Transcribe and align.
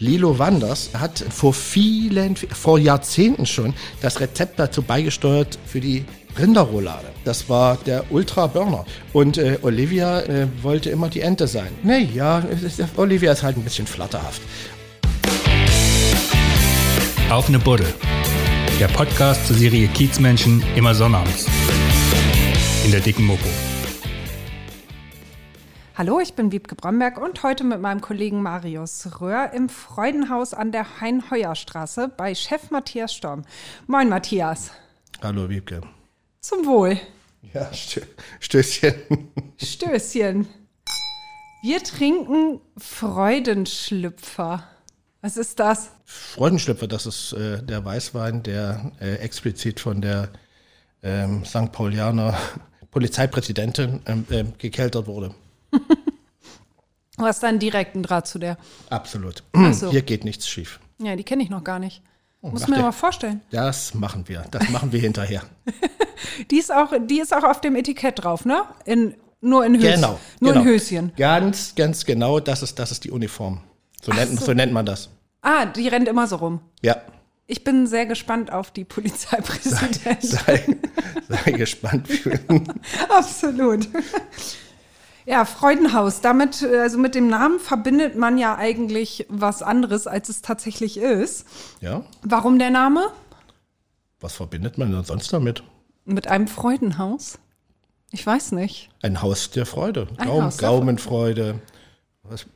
Lilo 0.00 0.38
Wanders 0.38 0.90
hat 0.94 1.24
vor 1.28 1.52
vielen, 1.52 2.36
vor 2.36 2.78
Jahrzehnten 2.78 3.46
schon 3.46 3.74
das 4.00 4.20
Rezept 4.20 4.58
dazu 4.58 4.82
beigesteuert 4.82 5.58
für 5.66 5.80
die 5.80 6.04
Rinderroulade. 6.38 7.06
Das 7.24 7.48
war 7.48 7.76
der 7.84 8.04
Ultra 8.10 8.46
Burner. 8.46 8.84
Und 9.12 9.38
äh, 9.38 9.58
Olivia 9.62 10.20
äh, 10.20 10.46
wollte 10.62 10.90
immer 10.90 11.08
die 11.08 11.20
Ente 11.20 11.48
sein. 11.48 11.68
Nee, 11.82 12.08
ja, 12.14 12.38
ist, 12.38 12.80
Olivia 12.96 13.32
ist 13.32 13.42
halt 13.42 13.56
ein 13.56 13.64
bisschen 13.64 13.88
flatterhaft. 13.88 14.40
Auf 17.28 17.48
eine 17.48 17.58
Buddel. 17.58 17.92
Der 18.78 18.86
Podcast 18.86 19.48
zur 19.48 19.56
Serie 19.56 19.88
Kiezmenschen 19.88 20.62
immer 20.76 20.94
sonnabends. 20.94 21.46
In 22.84 22.92
der 22.92 23.00
dicken 23.00 23.24
Mopo. 23.24 23.48
Hallo, 25.98 26.20
ich 26.20 26.34
bin 26.34 26.52
Wiebke 26.52 26.76
Bromberg 26.76 27.18
und 27.18 27.42
heute 27.42 27.64
mit 27.64 27.80
meinem 27.80 28.00
Kollegen 28.00 28.40
Marius 28.40 29.20
Röhr 29.20 29.50
im 29.52 29.68
Freudenhaus 29.68 30.54
an 30.54 30.70
der 30.70 31.00
Hein-Heuer-Straße 31.00 32.08
bei 32.16 32.36
Chef 32.36 32.70
Matthias 32.70 33.12
Storm. 33.12 33.42
Moin, 33.88 34.08
Matthias. 34.08 34.70
Hallo, 35.20 35.50
Wiebke. 35.50 35.80
Zum 36.40 36.66
Wohl. 36.66 37.00
Ja, 37.52 37.74
Stö 37.74 38.02
Stößchen. 38.38 38.94
Stößchen. 39.56 40.46
Wir 41.62 41.82
trinken 41.82 42.60
Freudenschlüpfer. 42.76 44.68
Was 45.20 45.36
ist 45.36 45.58
das? 45.58 45.90
Freudenschlüpfer, 46.04 46.86
das 46.86 47.06
ist 47.06 47.32
äh, 47.32 47.60
der 47.60 47.84
Weißwein, 47.84 48.44
der 48.44 48.92
äh, 49.00 49.16
explizit 49.16 49.80
von 49.80 50.00
der 50.00 50.28
ähm, 51.02 51.44
St. 51.44 51.72
Paulianer 51.72 52.38
Polizeipräsidentin 52.92 54.00
ähm, 54.06 54.26
äh, 54.30 54.44
gekeltert 54.58 55.08
wurde. 55.08 55.34
Du 57.18 57.24
hast 57.24 57.44
einen 57.44 57.58
direkten 57.58 58.02
Draht 58.02 58.26
zu 58.26 58.38
der. 58.38 58.56
Absolut. 58.90 59.42
so. 59.72 59.90
Hier 59.90 60.02
geht 60.02 60.24
nichts 60.24 60.48
schief. 60.48 60.80
Ja, 60.98 61.16
die 61.16 61.24
kenne 61.24 61.42
ich 61.42 61.50
noch 61.50 61.64
gar 61.64 61.78
nicht. 61.78 62.02
Muss 62.40 62.62
macht 62.62 62.70
mir 62.70 62.78
mal 62.78 62.92
vorstellen. 62.92 63.40
Das 63.50 63.94
machen 63.94 64.28
wir. 64.28 64.44
Das 64.50 64.68
machen 64.68 64.92
wir 64.92 65.00
hinterher. 65.00 65.42
Die 66.50 66.58
ist, 66.58 66.72
auch, 66.72 66.92
die 67.06 67.20
ist 67.20 67.32
auch 67.32 67.44
auf 67.44 67.60
dem 67.60 67.76
Etikett 67.76 68.24
drauf, 68.24 68.44
ne? 68.44 68.62
In, 68.84 69.14
nur 69.40 69.64
in 69.64 69.76
Höschen. 69.76 69.94
Genau. 69.94 70.18
Nur 70.40 70.52
genau. 70.52 70.64
in 70.64 70.68
Höschen. 70.68 71.12
Ganz, 71.16 71.74
ganz 71.76 72.04
genau. 72.04 72.40
Das 72.40 72.62
ist, 72.62 72.78
das 72.78 72.90
ist 72.90 73.04
die 73.04 73.12
Uniform. 73.12 73.60
So 74.02 74.12
nennt, 74.12 74.40
so. 74.40 74.52
nennt 74.52 74.72
man 74.72 74.84
das. 74.84 75.10
Ah, 75.42 75.66
die 75.66 75.86
rennt 75.86 76.08
immer 76.08 76.26
so 76.26 76.36
rum. 76.36 76.60
Ja. 76.82 76.96
Ich 77.46 77.64
bin 77.64 77.86
sehr 77.86 78.06
gespannt 78.06 78.52
auf 78.52 78.72
die 78.72 78.84
Polizeipräsidentin. 78.84 80.16
Sei, 80.20 80.76
sei 81.28 81.52
gespannt. 81.52 82.08
Absolut. 83.08 83.88
Ja, 85.28 85.44
Freudenhaus. 85.44 86.22
Damit, 86.22 86.62
äh, 86.62 86.78
also 86.78 86.96
mit 86.96 87.14
dem 87.14 87.28
Namen 87.28 87.60
verbindet 87.60 88.16
man 88.16 88.38
ja 88.38 88.56
eigentlich 88.56 89.26
was 89.28 89.62
anderes, 89.62 90.06
als 90.06 90.30
es 90.30 90.40
tatsächlich 90.40 90.96
ist. 90.96 91.46
Ja. 91.82 92.02
Warum 92.22 92.58
der 92.58 92.70
Name? 92.70 93.12
Was 94.20 94.32
verbindet 94.36 94.78
man 94.78 94.90
denn 94.90 95.04
sonst 95.04 95.30
damit? 95.30 95.62
Mit 96.06 96.28
einem 96.28 96.48
Freudenhaus? 96.48 97.38
Ich 98.10 98.26
weiß 98.26 98.52
nicht. 98.52 98.88
Ein 99.02 99.20
Haus 99.20 99.50
der 99.50 99.66
Freude. 99.66 100.08
Ein 100.16 100.28
Gaum, 100.28 100.44
Haus 100.44 100.56
der 100.56 100.68
Gaumenfreude. 100.70 101.60
Was? 102.22 102.46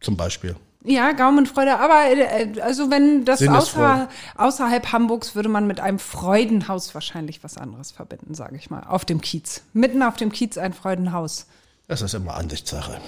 Zum 0.00 0.16
Beispiel. 0.16 0.56
Ja, 0.82 1.12
Gaumenfreude, 1.12 1.78
aber 1.78 2.06
äh, 2.06 2.60
also 2.60 2.90
wenn 2.90 3.24
das 3.24 3.46
außer, 3.46 4.08
außerhalb 4.36 4.90
Hamburgs 4.90 5.36
würde 5.36 5.48
man 5.48 5.68
mit 5.68 5.78
einem 5.78 6.00
Freudenhaus 6.00 6.92
wahrscheinlich 6.94 7.44
was 7.44 7.56
anderes 7.56 7.92
verbinden, 7.92 8.34
sage 8.34 8.56
ich 8.56 8.68
mal. 8.68 8.82
Auf 8.82 9.04
dem 9.04 9.20
Kiez. 9.20 9.62
Mitten 9.74 10.02
auf 10.02 10.16
dem 10.16 10.32
Kiez 10.32 10.58
ein 10.58 10.72
Freudenhaus. 10.72 11.46
Das 11.88 12.02
ist 12.02 12.14
immer 12.14 12.34
Ansichtssache. 12.34 13.00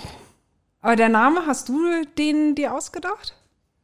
Aber 0.81 0.97
der 0.97 1.11
Name, 1.11 1.43
hast 1.47 1.69
du 1.69 1.75
den 2.19 2.55
dir 2.55 2.75
ausgedacht? 2.75 3.35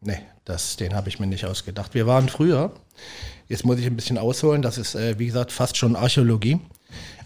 Nee, 0.00 0.18
das, 0.44 0.76
den 0.76 0.94
habe 0.94 1.08
ich 1.08 1.20
mir 1.20 1.26
nicht 1.26 1.44
ausgedacht. 1.44 1.94
Wir 1.94 2.06
waren 2.06 2.28
früher, 2.28 2.72
jetzt 3.48 3.64
muss 3.64 3.78
ich 3.78 3.86
ein 3.86 3.96
bisschen 3.96 4.18
ausholen, 4.18 4.62
das 4.62 4.78
ist, 4.78 4.94
äh, 4.94 5.18
wie 5.18 5.26
gesagt, 5.26 5.52
fast 5.52 5.76
schon 5.76 5.96
Archäologie. 5.96 6.60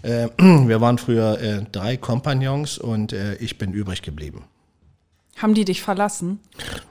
Äh, 0.02 0.28
wir 0.38 0.80
waren 0.80 0.98
früher 0.98 1.40
äh, 1.40 1.62
drei 1.70 1.96
Kompagnons 1.96 2.78
und 2.78 3.12
äh, 3.12 3.36
ich 3.36 3.56
bin 3.58 3.72
übrig 3.72 4.02
geblieben. 4.02 4.44
Haben 5.36 5.54
die 5.54 5.64
dich 5.64 5.80
verlassen? 5.82 6.40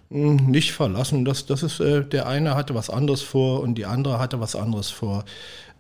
Hm, 0.10 0.38
Nicht 0.48 0.72
verlassen, 0.72 1.26
das, 1.26 1.46
das 1.46 1.62
ist, 1.62 1.82
äh, 1.82 2.06
der 2.06 2.26
eine 2.28 2.56
hatte 2.56 2.74
was 2.74 2.90
anderes 2.90 3.22
vor 3.22 3.62
und 3.62 3.76
die 3.76 3.86
andere 3.86 4.20
hatte 4.20 4.40
was 4.40 4.56
anderes 4.56 4.90
vor. 4.90 5.26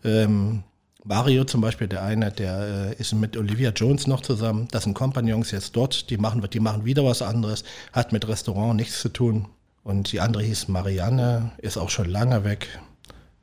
Ähm, 0.03 0.63
Mario 1.09 1.43
zum 1.43 1.61
Beispiel, 1.61 1.87
der 1.87 2.03
eine, 2.03 2.31
der 2.31 2.91
äh, 2.91 3.01
ist 3.01 3.13
mit 3.13 3.35
Olivia 3.35 3.71
Jones 3.71 4.05
noch 4.05 4.21
zusammen. 4.21 4.67
Das 4.69 4.83
sind 4.83 4.93
Kompagnons 4.93 5.49
jetzt 5.49 5.75
dort, 5.75 6.11
die 6.11 6.17
machen, 6.17 6.47
die 6.47 6.59
machen 6.59 6.85
wieder 6.85 7.03
was 7.03 7.23
anderes, 7.23 7.63
hat 7.93 8.11
mit 8.11 8.27
Restaurant 8.27 8.75
nichts 8.75 9.01
zu 9.01 9.09
tun. 9.09 9.47
Und 9.83 10.11
die 10.11 10.19
andere 10.19 10.43
hieß 10.43 10.67
Marianne, 10.67 11.51
ist 11.57 11.77
auch 11.77 11.89
schon 11.89 12.07
lange 12.07 12.43
weg. 12.43 12.67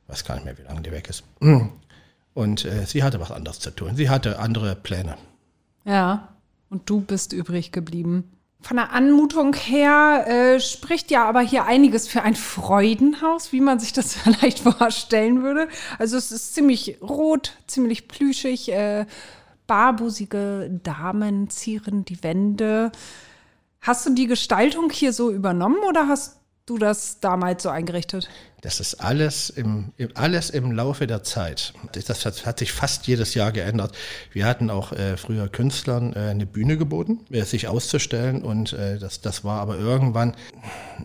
Weiß 0.07 0.23
gar 0.23 0.35
nicht 0.35 0.45
mehr, 0.45 0.57
wie 0.57 0.61
lange 0.61 0.81
die 0.81 0.93
weg 0.93 1.09
ist. 1.09 1.25
Und 2.33 2.63
äh, 2.63 2.85
sie 2.85 3.03
hatte 3.03 3.19
was 3.19 3.31
anderes 3.31 3.59
zu 3.59 3.71
tun. 3.71 3.97
Sie 3.97 4.09
hatte 4.09 4.39
andere 4.39 4.73
Pläne. 4.77 5.17
Ja. 5.83 6.29
Und 6.69 6.89
du 6.89 7.01
bist 7.01 7.33
übrig 7.33 7.73
geblieben. 7.73 8.31
Von 8.61 8.77
der 8.77 8.91
Anmutung 8.91 9.53
her 9.53 10.25
äh, 10.27 10.59
spricht 10.59 11.11
ja 11.11 11.25
aber 11.25 11.41
hier 11.41 11.65
einiges 11.65 12.07
für 12.07 12.23
ein 12.23 12.35
Freudenhaus, 12.35 13.51
wie 13.53 13.61
man 13.61 13.79
sich 13.79 13.93
das 13.93 14.13
vielleicht 14.15 14.59
vorstellen 14.59 15.43
würde. 15.43 15.67
Also 15.99 16.17
es 16.17 16.31
ist 16.31 16.55
ziemlich 16.55 16.97
rot, 17.01 17.53
ziemlich 17.67 18.07
plüschig, 18.07 18.71
äh, 18.71 19.05
barbusige 19.67 20.69
Damen 20.83 21.49
zieren 21.49 22.03
die 22.05 22.23
Wände. 22.23 22.91
Hast 23.81 24.05
du 24.05 24.13
die 24.13 24.27
Gestaltung 24.27 24.89
hier 24.89 25.13
so 25.13 25.31
übernommen 25.31 25.83
oder 25.87 26.07
hast 26.07 26.39
du 26.65 26.77
das 26.77 27.19
damals 27.19 27.63
so 27.63 27.69
eingerichtet? 27.69 28.29
Das 28.61 28.79
ist 28.79 28.95
alles 28.95 29.51
im, 29.51 29.93
alles 30.15 30.49
im 30.49 30.71
Laufe 30.71 31.05
der 31.05 31.21
Zeit. 31.21 31.73
Das 31.93 32.25
hat, 32.25 32.43
hat 32.43 32.57
sich 32.57 32.71
fast 32.71 33.05
jedes 33.05 33.35
Jahr 33.35 33.51
geändert. 33.51 33.95
Wir 34.31 34.47
hatten 34.47 34.71
auch 34.71 34.93
äh, 34.93 35.15
früher 35.15 35.47
Künstlern 35.47 36.13
äh, 36.13 36.29
eine 36.31 36.47
Bühne 36.47 36.75
geboten, 36.75 37.19
äh, 37.29 37.43
sich 37.43 37.67
auszustellen. 37.67 38.41
Und 38.41 38.73
äh, 38.73 38.97
das, 38.97 39.21
das 39.21 39.43
war 39.43 39.61
aber 39.61 39.77
irgendwann, 39.77 40.33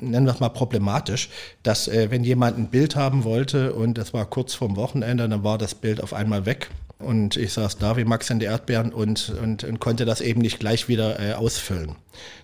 nennen 0.01 0.25
wir 0.25 0.33
es 0.33 0.41
mal 0.41 0.49
problematisch, 0.49 1.29
dass 1.63 1.89
äh, 1.89 2.11
wenn 2.11 2.25
jemand 2.25 2.57
ein 2.57 2.71
Bild 2.71 2.97
haben 2.97 3.23
wollte 3.23 3.75
und 3.75 3.99
das 3.99 4.15
war 4.15 4.25
kurz 4.25 4.55
vorm 4.55 4.77
Wochenende, 4.77 5.29
dann 5.29 5.45
war 5.45 5.59
das 5.59 5.75
Bild 5.75 6.03
auf 6.03 6.15
einmal 6.15 6.47
weg. 6.47 6.71
Und 6.99 7.37
ich 7.37 7.53
saß 7.53 7.77
da 7.77 7.99
wie 7.99 8.05
Max 8.05 8.31
in 8.31 8.39
der 8.39 8.53
Erdbeeren 8.53 8.95
und, 8.95 9.29
und, 9.43 9.65
und 9.65 9.79
konnte 9.79 10.07
das 10.07 10.23
eben 10.23 10.41
nicht 10.41 10.59
gleich 10.59 10.89
wieder 10.89 11.21
äh, 11.21 11.35
ausfüllen. 11.35 11.97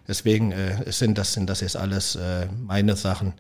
Deswegen 0.07 0.53
sind, 0.87 1.17
das, 1.17 1.35
sind 1.35 1.49
das 1.51 1.61
jetzt 1.61 1.77
alles 1.77 2.19
meine 2.67 2.97
Sachen, 2.97 3.35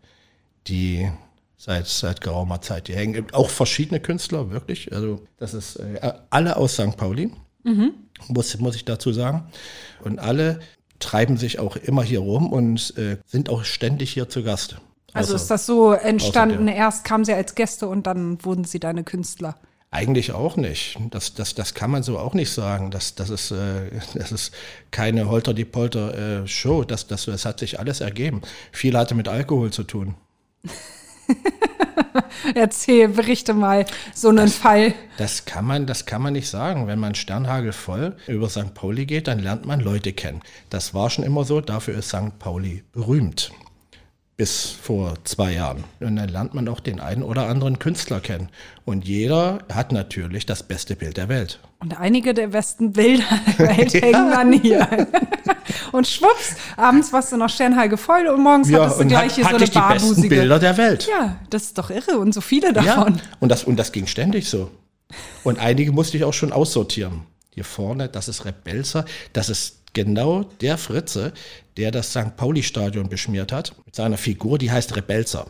die 0.67 1.09
seit, 1.58 1.86
seit 1.86 2.20
geraumer 2.22 2.62
Zeit 2.62 2.86
hier 2.86 2.96
hängen. 2.96 3.26
Auch 3.32 3.50
verschiedene 3.50 4.00
Künstler, 4.00 4.50
wirklich. 4.50 4.92
Also 4.92 5.20
das 5.36 5.52
ist 5.52 5.76
äh, 5.76 6.12
alle 6.30 6.56
aus 6.56 6.74
St. 6.74 6.96
Pauli, 6.96 7.30
muss, 8.28 8.58
muss 8.58 8.76
ich 8.76 8.84
dazu 8.86 9.12
sagen. 9.12 9.50
Und 10.02 10.19
alle 10.19 10.60
treiben 11.00 11.36
sich 11.36 11.58
auch 11.58 11.76
immer 11.76 12.02
hier 12.02 12.20
rum 12.20 12.52
und 12.52 12.96
äh, 12.96 13.19
sind 13.26 13.50
auch 13.50 13.64
ständig 13.64 14.12
hier 14.12 14.28
zu 14.28 14.42
Gast. 14.42 14.78
Also 15.12 15.34
Außer- 15.34 15.36
ist 15.36 15.50
das 15.50 15.66
so 15.66 15.92
entstanden, 15.92 16.69
erst 16.69 17.04
kamen 17.04 17.24
sie 17.24 17.34
als 17.34 17.54
Gäste 17.54 17.88
und 17.88 18.06
dann 18.06 18.42
wurden 18.44 18.64
sie 18.64 18.80
deine 18.80 19.04
Künstler. 19.04 19.56
Eigentlich 19.90 20.32
auch 20.32 20.56
nicht. 20.56 20.98
Das, 21.10 21.32
das, 21.32 21.54
das 21.54 21.72
kann 21.72 21.90
man 21.90 22.02
so 22.02 22.19
auch 22.19 22.34
nicht 22.34 22.50
sagen. 22.50 22.90
Das, 22.90 23.14
das, 23.14 23.30
ist, 23.30 23.50
äh, 23.52 23.90
das 24.14 24.32
ist 24.32 24.52
keine 24.90 25.30
Holter-die-Polter-Show. 25.30 26.84
Das, 26.84 27.06
das, 27.06 27.25
das 27.25 27.46
hat 27.46 27.58
sich 27.60 27.80
alles 27.80 28.02
ergeben. 28.02 28.42
Viel 28.70 28.96
hatte 28.98 29.14
mit 29.14 29.28
Alkohol 29.28 29.72
zu 29.72 29.84
tun. 29.84 30.14
Erzähl, 32.55 33.09
berichte 33.09 33.55
mal 33.55 33.87
so 34.15 34.28
einen 34.28 34.49
Fall. 34.49 34.94
Das 35.16 35.44
kann 35.44 35.65
man, 35.65 35.87
das 35.87 36.06
kann 36.06 36.22
man 36.22 36.33
nicht 36.33 36.49
sagen. 36.49 36.87
Wenn 36.87 36.99
man 36.99 37.15
Sternhagel 37.15 37.72
voll 37.72 38.16
über 38.27 38.49
St. 38.49 38.75
Pauli 38.75 39.06
geht, 39.06 39.28
dann 39.28 39.38
lernt 39.38 39.67
man 39.67 39.81
Leute 39.81 40.12
kennen. 40.12 40.43
Das 40.71 40.94
war 40.94 41.11
schon 41.11 41.25
immer 41.25 41.44
so. 41.44 41.61
Dafür 41.61 41.99
ist 41.99 42.09
St. 42.09 42.38
Pauli 42.38 42.84
berühmt. 42.93 43.53
Bis 44.38 44.66
vor 44.71 45.14
zwei 45.25 45.55
Jahren. 45.55 45.82
Und 45.99 46.14
dann 46.14 46.29
lernt 46.29 46.55
man 46.55 46.69
auch 46.69 46.79
den 46.79 47.00
einen 47.00 47.25
oder 47.25 47.49
anderen 47.49 47.81
Künstler 47.81 48.20
kennen. 48.20 48.50
Und 48.85 49.05
jeder 49.05 49.58
hat 49.69 49.90
natürlich 49.90 50.46
das 50.46 50.62
beste 50.62 50.94
Bild 50.94 51.17
der 51.17 51.29
Welt. 51.29 51.58
Und 51.81 51.99
einige 51.99 52.35
der 52.35 52.46
besten 52.46 52.93
Bilder 52.93 53.25
der 53.58 53.76
Welt 53.76 53.94
hängen 54.00 54.31
dann 54.31 54.52
hier. 54.52 54.87
Und 55.93 56.06
schwupps, 56.06 56.55
abends 56.76 57.12
warst 57.12 57.32
du 57.32 57.37
noch 57.37 57.49
Sternhalge 57.50 57.96
voll 57.96 58.26
und 58.29 58.43
morgens 58.43 58.73
hattest 58.73 58.99
du 58.99 59.02
und 59.02 59.08
gleich 59.08 59.31
hat, 59.31 59.35
hier 59.37 59.44
so 59.44 59.55
eine 59.56 59.64
ich 59.64 59.70
die 59.70 59.79
besten. 59.81 60.29
Bilder 60.29 60.58
der 60.58 60.76
Welt. 60.76 61.08
Ja, 61.11 61.37
das 61.50 61.64
ist 61.64 61.79
doch 61.79 61.90
irre 61.90 62.19
und 62.19 62.32
so 62.32 62.40
viele 62.40 62.69
Ja, 62.69 62.82
davon. 62.82 63.20
und 63.40 63.49
das, 63.49 63.64
und 63.64 63.76
das 63.76 63.90
ging 63.93 64.06
ständig 64.06 64.49
so. 64.49 64.70
Und 65.44 65.58
einige 65.58 65.93
musste 65.93 66.17
ich 66.17 66.25
auch 66.25 66.32
schon 66.35 66.52
aussortieren. 66.52 67.23
Hier 67.55 67.64
vorne, 67.64 68.08
das 68.08 68.29
ist 68.29 68.44
Rebelzer, 68.44 69.05
das 69.32 69.49
ist 69.49 69.79
genau 69.99 70.45
der 70.61 70.79
Fritze, 70.79 71.33
der 71.77 71.91
das 71.91 72.11
St. 72.11 72.37
Pauli-Stadion 72.37 73.09
beschmiert 73.09 73.50
hat, 73.50 73.75
mit 73.85 73.97
seiner 73.97 74.17
Figur, 74.17 74.56
die 74.59 74.71
heißt 74.71 74.95
Rebelzer. 74.97 75.47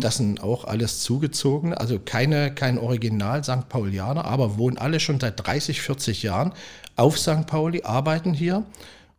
Das 0.00 0.18
sind 0.18 0.42
auch 0.42 0.64
alles 0.64 1.00
zugezogen, 1.00 1.74
also 1.74 1.98
keine, 1.98 2.54
kein 2.54 2.78
Original 2.78 3.42
St. 3.42 3.68
Paulianer, 3.68 4.24
aber 4.24 4.58
wohnen 4.58 4.78
alle 4.78 5.00
schon 5.00 5.18
seit 5.18 5.44
30, 5.44 5.80
40 5.80 6.22
Jahren 6.22 6.52
auf 6.94 7.18
St. 7.18 7.46
Pauli, 7.46 7.82
arbeiten 7.82 8.32
hier 8.32 8.64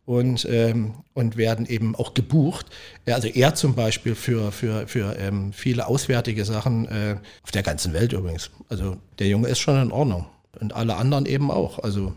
und, 0.06 0.46
ähm, 0.48 0.94
und 1.12 1.36
werden 1.36 1.66
eben 1.66 1.94
auch 1.96 2.14
gebucht. 2.14 2.66
Also 3.04 3.28
er 3.28 3.56
zum 3.56 3.74
Beispiel 3.74 4.14
für, 4.14 4.52
für, 4.52 4.86
für 4.86 5.18
ähm, 5.18 5.52
viele 5.52 5.86
auswärtige 5.86 6.46
Sachen 6.46 6.86
äh, 6.86 7.16
auf 7.42 7.50
der 7.50 7.62
ganzen 7.62 7.92
Welt 7.92 8.14
übrigens. 8.14 8.50
Also 8.70 8.96
der 9.18 9.26
Junge 9.26 9.48
ist 9.48 9.58
schon 9.58 9.82
in 9.82 9.92
Ordnung. 9.92 10.26
Und 10.60 10.72
alle 10.72 10.96
anderen 10.96 11.26
eben 11.26 11.50
auch. 11.50 11.78
Also 11.80 12.14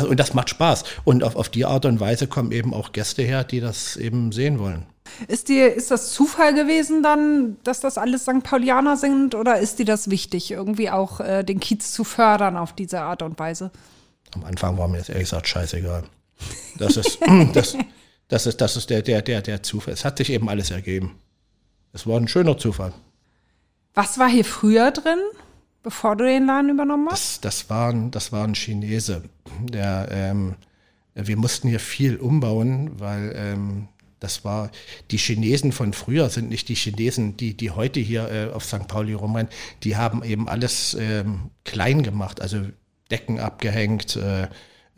das, 0.00 0.08
und 0.08 0.18
das 0.18 0.34
macht 0.34 0.50
Spaß. 0.50 0.84
Und 1.04 1.24
auf, 1.24 1.36
auf 1.36 1.48
die 1.48 1.64
Art 1.64 1.84
und 1.84 2.00
Weise 2.00 2.26
kommen 2.26 2.52
eben 2.52 2.74
auch 2.74 2.92
Gäste 2.92 3.22
her, 3.22 3.44
die 3.44 3.60
das 3.60 3.96
eben 3.96 4.32
sehen 4.32 4.58
wollen. 4.58 4.86
Ist 5.26 5.48
dir, 5.48 5.74
ist 5.74 5.90
das 5.90 6.12
Zufall 6.12 6.54
gewesen 6.54 7.02
dann, 7.02 7.56
dass 7.64 7.80
das 7.80 7.98
alles 7.98 8.22
St. 8.22 8.42
Paulianer 8.42 8.96
sind 8.96 9.34
oder 9.34 9.58
ist 9.58 9.78
dir 9.78 9.86
das 9.86 10.10
wichtig, 10.10 10.50
irgendwie 10.50 10.90
auch 10.90 11.20
äh, 11.20 11.44
den 11.44 11.60
Kiez 11.60 11.92
zu 11.92 12.04
fördern 12.04 12.56
auf 12.56 12.72
diese 12.72 13.00
Art 13.00 13.22
und 13.22 13.38
Weise? 13.38 13.70
Am 14.34 14.44
Anfang 14.44 14.76
war 14.76 14.88
mir 14.88 14.98
das 14.98 15.08
ehrlich 15.08 15.24
gesagt 15.24 15.48
scheißegal. 15.48 16.04
Das 16.78 16.96
ist, 16.96 17.18
das, 17.54 17.76
das 18.28 18.46
ist, 18.46 18.60
das 18.60 18.76
ist 18.76 18.90
der, 18.90 19.02
der, 19.02 19.22
der, 19.22 19.42
der 19.42 19.62
Zufall. 19.62 19.94
Es 19.94 20.04
hat 20.04 20.18
sich 20.18 20.30
eben 20.30 20.48
alles 20.48 20.70
ergeben. 20.70 21.18
Es 21.92 22.06
war 22.06 22.18
ein 22.18 22.28
schöner 22.28 22.58
Zufall. 22.58 22.92
Was 23.94 24.18
war 24.18 24.28
hier 24.28 24.44
früher 24.44 24.90
drin, 24.90 25.18
bevor 25.82 26.16
du 26.16 26.24
den 26.24 26.46
Laden 26.46 26.70
übernommen 26.70 27.08
hast? 27.10 27.44
Das, 27.44 27.60
das, 27.60 27.70
war, 27.70 27.92
das 28.10 28.32
war 28.32 28.44
ein 28.44 28.54
Chinese. 28.54 29.22
Der, 29.60 30.08
ähm, 30.10 30.54
wir 31.14 31.36
mussten 31.36 31.68
hier 31.68 31.80
viel 31.80 32.16
umbauen, 32.16 32.98
weil 32.98 33.32
ähm, 33.36 33.88
das 34.20 34.44
war, 34.44 34.70
die 35.10 35.18
Chinesen 35.18 35.72
von 35.72 35.92
früher 35.92 36.28
sind 36.28 36.48
nicht 36.48 36.68
die 36.68 36.74
Chinesen, 36.74 37.36
die, 37.36 37.54
die 37.54 37.70
heute 37.70 38.00
hier 38.00 38.30
äh, 38.30 38.52
auf 38.52 38.64
St. 38.64 38.88
Pauli 38.88 39.14
rumrennen. 39.14 39.50
Die 39.84 39.96
haben 39.96 40.24
eben 40.24 40.48
alles 40.48 40.96
ähm, 40.98 41.50
klein 41.64 42.02
gemacht, 42.02 42.40
also 42.40 42.62
Decken 43.10 43.38
abgehängt, 43.38 44.16
äh, 44.16 44.48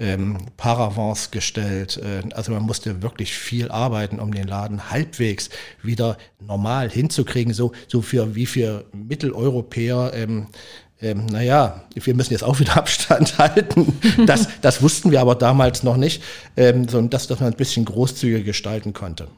ähm, 0.00 0.38
Paravents 0.56 1.30
gestellt. 1.30 2.00
Äh, 2.02 2.34
also 2.34 2.52
man 2.52 2.62
musste 2.62 3.02
wirklich 3.02 3.34
viel 3.34 3.70
arbeiten, 3.70 4.18
um 4.18 4.32
den 4.32 4.48
Laden 4.48 4.90
halbwegs 4.90 5.50
wieder 5.82 6.16
normal 6.40 6.90
hinzukriegen, 6.90 7.52
so, 7.52 7.72
so 7.86 8.02
für 8.02 8.34
wie 8.34 8.46
für 8.46 8.86
Mitteleuropäer. 8.92 10.12
Ähm, 10.14 10.48
ähm, 11.02 11.26
naja, 11.26 11.84
wir 11.94 12.14
müssen 12.14 12.32
jetzt 12.32 12.42
auch 12.44 12.58
wieder 12.60 12.76
Abstand 12.76 13.38
halten. 13.38 13.98
Das, 14.26 14.48
das 14.60 14.82
wussten 14.82 15.10
wir 15.10 15.20
aber 15.20 15.34
damals 15.34 15.82
noch 15.82 15.96
nicht, 15.96 16.22
ähm, 16.56 16.88
sondern 16.88 17.10
dass, 17.10 17.26
dass 17.26 17.40
man 17.40 17.52
ein 17.52 17.56
bisschen 17.56 17.84
großzügiger 17.84 18.42
gestalten 18.42 18.92
konnte. 18.92 19.28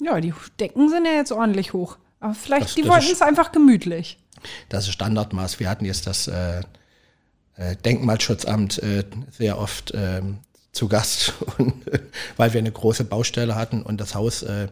Ja, 0.00 0.20
die 0.20 0.32
Decken 0.58 0.88
sind 0.88 1.04
ja 1.04 1.12
jetzt 1.12 1.32
ordentlich 1.32 1.72
hoch. 1.72 1.98
Aber 2.20 2.34
vielleicht, 2.34 2.66
das, 2.66 2.74
die 2.74 2.82
das 2.82 2.90
wollten 2.90 3.12
es 3.12 3.22
einfach 3.22 3.52
gemütlich. 3.52 4.18
Das 4.68 4.86
ist 4.86 4.92
Standardmaß. 4.92 5.60
Wir 5.60 5.68
hatten 5.68 5.84
jetzt 5.84 6.06
das 6.06 6.26
äh, 6.26 6.62
äh, 7.60 7.76
Denkmalschutzamt 7.76 8.82
äh, 8.82 9.04
sehr 9.30 9.58
oft 9.58 9.92
äh, 9.92 10.22
zu 10.72 10.88
Gast, 10.88 11.34
und, 11.58 11.74
weil 12.36 12.52
wir 12.52 12.58
eine 12.58 12.72
große 12.72 13.04
Baustelle 13.04 13.54
hatten 13.54 13.82
und 13.82 14.00
das 14.00 14.14
Haus 14.14 14.42
äh, 14.42 14.68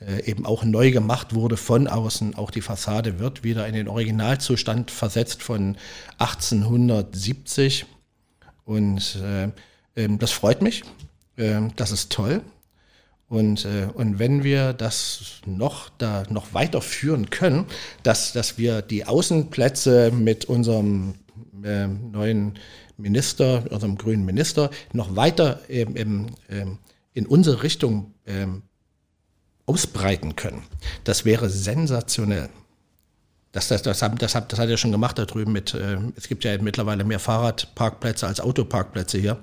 äh, 0.00 0.24
eben 0.24 0.44
auch 0.44 0.64
neu 0.64 0.90
gemacht 0.90 1.34
wurde 1.34 1.56
von 1.56 1.86
außen. 1.86 2.34
Auch 2.34 2.50
die 2.50 2.60
Fassade 2.60 3.18
wird 3.18 3.44
wieder 3.44 3.66
in 3.66 3.74
den 3.74 3.88
Originalzustand 3.88 4.90
versetzt 4.90 5.42
von 5.42 5.76
1870. 6.18 7.86
Und 8.64 9.18
äh, 9.22 9.48
ähm, 9.96 10.18
das 10.18 10.32
freut 10.32 10.62
mich. 10.62 10.82
Äh, 11.36 11.60
das 11.76 11.92
ist 11.92 12.10
toll. 12.10 12.42
Und, 13.28 13.64
äh, 13.64 13.88
und 13.94 14.18
wenn 14.18 14.44
wir 14.44 14.72
das 14.72 15.40
noch, 15.46 15.90
da 15.96 16.24
noch 16.28 16.52
weiterführen 16.52 17.30
können, 17.30 17.66
dass, 18.02 18.32
dass 18.32 18.58
wir 18.58 18.82
die 18.82 19.06
Außenplätze 19.06 20.10
mit 20.10 20.44
unserem 20.46 21.14
äh, 21.64 21.86
neuen 21.86 22.58
Minister, 22.96 23.64
unserem 23.70 23.96
grünen 23.96 24.24
Minister, 24.24 24.70
noch 24.92 25.16
weiter 25.16 25.60
ähm, 25.68 26.26
ähm, 26.48 26.78
in 27.14 27.26
unsere 27.26 27.62
Richtung 27.62 28.14
ähm, 28.26 28.62
ausbreiten 29.66 30.36
können. 30.36 30.62
Das 31.04 31.24
wäre 31.24 31.48
sensationell. 31.50 32.48
Das, 33.52 33.68
das, 33.68 33.82
das, 33.82 33.98
das, 33.98 34.18
das, 34.18 34.34
hat 34.34 34.52
er 34.52 34.76
schon 34.78 34.92
gemacht 34.92 35.18
da 35.18 35.26
drüben 35.26 35.52
mit, 35.52 35.74
äh, 35.74 35.98
es 36.16 36.26
gibt 36.26 36.44
ja 36.44 36.56
mittlerweile 36.60 37.04
mehr 37.04 37.18
Fahrradparkplätze 37.18 38.26
als 38.26 38.40
Autoparkplätze 38.40 39.18
hier. 39.18 39.38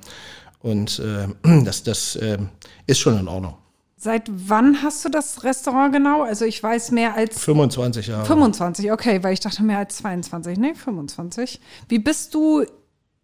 Und 0.59 0.99
äh, 0.99 1.27
das, 1.63 1.83
das 1.83 2.15
äh, 2.15 2.39
ist 2.87 2.99
schon 2.99 3.19
in 3.19 3.27
Ordnung. 3.27 3.55
Seit 4.01 4.23
wann 4.29 4.81
hast 4.81 5.03
du 5.03 5.09
das 5.09 5.43
Restaurant 5.43 5.91
genau? 5.91 6.23
Also 6.23 6.45
ich 6.45 6.63
weiß 6.63 6.91
mehr 6.91 7.15
als 7.15 7.37
25 7.43 8.07
Jahre. 8.07 8.25
25, 8.25 8.93
okay, 8.93 9.21
weil 9.23 9.33
ich 9.33 9.41
dachte 9.41 9.61
mehr 9.61 9.79
als 9.79 9.97
22. 9.97 10.57
Nee, 10.57 10.73
25. 10.73 11.59
Wie 11.89 11.99
bist 11.99 12.33
du 12.33 12.63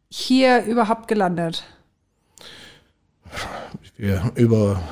hier 0.09 0.65
überhaupt 0.65 1.07
gelandet? 1.07 1.63
Über 4.35 4.83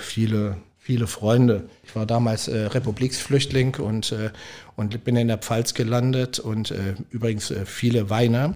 viele, 0.00 0.56
viele 0.78 1.06
Freunde. 1.06 1.68
Ich 1.84 1.94
war 1.94 2.06
damals 2.06 2.48
äh, 2.48 2.56
Republiksflüchtling 2.56 3.74
und, 3.74 4.12
äh, 4.12 4.30
und 4.74 5.04
bin 5.04 5.16
in 5.16 5.28
der 5.28 5.36
Pfalz 5.36 5.74
gelandet 5.74 6.38
und 6.38 6.70
äh, 6.70 6.94
übrigens 7.10 7.50
äh, 7.50 7.66
viele 7.66 8.08
Weine 8.08 8.54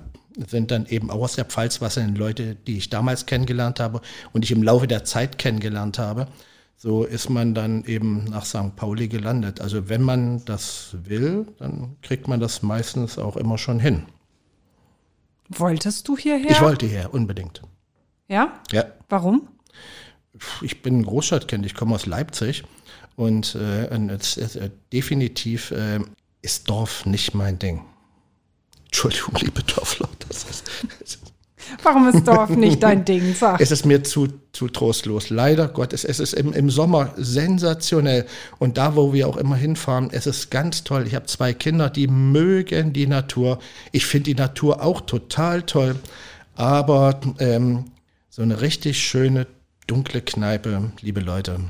sind 0.48 0.70
dann 0.70 0.86
eben 0.86 1.10
auch 1.10 1.20
aus 1.20 1.34
der 1.34 1.44
Pfalz, 1.44 1.82
was 1.82 1.94
sind 1.94 2.16
Leute, 2.16 2.54
die 2.54 2.78
ich 2.78 2.88
damals 2.88 3.26
kennengelernt 3.26 3.80
habe 3.80 4.00
und 4.32 4.46
ich 4.46 4.50
im 4.50 4.62
Laufe 4.62 4.86
der 4.86 5.04
Zeit 5.04 5.36
kennengelernt 5.36 5.98
habe 5.98 6.26
so 6.82 7.04
ist 7.04 7.28
man 7.28 7.54
dann 7.54 7.84
eben 7.84 8.24
nach 8.24 8.46
St. 8.46 8.74
Pauli 8.74 9.08
gelandet. 9.08 9.60
Also 9.60 9.90
wenn 9.90 10.00
man 10.00 10.42
das 10.46 10.96
will, 11.04 11.46
dann 11.58 11.98
kriegt 12.00 12.26
man 12.26 12.40
das 12.40 12.62
meistens 12.62 13.18
auch 13.18 13.36
immer 13.36 13.58
schon 13.58 13.78
hin. 13.78 14.06
Wolltest 15.50 16.08
du 16.08 16.16
hierher? 16.16 16.50
Ich 16.50 16.62
wollte 16.62 16.86
hierher, 16.86 17.12
unbedingt. 17.12 17.60
Ja? 18.28 18.62
Ja. 18.72 18.86
Warum? 19.10 19.48
Ich 20.62 20.80
bin 20.80 21.00
ein 21.00 21.04
Großstadtkind, 21.04 21.66
ich 21.66 21.74
komme 21.74 21.94
aus 21.94 22.06
Leipzig 22.06 22.64
und, 23.14 23.56
äh, 23.56 23.88
es, 24.08 24.38
es, 24.38 24.56
äh, 24.56 24.70
definitiv 24.90 25.72
äh, 25.72 26.00
ist 26.40 26.70
Dorf 26.70 27.04
nicht 27.04 27.34
mein 27.34 27.58
Ding. 27.58 27.84
Entschuldigung, 28.86 29.34
liebe 29.38 29.62
ist, 30.48 30.64
das 31.00 31.00
ist 31.00 31.19
Warum 31.82 32.08
ist 32.08 32.26
Dorf 32.26 32.50
nicht 32.50 32.82
dein 32.82 33.04
Ding? 33.06 33.34
Sag. 33.34 33.60
Es 33.60 33.70
ist 33.70 33.84
mir 33.84 34.02
zu, 34.02 34.28
zu 34.52 34.68
trostlos. 34.68 35.30
Leider 35.30 35.68
Gottes. 35.68 36.04
Es 36.04 36.20
ist 36.20 36.34
im, 36.34 36.52
im 36.52 36.70
Sommer 36.70 37.12
sensationell. 37.16 38.26
Und 38.58 38.78
da, 38.78 38.96
wo 38.96 39.12
wir 39.12 39.28
auch 39.28 39.36
immer 39.36 39.56
hinfahren, 39.56 40.10
es 40.12 40.26
ist 40.26 40.50
ganz 40.50 40.84
toll. 40.84 41.06
Ich 41.06 41.14
habe 41.14 41.26
zwei 41.26 41.52
Kinder, 41.52 41.90
die 41.90 42.06
mögen 42.06 42.92
die 42.92 43.06
Natur. 43.06 43.58
Ich 43.92 44.06
finde 44.06 44.24
die 44.24 44.40
Natur 44.40 44.82
auch 44.82 45.00
total 45.00 45.62
toll. 45.62 45.96
Aber 46.56 47.20
ähm, 47.38 47.86
so 48.28 48.42
eine 48.42 48.60
richtig 48.60 49.02
schöne, 49.02 49.46
dunkle 49.86 50.20
Kneipe, 50.20 50.92
liebe 51.00 51.20
Leute, 51.20 51.60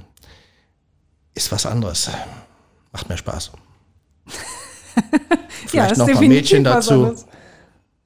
ist 1.35 1.53
was 1.53 1.67
anderes. 1.67 2.11
Macht 2.93 3.09
mir 3.09 3.17
Spaß. 3.17 3.53
Vielleicht 5.67 5.93
ja, 5.93 5.99
noch 5.99 6.09
ein 6.09 6.15
paar 6.15 6.23
Mädchen 6.23 6.65
dazu. 6.65 7.15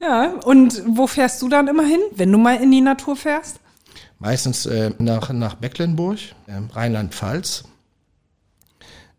Ja, 0.05 0.35
und 0.45 0.83
wo 0.87 1.07
fährst 1.07 1.41
du 1.41 1.49
dann 1.49 1.67
immer 1.67 1.87
hin, 1.87 2.01
wenn 2.15 2.31
du 2.31 2.37
mal 2.37 2.63
in 2.63 2.71
die 2.71 2.83
Natur 2.83 3.17
fährst? 3.17 3.59
Meistens 4.19 4.67
äh, 4.67 4.91
nach, 4.99 5.33
nach 5.33 5.61
Mecklenburg, 5.61 6.19
äh, 6.47 6.61
Rheinland-Pfalz, 6.73 7.65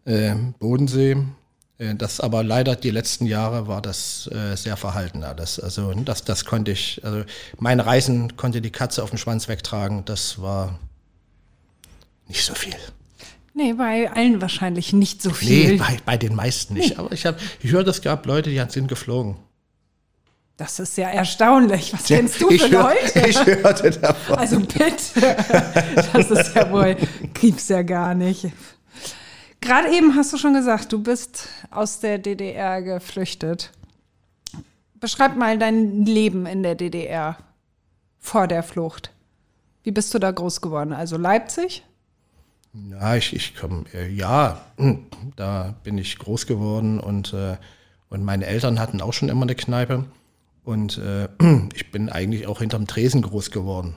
äh, 0.06 0.36
Bodensee. 0.60 1.18
Das 1.98 2.22
aber 2.22 2.42
leider 2.42 2.78
die 2.78 2.92
letzten 2.92 3.26
Jahre 3.26 3.68
war 3.68 3.82
das 3.82 4.30
äh, 4.32 4.56
sehr 4.56 4.78
verhalten. 4.78 5.26
Das, 5.36 5.60
also 5.60 5.92
das, 5.94 6.24
das 6.24 6.46
konnte 6.46 6.72
ich, 6.72 7.04
also 7.04 7.24
meine 7.58 7.86
Reisen 7.86 8.38
konnte 8.38 8.62
die 8.62 8.70
Katze 8.70 9.04
auf 9.04 9.10
den 9.10 9.18
Schwanz 9.18 9.50
wegtragen. 9.50 10.06
Das 10.06 10.42
war 10.42 10.80
nicht 12.28 12.46
so 12.46 12.54
viel. 12.54 12.76
Nee, 13.54 13.74
bei 13.74 14.10
allen 14.10 14.40
wahrscheinlich 14.40 14.94
nicht 14.94 15.22
so 15.22 15.32
viel. 15.32 15.72
Nee, 15.72 15.78
bei, 15.78 15.98
bei 16.06 16.18
den 16.18 16.36
meisten 16.36 16.76
nicht. 16.76 16.98
Aber 16.98 17.12
ich, 17.12 17.26
hab, 17.26 17.40
ich 17.62 17.72
höre, 17.72 17.86
es 17.88 18.02
gab 18.02 18.26
Leute, 18.26 18.52
die 18.52 18.64
sind 18.70 18.88
geflogen. 18.88 19.36
Das 20.58 20.80
ist 20.80 20.98
ja 20.98 21.10
erstaunlich. 21.10 21.94
Was 21.94 22.06
kennst 22.06 22.42
du 22.42 22.48
für 22.48 22.54
ich 22.54 22.70
Leute? 22.70 23.20
ich 23.28 23.46
hörte 23.46 23.92
davon. 23.92 24.38
Also 24.38 24.60
bitte. 24.60 25.36
Das 26.14 26.32
ist 26.32 26.56
ja 26.56 26.72
wohl, 26.72 26.96
gibt's 27.34 27.68
ja 27.68 27.82
gar 27.82 28.14
nicht. 28.14 28.52
Gerade 29.60 29.90
eben 29.94 30.16
hast 30.16 30.32
du 30.32 30.38
schon 30.38 30.54
gesagt, 30.54 30.94
du 30.94 31.02
bist 31.02 31.50
aus 31.72 32.00
der 32.00 32.20
DDR 32.20 32.82
geflüchtet. 32.82 33.72
Beschreib 35.00 35.36
mal 35.36 35.58
dein 35.58 36.06
Leben 36.06 36.46
in 36.46 36.64
der 36.64 36.76
DDR 36.76 37.38
vor 38.20 38.48
der 38.48 38.64
Flucht. 38.64 39.12
Wie 39.84 39.92
bist 39.92 40.14
du 40.14 40.20
da 40.20 40.32
groß 40.32 40.62
geworden? 40.62 40.94
Also 40.94 41.18
Leipzig? 41.18 41.84
Ja, 42.92 43.16
ich, 43.16 43.36
ich 43.36 43.56
komme, 43.56 43.86
äh, 43.94 44.10
ja, 44.10 44.62
hm, 44.78 45.06
da 45.36 45.76
bin 45.84 45.98
ich 45.98 46.18
groß 46.18 46.46
geworden 46.46 47.00
und, 47.00 47.34
äh, 47.34 47.58
und 48.10 48.24
meine 48.24 48.46
Eltern 48.46 48.80
hatten 48.80 49.02
auch 49.02 49.14
schon 49.14 49.30
immer 49.30 49.44
eine 49.44 49.56
Kneipe. 49.56 50.06
Und 50.66 50.98
äh, 50.98 51.30
ich 51.74 51.92
bin 51.92 52.10
eigentlich 52.10 52.48
auch 52.48 52.60
hinterm 52.60 52.88
Tresen 52.88 53.22
groß 53.22 53.52
geworden. 53.52 53.96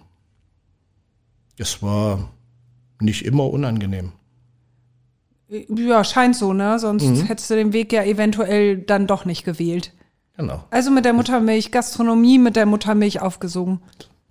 Es 1.57 1.83
war 1.83 2.29
nicht 3.01 3.25
immer 3.25 3.51
unangenehm. 3.51 4.13
Ja, 5.49 6.05
scheint 6.05 6.37
so, 6.37 6.53
ne? 6.53 6.79
Sonst 6.79 7.05
mhm. 7.05 7.25
hättest 7.25 7.51
du 7.51 7.55
den 7.55 7.73
Weg 7.73 7.93
ja 7.93 8.05
eventuell 8.05 8.77
dann 8.77 9.07
doch 9.07 9.25
nicht 9.25 9.45
gewählt. 9.45 9.93
Genau. 10.37 10.63
Also 10.71 10.91
mit 10.91 11.05
der 11.05 11.15
Muttermilch, 11.15 11.73
Gastronomie 11.73 12.39
mit 12.39 12.55
der 12.55 12.67
Muttermilch 12.67 13.21
aufgesungen. 13.21 13.81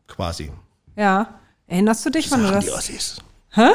Quasi. 0.07 0.51
Ja. 0.95 1.39
Erinnerst 1.65 2.05
du 2.05 2.11
dich, 2.11 2.31
wann 2.31 2.41
du 2.41 2.45
Sagen 2.45 2.55
das? 2.55 2.65
die 2.65 2.71
Ossis. 2.71 3.17
Hä? 3.49 3.69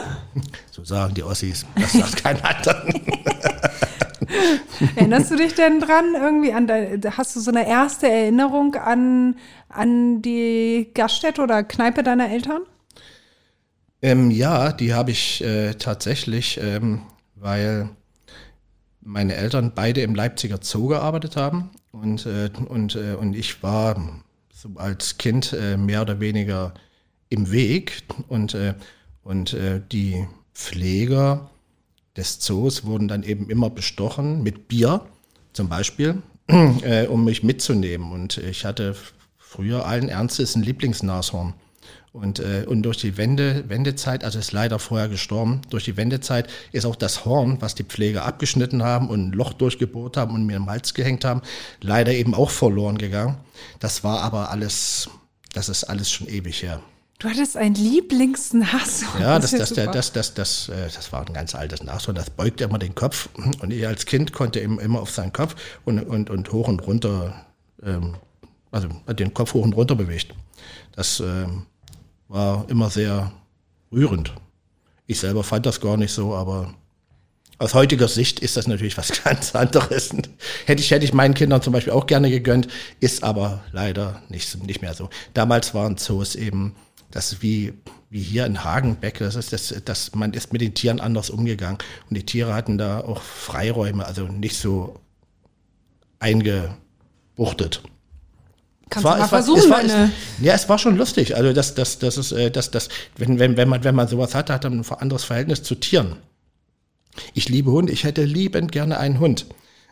So 0.70 0.84
sagen 0.84 1.14
die 1.14 1.24
Ossis. 1.24 1.66
Das 1.74 1.92
sagt 1.92 2.22
kein 2.22 2.40
anderer. 2.42 2.86
Erinnerst 4.96 5.30
du 5.30 5.36
dich 5.36 5.54
denn 5.54 5.80
dran? 5.80 6.14
Irgendwie 6.14 6.52
an 6.52 6.66
dein, 6.66 7.02
hast 7.16 7.36
du 7.36 7.40
so 7.40 7.50
eine 7.50 7.66
erste 7.66 8.08
Erinnerung 8.08 8.74
an, 8.74 9.36
an 9.68 10.22
die 10.22 10.90
Gaststätte 10.94 11.42
oder 11.42 11.62
Kneipe 11.62 12.02
deiner 12.02 12.30
Eltern? 12.30 12.62
Ähm, 14.02 14.30
ja, 14.30 14.72
die 14.72 14.94
habe 14.94 15.12
ich 15.12 15.42
äh, 15.44 15.74
tatsächlich, 15.74 16.58
ähm, 16.60 17.02
weil 17.36 17.90
meine 19.00 19.34
Eltern 19.34 19.72
beide 19.74 20.00
im 20.02 20.14
Leipziger 20.14 20.58
Zoo 20.60 20.88
gearbeitet 20.88 21.36
haben 21.36 21.70
und, 21.92 22.26
äh, 22.26 22.50
und, 22.68 22.96
äh, 22.96 23.14
und 23.14 23.34
ich 23.34 23.62
war 23.62 23.96
so 24.52 24.70
als 24.76 25.18
Kind 25.18 25.52
äh, 25.52 25.76
mehr 25.76 26.02
oder 26.02 26.20
weniger 26.20 26.74
im 27.28 27.50
Weg 27.50 28.02
und, 28.28 28.54
äh, 28.54 28.74
und 29.22 29.54
äh, 29.54 29.80
die 29.90 30.26
Pfleger 30.54 31.50
des 32.16 32.40
Zoos 32.40 32.84
wurden 32.84 33.08
dann 33.08 33.22
eben 33.22 33.48
immer 33.48 33.70
bestochen 33.70 34.42
mit 34.42 34.68
Bier 34.68 35.02
zum 35.52 35.68
Beispiel, 35.68 36.22
äh, 36.46 37.06
um 37.06 37.24
mich 37.24 37.42
mitzunehmen. 37.42 38.12
Und 38.12 38.38
ich 38.38 38.64
hatte 38.64 38.94
früher 39.38 39.86
allen 39.86 40.08
Ernstes 40.08 40.54
ein 40.54 40.62
Lieblingsnashorn. 40.62 41.54
Und, 42.12 42.40
äh, 42.40 42.66
und 42.68 42.82
durch 42.82 42.98
die 42.98 43.16
Wende, 43.16 43.68
Wendezeit, 43.70 44.22
also 44.22 44.38
ist 44.38 44.52
leider 44.52 44.78
vorher 44.78 45.08
gestorben, 45.08 45.62
durch 45.70 45.84
die 45.84 45.96
Wendezeit 45.96 46.46
ist 46.70 46.84
auch 46.84 46.96
das 46.96 47.24
Horn, 47.24 47.56
was 47.60 47.74
die 47.74 47.84
Pfleger 47.84 48.26
abgeschnitten 48.26 48.82
haben 48.82 49.08
und 49.08 49.28
ein 49.28 49.32
Loch 49.32 49.54
durchgebohrt 49.54 50.18
haben 50.18 50.34
und 50.34 50.44
mir 50.44 50.56
im 50.56 50.68
Hals 50.68 50.92
gehängt 50.92 51.24
haben, 51.24 51.40
leider 51.80 52.12
eben 52.12 52.34
auch 52.34 52.50
verloren 52.50 52.98
gegangen. 52.98 53.38
Das 53.80 54.04
war 54.04 54.20
aber 54.20 54.50
alles, 54.50 55.08
das 55.54 55.70
ist 55.70 55.84
alles 55.84 56.10
schon 56.10 56.28
ewig 56.28 56.62
her. 56.62 56.82
Du 57.22 57.28
hattest 57.28 57.56
ein 57.56 57.74
Lieblingsnashorn. 57.74 59.22
Ja, 59.22 59.38
das, 59.38 59.52
das, 59.52 59.72
das, 59.72 60.12
das, 60.12 60.34
das, 60.34 60.68
äh, 60.68 60.88
das 60.92 61.12
war 61.12 61.24
ein 61.24 61.32
ganz 61.32 61.54
altes 61.54 61.80
Nashorn, 61.80 62.16
das 62.16 62.30
beugte 62.30 62.64
immer 62.64 62.80
den 62.80 62.96
Kopf 62.96 63.28
und 63.60 63.72
ich 63.72 63.86
als 63.86 64.06
Kind 64.06 64.32
konnte 64.32 64.58
eben 64.58 64.80
immer 64.80 65.00
auf 65.00 65.12
seinen 65.12 65.32
Kopf 65.32 65.54
und, 65.84 66.00
und, 66.00 66.30
und 66.30 66.50
hoch 66.50 66.66
und 66.66 66.84
runter, 66.84 67.46
ähm, 67.84 68.16
also 68.72 68.88
hat 69.06 69.20
den 69.20 69.32
Kopf 69.32 69.54
hoch 69.54 69.64
und 69.64 69.74
runter 69.74 69.94
bewegt. 69.94 70.34
Das 70.96 71.20
ähm, 71.20 71.66
war 72.26 72.68
immer 72.68 72.90
sehr 72.90 73.30
rührend. 73.92 74.34
Ich 75.06 75.20
selber 75.20 75.44
fand 75.44 75.64
das 75.64 75.80
gar 75.80 75.96
nicht 75.96 76.12
so, 76.12 76.34
aber 76.34 76.74
aus 77.58 77.74
heutiger 77.74 78.08
Sicht 78.08 78.40
ist 78.40 78.56
das 78.56 78.66
natürlich 78.66 78.98
was 78.98 79.22
ganz 79.24 79.54
anderes. 79.54 80.10
Hätte 80.66 80.82
ich, 80.82 80.90
hätte 80.90 81.04
ich 81.04 81.12
meinen 81.12 81.34
Kindern 81.34 81.62
zum 81.62 81.72
Beispiel 81.72 81.92
auch 81.92 82.06
gerne 82.06 82.30
gegönnt, 82.30 82.66
ist 82.98 83.22
aber 83.22 83.62
leider 83.70 84.24
nicht, 84.28 84.66
nicht 84.66 84.82
mehr 84.82 84.94
so. 84.94 85.08
Damals 85.34 85.72
waren 85.72 85.96
Zoos 85.96 86.34
eben, 86.34 86.74
das 87.12 87.32
ist 87.32 87.42
wie, 87.42 87.74
wie 88.10 88.20
hier 88.20 88.44
in 88.46 88.64
Hagenbeck, 88.64 89.18
das 89.18 89.36
ist 89.36 89.52
das, 89.52 89.74
das, 89.84 90.14
man 90.14 90.32
ist 90.32 90.52
mit 90.52 90.60
den 90.60 90.74
Tieren 90.74 91.00
anders 91.00 91.30
umgegangen. 91.30 91.78
Und 92.10 92.16
die 92.16 92.26
Tiere 92.26 92.54
hatten 92.54 92.76
da 92.78 93.00
auch 93.00 93.22
Freiräume, 93.22 94.04
also 94.04 94.26
nicht 94.26 94.56
so 94.56 94.98
eingebuchtet. 96.18 97.82
Kannst 98.90 99.04
du 99.04 99.08
mal 99.08 99.28
versuchen, 99.28 99.58
es 99.60 99.70
war, 99.70 99.76
meine- 99.78 100.04
es, 100.38 100.44
ja, 100.44 100.52
es 100.54 100.68
war 100.68 100.78
schon 100.78 100.96
lustig. 100.96 101.34
Also 101.36 101.52
das, 101.52 101.74
das, 101.74 101.98
das 101.98 102.18
ist, 102.18 102.32
äh, 102.32 102.50
das, 102.50 102.70
das, 102.70 102.88
wenn, 103.16 103.38
wenn, 103.38 103.56
wenn 103.56 103.68
man, 103.68 103.84
wenn 103.84 103.94
man 103.94 104.08
sowas 104.08 104.34
hat, 104.34 104.50
hat 104.50 104.64
man 104.64 104.80
ein 104.80 104.92
anderes 104.98 105.24
Verhältnis 105.24 105.62
zu 105.62 105.74
Tieren. 105.76 106.16
Ich 107.34 107.48
liebe 107.48 107.70
Hunde. 107.70 107.92
Ich 107.92 108.04
hätte 108.04 108.24
liebend 108.24 108.72
gerne 108.72 108.98
einen 108.98 109.18
Hund. 109.18 109.46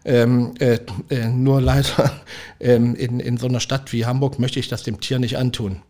Ähm, 0.04 0.54
äh, 0.60 0.78
äh, 1.10 1.28
nur 1.28 1.60
leider 1.60 2.10
ähm, 2.60 2.94
in, 2.94 3.20
in 3.20 3.36
so 3.36 3.46
einer 3.46 3.60
Stadt 3.60 3.92
wie 3.92 4.06
Hamburg 4.06 4.38
möchte 4.38 4.58
ich 4.60 4.68
das 4.68 4.82
dem 4.82 5.00
Tier 5.00 5.18
nicht 5.18 5.36
antun. 5.38 5.82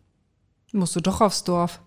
Musst 0.73 0.95
du 0.97 1.01
doch 1.01 1.21
aufs 1.21 1.45
Dorf. 1.45 1.81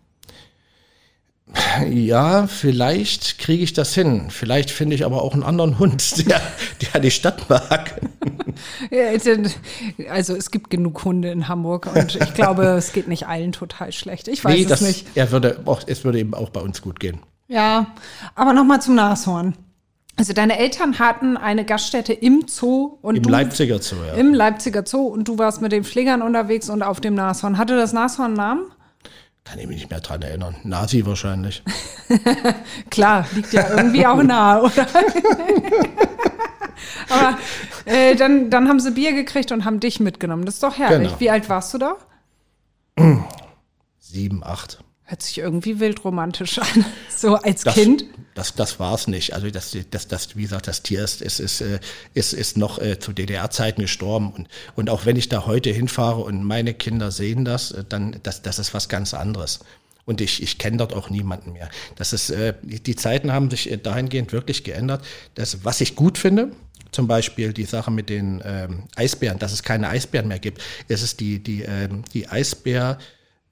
Ja, 1.90 2.48
vielleicht 2.48 3.38
kriege 3.38 3.64
ich 3.64 3.74
das 3.74 3.94
hin. 3.94 4.30
Vielleicht 4.30 4.72
finde 4.72 4.96
ich 4.96 5.06
aber 5.06 5.22
auch 5.22 5.34
einen 5.34 5.44
anderen 5.44 5.78
Hund, 5.78 6.26
der, 6.30 6.42
der 6.94 7.02
die 7.02 7.12
Stadt 7.12 7.50
mag. 7.50 8.00
Denn- 8.90 9.50
Also 10.10 10.36
es 10.36 10.52
gibt 10.52 10.70
genug 10.70 11.04
Hunde 11.04 11.32
in 11.32 11.48
Hamburg 11.50 11.90
und 11.94 12.16
ich 12.16 12.34
glaube, 12.34 12.64
es 12.78 12.94
geht 12.94 13.08
nicht 13.08 13.28
allen 13.28 13.52
total 13.52 13.92
schlecht. 13.92 14.28
Ich 14.30 14.44
weiß 14.44 14.54
Nee, 14.56 14.64
es 14.64 14.68
das, 14.70 14.82
nicht. 14.82 15.06
Er 15.16 15.32
würde 15.32 15.62
auch, 15.66 15.82
es 15.86 16.04
würde 16.06 16.20
eben 16.20 16.34
auch 16.34 16.50
bei 16.50 16.62
uns 16.62 16.82
gut 16.82 17.00
gehen. 17.00 17.20
Ja, 17.50 17.88
aber 18.36 18.54
nochmal 18.54 18.82
zum 18.82 18.96
Nashorn. 18.96 19.54
Also 20.16 20.34
deine 20.34 20.60
Eltern 20.60 21.00
hatten 21.00 21.38
eine 21.38 21.66
Gaststätte 21.66 22.14
im 22.14 22.46
Zoo 22.48 23.00
und 23.02 23.16
Im 23.16 23.24
du 23.24 23.30
Leipziger 23.30 23.82
Zoo, 23.82 23.96
ja. 24.06 24.14
im 24.14 24.34
Leipziger 24.34 24.84
Zoo 24.86 25.08
und 25.08 25.28
du 25.28 25.40
warst 25.40 25.62
mit 25.62 25.72
den 25.72 25.84
Pflegern 25.84 26.22
unterwegs 26.22 26.70
und 26.70 26.84
auf 26.84 27.02
dem 27.02 27.16
Nashorn. 27.16 27.58
Hatte 27.58 27.76
das 27.76 27.94
Nashorn 27.94 28.28
einen 28.28 28.36
Namen? 28.36 28.72
Kann 29.44 29.60
ich 29.60 29.68
mich 29.68 29.78
nicht 29.78 29.90
mehr 29.90 30.00
dran 30.00 30.22
erinnern. 30.22 30.56
Nazi 30.64 31.06
wahrscheinlich. 31.06 31.64
Klar, 32.90 33.26
liegt 33.34 33.52
ja 33.54 33.68
irgendwie 33.76 34.06
auch 34.06 34.22
nahe, 34.22 34.62
oder? 34.64 34.88
Aber 37.10 37.38
äh, 37.86 38.16
dann, 38.16 38.50
dann 38.50 38.70
haben 38.70 38.80
sie 38.80 38.92
Bier 38.92 39.14
gekriegt 39.14 39.52
und 39.52 39.66
haben 39.66 39.80
dich 39.80 40.00
mitgenommen. 40.00 40.46
Das 40.46 40.56
ist 40.56 40.64
doch 40.64 40.78
herrlich. 40.78 41.10
Genau. 41.10 41.20
Wie 41.20 41.30
alt 41.30 41.50
warst 41.50 41.74
du 41.74 41.80
da? 41.80 41.98
Sieben, 44.00 44.44
acht. 44.44 44.84
Hört 45.14 45.22
sich 45.22 45.38
irgendwie 45.38 45.80
wild 45.80 46.04
romantisch 46.04 46.58
an. 46.58 46.86
So 47.16 47.36
als 47.36 47.62
Das, 47.62 47.76
Kind. 47.76 48.06
Das, 48.34 48.56
das 48.56 48.80
war 48.80 48.96
es 48.96 49.06
nicht. 49.06 49.34
Also 49.34 49.52
das, 49.52 49.78
das, 49.92 50.08
das, 50.08 50.36
wie 50.36 50.42
gesagt, 50.42 50.68
das 50.68 50.82
Tier 50.82 51.04
ist, 51.04 51.22
ist, 51.22 51.40
ist, 51.40 51.62
äh, 51.62 51.80
ist, 52.16 52.34
ist 52.34 52.58
noch 52.58 52.80
äh, 52.80 52.98
zu 52.98 53.14
DDR-Zeiten 53.14 53.84
gestorben. 53.84 54.34
Und, 54.34 54.48
und 54.76 54.90
auch 54.90 55.06
wenn 55.06 55.16
ich 55.16 55.30
da 55.30 55.46
heute 55.46 55.70
hinfahre 55.70 56.22
und 56.22 56.44
meine 56.44 56.74
Kinder 56.74 57.12
sehen 57.12 57.46
das, 57.46 57.72
äh, 57.74 57.84
dann 57.88 58.20
das, 58.24 58.42
das 58.42 58.58
ist 58.58 58.74
was 58.74 58.90
ganz 58.90 59.14
anderes. 59.14 59.60
Und 60.06 60.20
ich, 60.20 60.42
ich 60.42 60.58
kenne 60.58 60.78
dort 60.78 60.94
auch 60.94 61.12
niemanden 61.12 61.54
mehr. 61.54 61.70
Das 61.96 62.12
ist, 62.12 62.32
äh, 62.32 62.56
die, 62.64 62.96
Zeiten 62.96 63.32
haben 63.32 63.52
sich 63.52 63.70
dahingehend 63.84 64.34
wirklich 64.34 64.64
geändert. 64.64 65.06
Das, 65.36 65.64
was 65.64 65.80
ich 65.80 65.96
gut 65.96 66.18
finde, 66.18 66.54
zum 66.92 67.08
Beispiel 67.08 67.54
die 67.54 67.66
Sache 67.66 67.92
mit 67.92 68.10
den 68.10 68.42
ähm, 68.44 68.84
Eisbären, 68.96 69.38
dass 69.38 69.54
es 69.54 69.62
keine 69.62 69.90
Eisbären 69.90 70.28
mehr 70.28 70.40
gibt. 70.40 70.60
Es 70.88 71.04
ist 71.04 71.20
die, 71.20 71.38
die, 71.38 71.62
ähm, 71.62 72.04
die 72.14 72.28
Eisbär, 72.28 72.98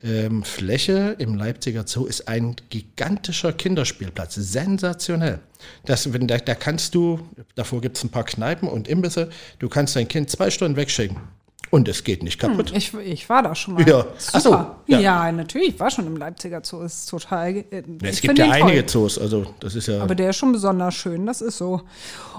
ähm, 0.04 0.44
Fläche 0.44 1.16
im 1.20 1.36
Leipziger 1.36 1.86
Zoo 1.86 2.06
ist 2.06 2.28
ein 2.28 2.56
gigantischer 2.70 3.54
Kinderspielplatz. 3.54 4.36
Sensationell. 4.36 5.40
Das, 5.86 6.12
wenn, 6.12 6.28
da, 6.28 6.38
da 6.38 6.56
kannst 6.56 6.96
du, 6.96 7.20
davor 7.56 7.82
gibt 7.82 7.98
es 7.98 8.04
ein 8.04 8.10
paar 8.10 8.24
Kneipen 8.24 8.68
und 8.68 8.88
Imbisse, 8.88 9.30
du 9.60 9.70
kannst 9.70 9.96
dein 9.96 10.08
Kind 10.08 10.30
zwei 10.30 10.50
Stunden 10.50 10.76
wegschicken. 10.76 11.18
Und 11.70 11.88
es 11.88 12.04
geht 12.04 12.22
nicht 12.22 12.38
kaputt. 12.38 12.74
Ich, 12.76 12.94
ich 12.94 13.30
war 13.30 13.44
da 13.44 13.56
schon 13.56 13.76
mal. 13.76 13.88
Ja. 13.88 14.06
Ach 14.34 14.42
so, 14.42 14.50
Super. 14.50 14.80
ja. 14.88 15.00
ja. 15.00 15.32
natürlich. 15.32 15.70
Ich 15.70 15.80
war 15.80 15.90
schon 15.90 16.06
im 16.06 16.18
Leipziger 16.18 16.62
Zoo. 16.66 16.82
Ist 16.82 17.06
total. 17.06 17.56
äh, 17.56 17.84
es 18.04 18.16
ich 18.16 18.22
gibt 18.24 18.38
ja 18.38 18.52
einige 18.52 18.86
toll. 18.86 19.10
Zoos, 19.10 19.18
also 19.18 19.46
das 19.62 19.76
ist 19.76 19.88
ja. 19.88 20.02
Aber 20.02 20.14
der 20.14 20.32
ist 20.32 20.36
schon 20.36 20.52
besonders 20.52 20.96
schön. 20.96 21.26
Das 21.26 21.40
ist 21.40 21.58
so. 21.58 21.84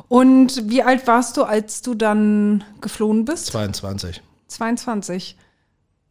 Und 0.09 0.69
wie 0.69 0.83
alt 0.83 1.07
warst 1.07 1.38
du, 1.38 1.45
als 1.45 1.81
du 1.81 1.95
dann 1.95 2.62
geflohen 2.83 3.25
bist? 3.25 3.47
22. 3.47 4.21
22. 4.49 5.37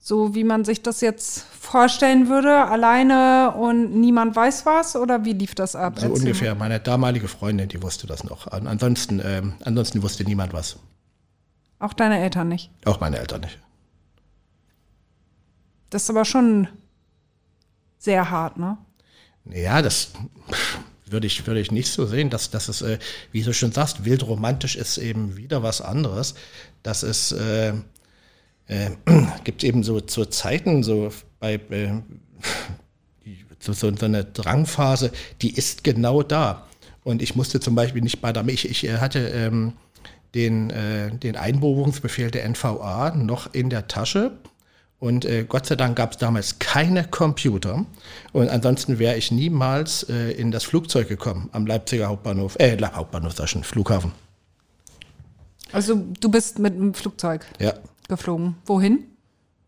So 0.03 0.34
wie 0.34 0.43
man 0.43 0.65
sich 0.65 0.81
das 0.81 1.00
jetzt 1.01 1.41
vorstellen 1.41 2.27
würde, 2.27 2.65
alleine 2.65 3.51
und 3.51 3.93
niemand 3.93 4.36
weiß 4.36 4.65
was? 4.65 4.96
Oder 4.96 5.25
wie 5.25 5.34
lief 5.34 5.53
das 5.53 5.75
ab? 5.75 6.00
So 6.00 6.08
Erzähl 6.08 6.22
ungefähr. 6.22 6.55
Meine 6.55 6.79
damalige 6.79 7.27
Freundin, 7.27 7.70
die 7.70 7.84
wusste 7.84 8.08
das 8.08 8.24
noch. 8.24 8.48
An, 8.48 8.65
ansonsten, 8.65 9.22
ähm, 9.24 9.53
ansonsten 9.63 10.01
wusste 10.01 10.24
niemand 10.24 10.53
was. 10.53 10.77
Auch 11.77 11.93
deine 11.93 12.20
Eltern 12.20 12.48
nicht. 12.48 12.72
Auch 12.86 13.00
meine 13.00 13.20
Eltern 13.20 13.41
nicht. 13.41 13.60
Das 15.91 16.03
ist 16.03 16.10
aber 16.10 16.25
schon 16.25 16.67
sehr 18.00 18.31
hart, 18.31 18.58
ne? 18.58 18.79
Ja, 19.46 19.84
das 19.84 20.13
würde 21.05 21.27
ich, 21.27 21.46
würde 21.46 21.60
ich 21.60 21.72
nicht 21.72 21.91
so 21.91 22.08
sehen, 22.08 22.31
dass, 22.31 22.50
dass 22.50 22.70
es, 22.70 22.81
äh, 22.81 22.98
wie 23.31 23.43
du 23.43 23.53
schon 23.53 23.72
sagst, 23.72 24.03
wildromantisch 24.03 24.75
ist 24.75 24.98
eben 24.98 25.38
wieder 25.38 25.62
was 25.62 25.79
anderes. 25.81 26.34
Das 26.81 27.03
ist, 27.03 27.34
äh, 27.34 27.74
äh, 28.71 28.91
gibt 29.43 29.63
eben 29.63 29.83
so 29.83 29.99
zu 29.99 30.25
Zeiten, 30.25 30.81
so 30.81 31.11
bei, 31.39 31.55
äh, 31.55 31.91
so, 33.59 33.73
so, 33.73 33.87
eine 33.87 34.23
Drangphase, 34.23 35.11
die 35.41 35.53
ist 35.53 35.83
genau 35.83 36.23
da. 36.23 36.67
Und 37.03 37.21
ich 37.21 37.35
musste 37.35 37.59
zum 37.59 37.75
Beispiel 37.75 38.01
nicht 38.01 38.21
bei 38.21 38.31
der, 38.31 38.47
ich, 38.47 38.69
ich 38.69 38.85
äh, 38.85 38.97
hatte 38.97 39.19
ähm, 39.19 39.73
den, 40.33 40.69
äh, 40.69 41.11
den 41.11 41.35
Einberufungsbefehl 41.35 42.31
der 42.31 42.47
NVA 42.47 43.13
noch 43.15 43.53
in 43.53 43.69
der 43.69 43.87
Tasche. 43.87 44.31
Und 44.99 45.25
äh, 45.25 45.45
Gott 45.49 45.65
sei 45.65 45.75
Dank 45.75 45.97
gab 45.97 46.11
es 46.11 46.17
damals 46.19 46.59
keine 46.59 47.03
Computer. 47.03 47.85
Und 48.33 48.49
ansonsten 48.49 48.99
wäre 48.99 49.17
ich 49.17 49.31
niemals 49.31 50.03
äh, 50.03 50.31
in 50.31 50.51
das 50.51 50.63
Flugzeug 50.63 51.09
gekommen 51.09 51.49
am 51.53 51.65
Leipziger 51.65 52.07
Hauptbahnhof, 52.07 52.55
äh, 52.59 52.77
Hauptbahnhof, 52.79 53.33
sag 53.33 53.45
ich 53.45 53.51
schon, 53.51 53.63
Flughafen. 53.63 54.11
Also 55.71 56.03
du 56.19 56.29
bist 56.29 56.59
mit 56.59 56.73
einem 56.73 56.93
Flugzeug 56.93 57.45
Ja, 57.59 57.73
geflogen. 58.12 58.56
Wohin? 58.65 59.06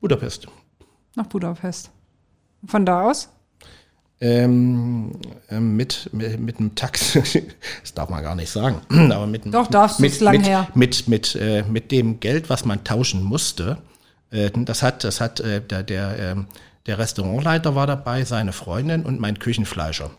Budapest. 0.02 0.48
Nach 1.16 1.28
Budapest. 1.28 1.90
Von 2.66 2.86
da 2.86 3.10
aus? 3.10 3.30
Ähm, 4.20 5.12
ähm, 5.50 5.76
mit, 5.76 6.10
mit, 6.14 6.40
mit 6.40 6.60
einem 6.60 6.76
Taxi, 6.76 7.22
das 7.82 7.94
darf 7.94 8.10
man 8.10 8.22
gar 8.22 8.36
nicht 8.36 8.50
sagen, 8.50 8.82
aber 9.12 9.28
mit, 9.28 9.54
Doch, 9.54 9.68
darfst 9.68 10.00
mit, 10.00 10.20
lang 10.20 10.38
mit, 10.38 10.46
her. 10.46 10.68
Mit, 10.76 11.08
mit, 11.08 11.36
äh, 11.36 11.64
mit 11.64 11.92
dem 11.92 12.20
Geld, 12.20 12.50
was 12.50 12.66
man 12.66 12.84
tauschen 12.84 13.24
musste, 13.24 13.78
äh, 14.30 14.50
das 14.54 14.84
hat, 14.84 15.04
das 15.04 15.20
hat 15.20 15.40
äh, 15.40 15.62
der, 15.62 15.84
der, 15.84 16.20
ähm, 16.20 16.48
der 16.86 17.00
Restaurantleiter 17.00 17.76
war 17.76 17.88
dabei, 17.88 18.24
seine 18.26 18.52
Freundin 18.52 19.06
und 19.06 19.20
mein 19.20 19.40
Küchenfleischer. 19.40 20.12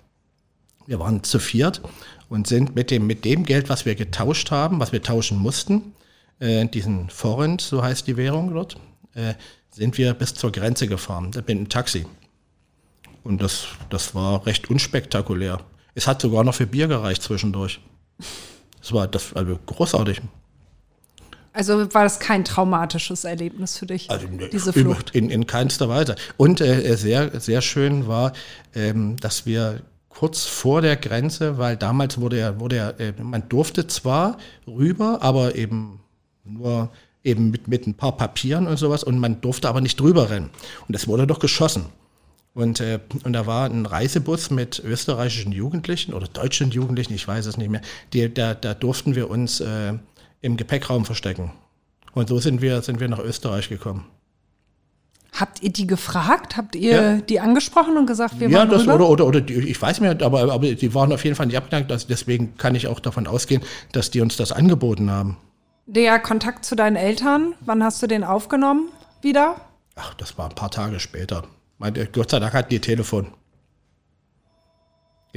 Wir 0.87 0.99
waren 0.99 1.23
zu 1.23 1.39
viert 1.39 1.81
und 2.29 2.47
sind 2.47 2.75
mit 2.75 2.91
dem, 2.91 3.07
mit 3.07 3.25
dem 3.25 3.45
Geld, 3.45 3.69
was 3.69 3.87
wir 3.87 3.95
getauscht 3.95 4.51
haben, 4.51 4.81
was 4.81 4.93
wir 4.93 5.03
tauschen 5.03 5.39
mussten, 5.39 5.95
äh, 6.39 6.67
diesen 6.67 7.11
Forint, 7.11 7.61
so 7.61 7.83
heißt 7.83 8.07
die 8.07 8.17
Währung 8.17 8.53
dort, 8.53 8.77
äh, 9.15 9.35
sind 9.71 9.99
wir 9.99 10.15
bis 10.15 10.35
zur 10.35 10.53
Grenze 10.53 10.87
gefahren, 10.87 11.31
mit 11.35 11.51
einem 11.51 11.69
Taxi. 11.69 12.07
Und 13.23 13.41
das, 13.41 13.67
das 13.91 14.15
war 14.15 14.47
recht 14.47 14.71
unspektakulär. 14.71 15.61
Es 15.95 16.07
hat 16.07 16.21
sogar 16.21 16.45
noch 16.45 16.55
für 16.55 16.67
Bier 16.67 16.89
gereicht 16.89 17.23
zwischendurch. 17.23 17.81
Das 18.81 18.93
war 18.93 19.09
das, 19.09 19.33
also 19.35 19.59
großartig. 19.65 20.21
Also 21.55 21.95
war 21.95 22.03
das 22.03 22.19
kein 22.19 22.45
traumatisches 22.45 23.25
Erlebnis 23.25 23.79
für 23.79 23.87
dich, 23.87 24.11
Also 24.11 24.27
ne, 24.27 24.49
diese 24.49 24.73
Flucht? 24.73 25.11
In, 25.15 25.31
in 25.31 25.47
keinster 25.47 25.89
Weise. 25.89 26.17
Und 26.37 26.61
äh, 26.61 26.97
sehr, 26.97 27.41
sehr 27.41 27.63
schön 27.63 28.09
war, 28.09 28.33
ähm, 28.75 29.17
dass 29.19 29.47
wir 29.47 29.81
kurz 30.09 30.45
vor 30.45 30.83
der 30.83 30.97
Grenze, 30.97 31.57
weil 31.57 31.77
damals 31.77 32.21
wurde 32.21 32.41
ja, 32.41 32.59
wurde 32.59 32.77
ja, 32.77 32.91
äh, 32.91 33.13
man 33.23 33.49
durfte 33.49 33.87
zwar 33.87 34.37
rüber, 34.67 35.19
aber 35.23 35.55
eben 35.55 36.01
nur 36.45 36.91
eben 37.23 37.51
mit, 37.51 37.69
mit 37.69 37.87
ein 37.87 37.95
paar 37.95 38.17
Papieren 38.17 38.67
und 38.67 38.77
sowas 38.77 39.03
und 39.03 39.19
man 39.19 39.41
durfte 39.41 39.69
aber 39.69 39.81
nicht 39.81 39.99
drüber 39.99 40.31
rennen. 40.31 40.51
Und 40.89 40.95
es 40.95 41.09
wurde 41.09 41.27
doch 41.27 41.39
geschossen. 41.39 41.87
Und, 42.53 42.81
äh, 42.81 43.01
und 43.25 43.33
da 43.33 43.47
war 43.47 43.65
ein 43.69 43.85
Reisebus 43.87 44.51
mit 44.51 44.79
österreichischen 44.85 45.51
Jugendlichen 45.51 46.15
oder 46.15 46.29
deutschen 46.29 46.71
Jugendlichen, 46.71 47.13
ich 47.15 47.27
weiß 47.27 47.47
es 47.47 47.57
nicht 47.57 47.71
mehr, 47.71 47.81
die, 48.13 48.33
da, 48.33 48.55
da 48.55 48.75
durften 48.75 49.17
wir 49.17 49.29
uns 49.29 49.61
äh, 49.61 49.95
im 50.41 50.57
Gepäckraum 50.57 51.05
verstecken. 51.05 51.51
Und 52.13 52.29
so 52.29 52.39
sind 52.39 52.63
wir, 52.63 52.81
sind 52.83 53.01
wir 53.01 53.09
nach 53.09 53.19
Österreich 53.19 53.69
gekommen. 53.69 54.05
Habt 55.33 55.65
ihr 55.65 55.73
die 55.73 55.89
gefragt? 55.89 56.57
Habt 56.57 56.77
ihr 56.77 56.93
Ja. 56.93 57.17
die 57.17 57.41
angesprochen 57.41 57.97
und 57.97 58.07
gesagt, 58.07 58.39
wir 58.39 58.49
ja, 58.49 58.59
wollen 58.59 58.71
das 58.71 58.83
rüber? 58.83 58.95
oder, 58.95 59.09
oder, 59.09 59.27
oder 59.27 59.41
die, 59.41 59.55
ich 59.55 59.83
weiß 59.83 60.01
nicht, 60.01 60.23
aber, 60.23 60.53
aber 60.53 60.75
die 60.75 60.95
waren 60.95 61.13
auf 61.13 61.25
jeden 61.25 61.35
Fall 61.35 61.47
nicht 61.47 61.57
abgedankt. 61.57 61.91
Also 61.91 62.07
deswegen 62.09 62.57
kann 62.57 62.77
ich 62.77 62.87
auch 62.87 63.01
davon 63.01 63.27
ausgehen, 63.27 63.63
dass 63.91 64.13
die 64.13 64.21
uns 64.21 64.37
das 64.37 64.53
angeboten 64.53 65.11
haben. 65.11 65.39
Der 65.87 66.19
Kontakt 66.19 66.65
zu 66.65 66.77
deinen 66.77 66.97
Eltern, 66.97 67.55
wann 67.61 67.85
hast 67.85 68.03
du 68.03 68.07
den 68.07 68.25
aufgenommen 68.25 68.89
wieder? 69.21 69.57
Ach, 69.97 70.15
das 70.15 70.39
war 70.39 70.49
ein 70.49 70.55
paar 70.55 70.71
Tage 70.71 70.99
später. 70.99 71.45
Meine, 71.79 72.07
Gott 72.07 72.31
sei 72.31 72.41
Dank 72.41 72.55
hatten 72.55 72.71
die 72.71 72.81
Telefon. 72.81 73.33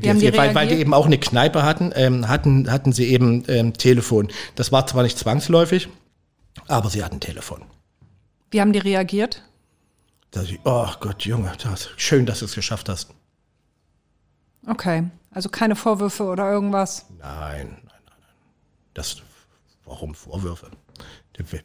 Haben 0.05 0.19
die 0.19 0.37
weil, 0.37 0.53
weil 0.53 0.67
die 0.67 0.75
eben 0.75 0.93
auch 0.93 1.07
eine 1.07 1.17
Kneipe 1.17 1.63
hatten, 1.63 1.91
ähm, 1.95 2.27
hatten, 2.27 2.71
hatten 2.71 2.93
sie 2.93 3.05
eben 3.07 3.43
ähm, 3.47 3.73
Telefon. 3.73 4.29
Das 4.55 4.71
war 4.71 4.85
zwar 4.85 5.01
nicht 5.01 5.17
zwangsläufig, 5.17 5.89
aber 6.67 6.89
sie 6.89 7.03
hatten 7.03 7.19
Telefon. 7.19 7.63
Wie 8.51 8.61
haben 8.61 8.73
die 8.73 8.79
reagiert? 8.79 9.43
Da 10.31 10.43
ich, 10.43 10.59
oh 10.65 10.87
Gott, 10.99 11.25
Junge, 11.25 11.51
das, 11.63 11.89
schön, 11.97 12.27
dass 12.27 12.39
du 12.39 12.45
es 12.45 12.53
geschafft 12.53 12.89
hast. 12.89 13.09
Okay, 14.67 15.05
also 15.31 15.49
keine 15.49 15.75
Vorwürfe 15.75 16.23
oder 16.25 16.51
irgendwas. 16.51 17.07
Nein, 17.17 17.27
nein, 17.27 17.79
nein, 17.83 18.01
nein. 18.05 18.35
Das, 18.93 19.21
warum 19.87 20.13
Vorwürfe? 20.13 20.69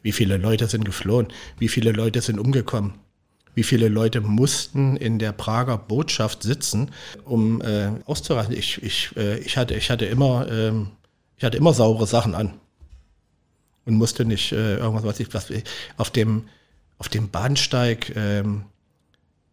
Wie 0.01 0.11
viele 0.11 0.37
Leute 0.37 0.67
sind 0.67 0.85
geflohen? 0.85 1.27
Wie 1.57 1.67
viele 1.67 1.91
Leute 1.91 2.21
sind 2.21 2.39
umgekommen? 2.39 2.95
Wie 3.55 3.63
viele 3.63 3.87
Leute 3.87 4.21
mussten 4.21 4.97
in 4.97 5.19
der 5.19 5.31
Prager 5.31 5.77
Botschaft 5.77 6.43
sitzen, 6.43 6.91
um 7.23 7.61
äh, 7.61 7.91
auszureichen? 8.05 8.53
Ich, 8.55 8.81
ich, 8.81 9.11
äh, 9.15 9.37
ich, 9.39 9.57
hatte, 9.57 9.75
ich, 9.75 9.91
hatte 9.91 10.05
immer, 10.05 10.47
ähm, 10.49 10.87
ich 11.37 11.43
hatte 11.43 11.57
immer 11.57 11.73
saure 11.73 12.07
Sachen 12.07 12.33
an 12.33 12.53
und 13.85 13.95
musste 13.95 14.25
nicht 14.25 14.51
äh, 14.51 14.77
irgendwas, 14.77 15.03
was 15.03 15.19
ich, 15.19 15.33
was 15.33 15.49
ich 15.49 15.63
auf 15.97 16.09
dem, 16.09 16.47
auf 16.97 17.09
dem 17.09 17.29
Bahnsteig 17.29 18.15
ähm, 18.15 18.65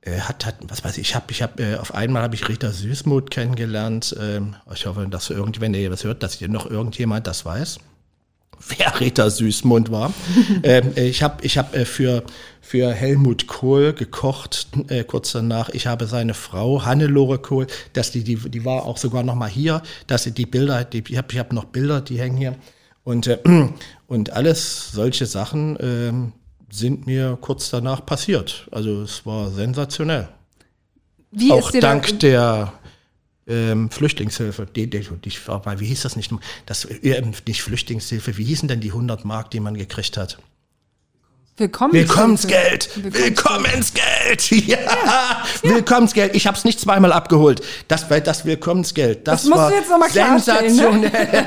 äh, 0.02 0.20
hat, 0.20 0.46
hat, 0.46 0.56
was 0.62 0.82
weiß 0.82 0.96
ich, 0.96 1.10
ich 1.10 1.14
habe, 1.14 1.26
ich 1.30 1.42
habe, 1.42 1.62
äh, 1.62 1.76
auf 1.76 1.94
einmal 1.94 2.22
habe 2.22 2.34
ich 2.34 2.48
Rita 2.48 2.70
Süßmuth 2.70 3.30
kennengelernt. 3.30 4.16
Ähm, 4.18 4.56
ich 4.72 4.86
hoffe, 4.86 5.06
dass 5.10 5.28
irgend, 5.28 5.60
wenn 5.60 5.74
ihr 5.74 5.90
was 5.90 6.04
hört, 6.04 6.22
dass 6.22 6.34
hier 6.34 6.48
noch 6.48 6.70
irgendjemand 6.70 7.26
das 7.26 7.44
weiß. 7.44 7.80
Wer 8.68 9.00
Rita 9.00 9.30
Süßmund 9.30 9.90
war. 9.90 10.12
ähm, 10.62 10.92
äh, 10.96 11.08
ich 11.08 11.22
habe 11.22 11.44
ich 11.44 11.56
hab, 11.58 11.74
äh, 11.74 11.84
für, 11.84 12.22
für 12.60 12.92
Helmut 12.92 13.46
Kohl 13.46 13.92
gekocht, 13.92 14.68
äh, 14.88 15.04
kurz 15.04 15.32
danach. 15.32 15.70
Ich 15.70 15.86
habe 15.86 16.06
seine 16.06 16.34
Frau, 16.34 16.84
Hannelore 16.84 17.38
Kohl, 17.38 17.66
dass 17.92 18.10
die, 18.10 18.22
die, 18.22 18.36
die 18.36 18.64
war 18.64 18.84
auch 18.84 18.96
sogar 18.96 19.22
noch 19.22 19.34
mal 19.34 19.48
hier, 19.48 19.82
dass 20.06 20.24
sie 20.24 20.32
die 20.32 20.46
Bilder, 20.46 20.84
die, 20.84 21.02
ich 21.08 21.16
habe 21.16 21.28
ich 21.30 21.38
hab 21.38 21.52
noch 21.52 21.64
Bilder, 21.64 22.00
die 22.00 22.18
hängen 22.18 22.36
hier. 22.36 22.56
Und, 23.02 23.26
äh, 23.26 23.38
und 24.06 24.32
alles 24.32 24.92
solche 24.92 25.26
Sachen 25.26 25.78
ähm, 25.80 26.32
sind 26.70 27.06
mir 27.06 27.38
kurz 27.40 27.70
danach 27.70 28.04
passiert. 28.04 28.68
Also 28.70 29.02
es 29.02 29.24
war 29.26 29.50
sensationell. 29.50 30.28
Wie 31.32 31.52
Auch 31.52 31.70
dank 31.70 32.08
da, 32.08 32.16
der 32.16 32.72
ähm, 33.50 33.90
Flüchtlingshilfe. 33.90 34.66
Die, 34.66 34.88
die, 34.88 35.06
weil, 35.46 35.80
wie 35.80 35.86
hieß 35.86 36.02
das 36.02 36.16
nicht? 36.16 36.32
Das, 36.66 36.84
äh, 36.84 37.22
nicht 37.46 37.62
Flüchtlingshilfe, 37.62 38.38
wie 38.38 38.44
hießen 38.44 38.68
denn 38.68 38.80
die 38.80 38.90
100 38.90 39.24
Mark, 39.24 39.50
die 39.50 39.60
man 39.60 39.76
gekriegt 39.76 40.16
hat? 40.16 40.38
Willkommen. 41.56 41.92
Willkommensgeld! 41.92 42.88
Willkommensgeld! 42.96 44.50
Ja! 44.66 45.42
Willkommensgeld! 45.62 46.34
Ich 46.34 46.46
habe 46.46 46.56
es 46.56 46.64
nicht 46.64 46.80
zweimal 46.80 47.12
abgeholt. 47.12 47.60
Das 47.86 48.08
war 48.08 48.18
das 48.20 48.46
Willkommensgeld. 48.46 49.28
Das, 49.28 49.42
Das 49.42 49.50
war 49.50 49.68
ne? 49.68 49.76
sensationell. 50.10 51.10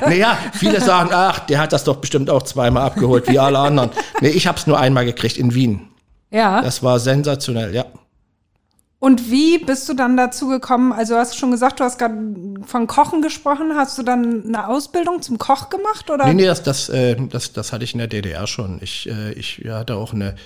naja, 0.00 0.38
viele 0.54 0.80
sagen, 0.80 1.10
ach, 1.12 1.40
der 1.40 1.58
hat 1.58 1.74
das 1.74 1.84
doch 1.84 1.96
bestimmt 1.96 2.30
auch 2.30 2.44
zweimal 2.44 2.84
abgeholt, 2.84 3.28
wie 3.28 3.38
alle 3.38 3.58
anderen. 3.58 3.90
Nee, 4.22 4.30
ich 4.30 4.46
habe 4.46 4.56
es 4.58 4.66
nur 4.66 4.78
einmal 4.78 5.04
gekriegt 5.04 5.36
in 5.36 5.54
Wien. 5.54 5.88
Ja. 6.30 6.62
Das 6.62 6.82
war 6.82 6.98
sensationell, 6.98 7.74
ja. 7.74 7.84
Und 9.04 9.30
wie 9.30 9.58
bist 9.58 9.86
du 9.90 9.92
dann 9.92 10.16
dazu 10.16 10.48
gekommen? 10.48 10.90
Also 10.90 11.12
du 11.12 11.20
hast 11.20 11.36
schon 11.36 11.50
gesagt, 11.50 11.78
du 11.78 11.84
hast 11.84 11.98
gerade 11.98 12.14
von 12.64 12.86
Kochen 12.86 13.20
gesprochen. 13.20 13.76
Hast 13.76 13.98
du 13.98 14.02
dann 14.02 14.46
eine 14.46 14.66
Ausbildung 14.66 15.20
zum 15.20 15.36
Koch 15.36 15.68
gemacht 15.68 16.08
oder? 16.08 16.24
Nee, 16.24 16.32
nee, 16.32 16.46
das, 16.46 16.62
das, 16.62 16.88
äh, 16.88 17.14
das, 17.28 17.52
das 17.52 17.74
hatte 17.74 17.84
ich 17.84 17.92
in 17.92 17.98
der 17.98 18.06
DDR 18.06 18.46
schon. 18.46 18.78
Ich, 18.80 19.06
äh, 19.10 19.34
ich 19.34 19.62
hatte 19.68 19.96
auch 19.96 20.14
eine, 20.14 20.36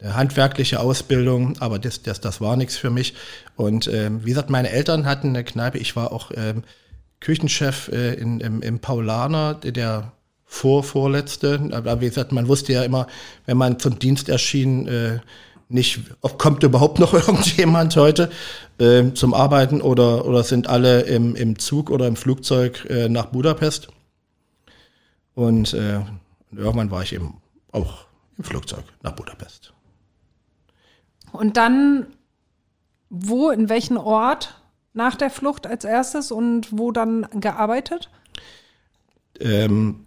eine 0.00 0.16
handwerkliche 0.16 0.80
Ausbildung, 0.80 1.54
aber 1.60 1.78
das, 1.78 2.02
das, 2.02 2.20
das 2.20 2.40
war 2.40 2.56
nichts 2.56 2.76
für 2.76 2.90
mich. 2.90 3.14
Und 3.54 3.86
ähm, 3.86 4.24
wie 4.24 4.30
gesagt, 4.30 4.50
meine 4.50 4.70
Eltern 4.70 5.06
hatten 5.06 5.28
eine 5.28 5.44
Kneipe. 5.44 5.78
Ich 5.78 5.94
war 5.94 6.10
auch 6.10 6.32
ähm, 6.34 6.64
Küchenchef 7.20 7.90
äh, 7.92 8.14
in, 8.14 8.40
im, 8.40 8.60
im 8.60 8.80
Paulaner, 8.80 9.54
der 9.54 10.10
vor, 10.46 10.82
vorletzte. 10.82 11.70
Aber 11.70 12.00
wie 12.00 12.08
gesagt, 12.08 12.32
man 12.32 12.48
wusste 12.48 12.72
ja 12.72 12.82
immer, 12.82 13.06
wenn 13.46 13.56
man 13.56 13.78
zum 13.78 14.00
Dienst 14.00 14.28
erschien, 14.28 14.88
äh, 14.88 15.20
nicht, 15.70 16.00
ob 16.20 16.38
kommt 16.38 16.62
überhaupt 16.62 16.98
noch 16.98 17.14
irgendjemand 17.28 17.96
heute 17.96 18.30
äh, 18.78 19.12
zum 19.12 19.34
Arbeiten 19.34 19.80
oder, 19.80 20.24
oder 20.24 20.44
sind 20.44 20.68
alle 20.68 21.02
im, 21.02 21.34
im 21.36 21.58
Zug 21.58 21.90
oder 21.90 22.06
im 22.06 22.16
Flugzeug 22.16 22.86
äh, 22.88 23.08
nach 23.08 23.26
Budapest? 23.26 23.88
Und 25.34 25.72
äh, 25.74 26.00
irgendwann 26.52 26.90
war 26.90 27.02
ich 27.02 27.12
eben 27.12 27.40
auch 27.72 28.06
im 28.36 28.44
Flugzeug 28.44 28.84
nach 29.02 29.12
Budapest. 29.12 29.72
Und 31.32 31.56
dann 31.56 32.06
wo, 33.10 33.50
in 33.50 33.68
welchen 33.68 33.98
Ort 33.98 34.54
nach 34.94 35.16
der 35.16 35.30
Flucht 35.30 35.66
als 35.66 35.84
erstes 35.84 36.30
und 36.32 36.68
wo 36.76 36.92
dann 36.92 37.26
gearbeitet? 37.32 38.08
Ähm, 39.38 40.06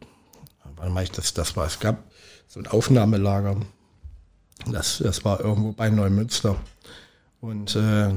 wann 0.78 0.95
war 0.95 1.04
ich 1.04 1.12
das? 1.12 1.34
Das 1.34 1.56
war, 1.56 1.67
es 1.67 1.80
gab 1.80 2.04
so 2.47 2.60
ein 2.60 2.67
Aufnahmelager. 2.67 3.58
Das, 4.71 4.99
das 4.99 5.23
war 5.26 5.39
irgendwo 5.39 5.71
bei 5.71 5.89
Neumünster. 5.89 6.56
Und 7.41 7.76
äh, 7.76 8.13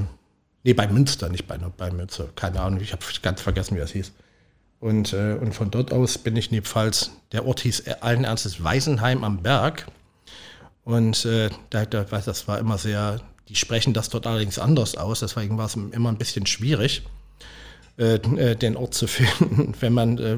nee, 0.63 0.73
bei 0.73 0.87
Münster, 0.87 1.29
nicht 1.29 1.47
bei, 1.47 1.57
bei 1.57 1.91
Münster. 1.91 2.29
Keine 2.35 2.61
Ahnung, 2.61 2.81
ich 2.81 2.93
habe 2.93 3.03
ganz 3.21 3.41
vergessen, 3.41 3.75
wie 3.75 3.79
das 3.79 3.91
hieß. 3.91 4.11
Und, 4.79 5.13
äh, 5.13 5.33
und 5.33 5.53
von 5.53 5.71
dort 5.71 5.91
aus 5.91 6.17
bin 6.17 6.35
ich 6.35 6.51
in 6.51 6.55
die 6.55 6.61
Pfalz. 6.61 7.11
Der 7.31 7.45
Ort 7.45 7.61
hieß 7.61 7.87
allen 8.01 8.23
Ernstes 8.23 8.63
Weisenheim 8.63 9.23
am 9.23 9.41
Berg. 9.41 9.87
Und 10.87 11.25
äh, 11.25 11.49
da, 11.69 11.85
da, 11.85 12.03
das 12.03 12.47
war 12.47 12.59
immer 12.59 12.77
sehr, 12.77 13.19
die 13.49 13.55
sprechen 13.55 13.93
das 13.93 14.07
dort 14.07 14.25
allerdings 14.25 14.57
anders 14.57 14.95
aus, 14.95 15.19
deswegen 15.19 15.57
war 15.57 15.65
es 15.65 15.75
immer 15.75 16.09
ein 16.09 16.17
bisschen 16.17 16.45
schwierig, 16.45 17.03
äh, 17.97 18.15
äh, 18.15 18.55
den 18.55 18.75
Ort 18.77 18.93
zu 18.93 19.07
finden, 19.07 19.73
wenn 19.79 19.93
man, 19.93 20.17
äh, 20.17 20.37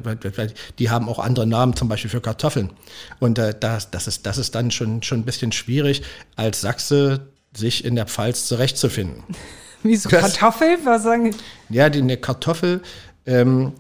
die 0.80 0.89
haben 0.89 1.10
auch 1.10 1.19
andere 1.19 1.45
Namen, 1.45 1.76
zum 1.76 1.89
Beispiel 1.89 2.10
für 2.10 2.22
Kartoffeln. 2.22 2.72
Und 3.19 3.38
äh, 3.38 3.54
das, 3.60 3.91
das, 3.91 4.08
ist, 4.08 4.26
das 4.26 4.38
ist 4.38 4.56
dann 4.56 4.72
schon, 4.72 5.04
schon 5.04 5.19
ein 5.19 5.26
bisschen 5.26 5.52
schwierig, 5.52 6.02
als 6.36 6.62
Sachse 6.62 7.28
sich 7.56 7.84
in 7.84 7.95
der 7.95 8.06
Pfalz 8.06 8.48
zurechtzufinden. 8.48 9.24
Wieso 9.84 10.10
Das- 10.10 10.22
Kartoffel? 10.38 10.78
Was 10.84 11.04
sagen 11.04 11.36
Ja, 11.69 11.89
die 11.89 12.00
eine 12.00 12.17
Kartoffel 12.17 12.82
ähm, 13.26 13.74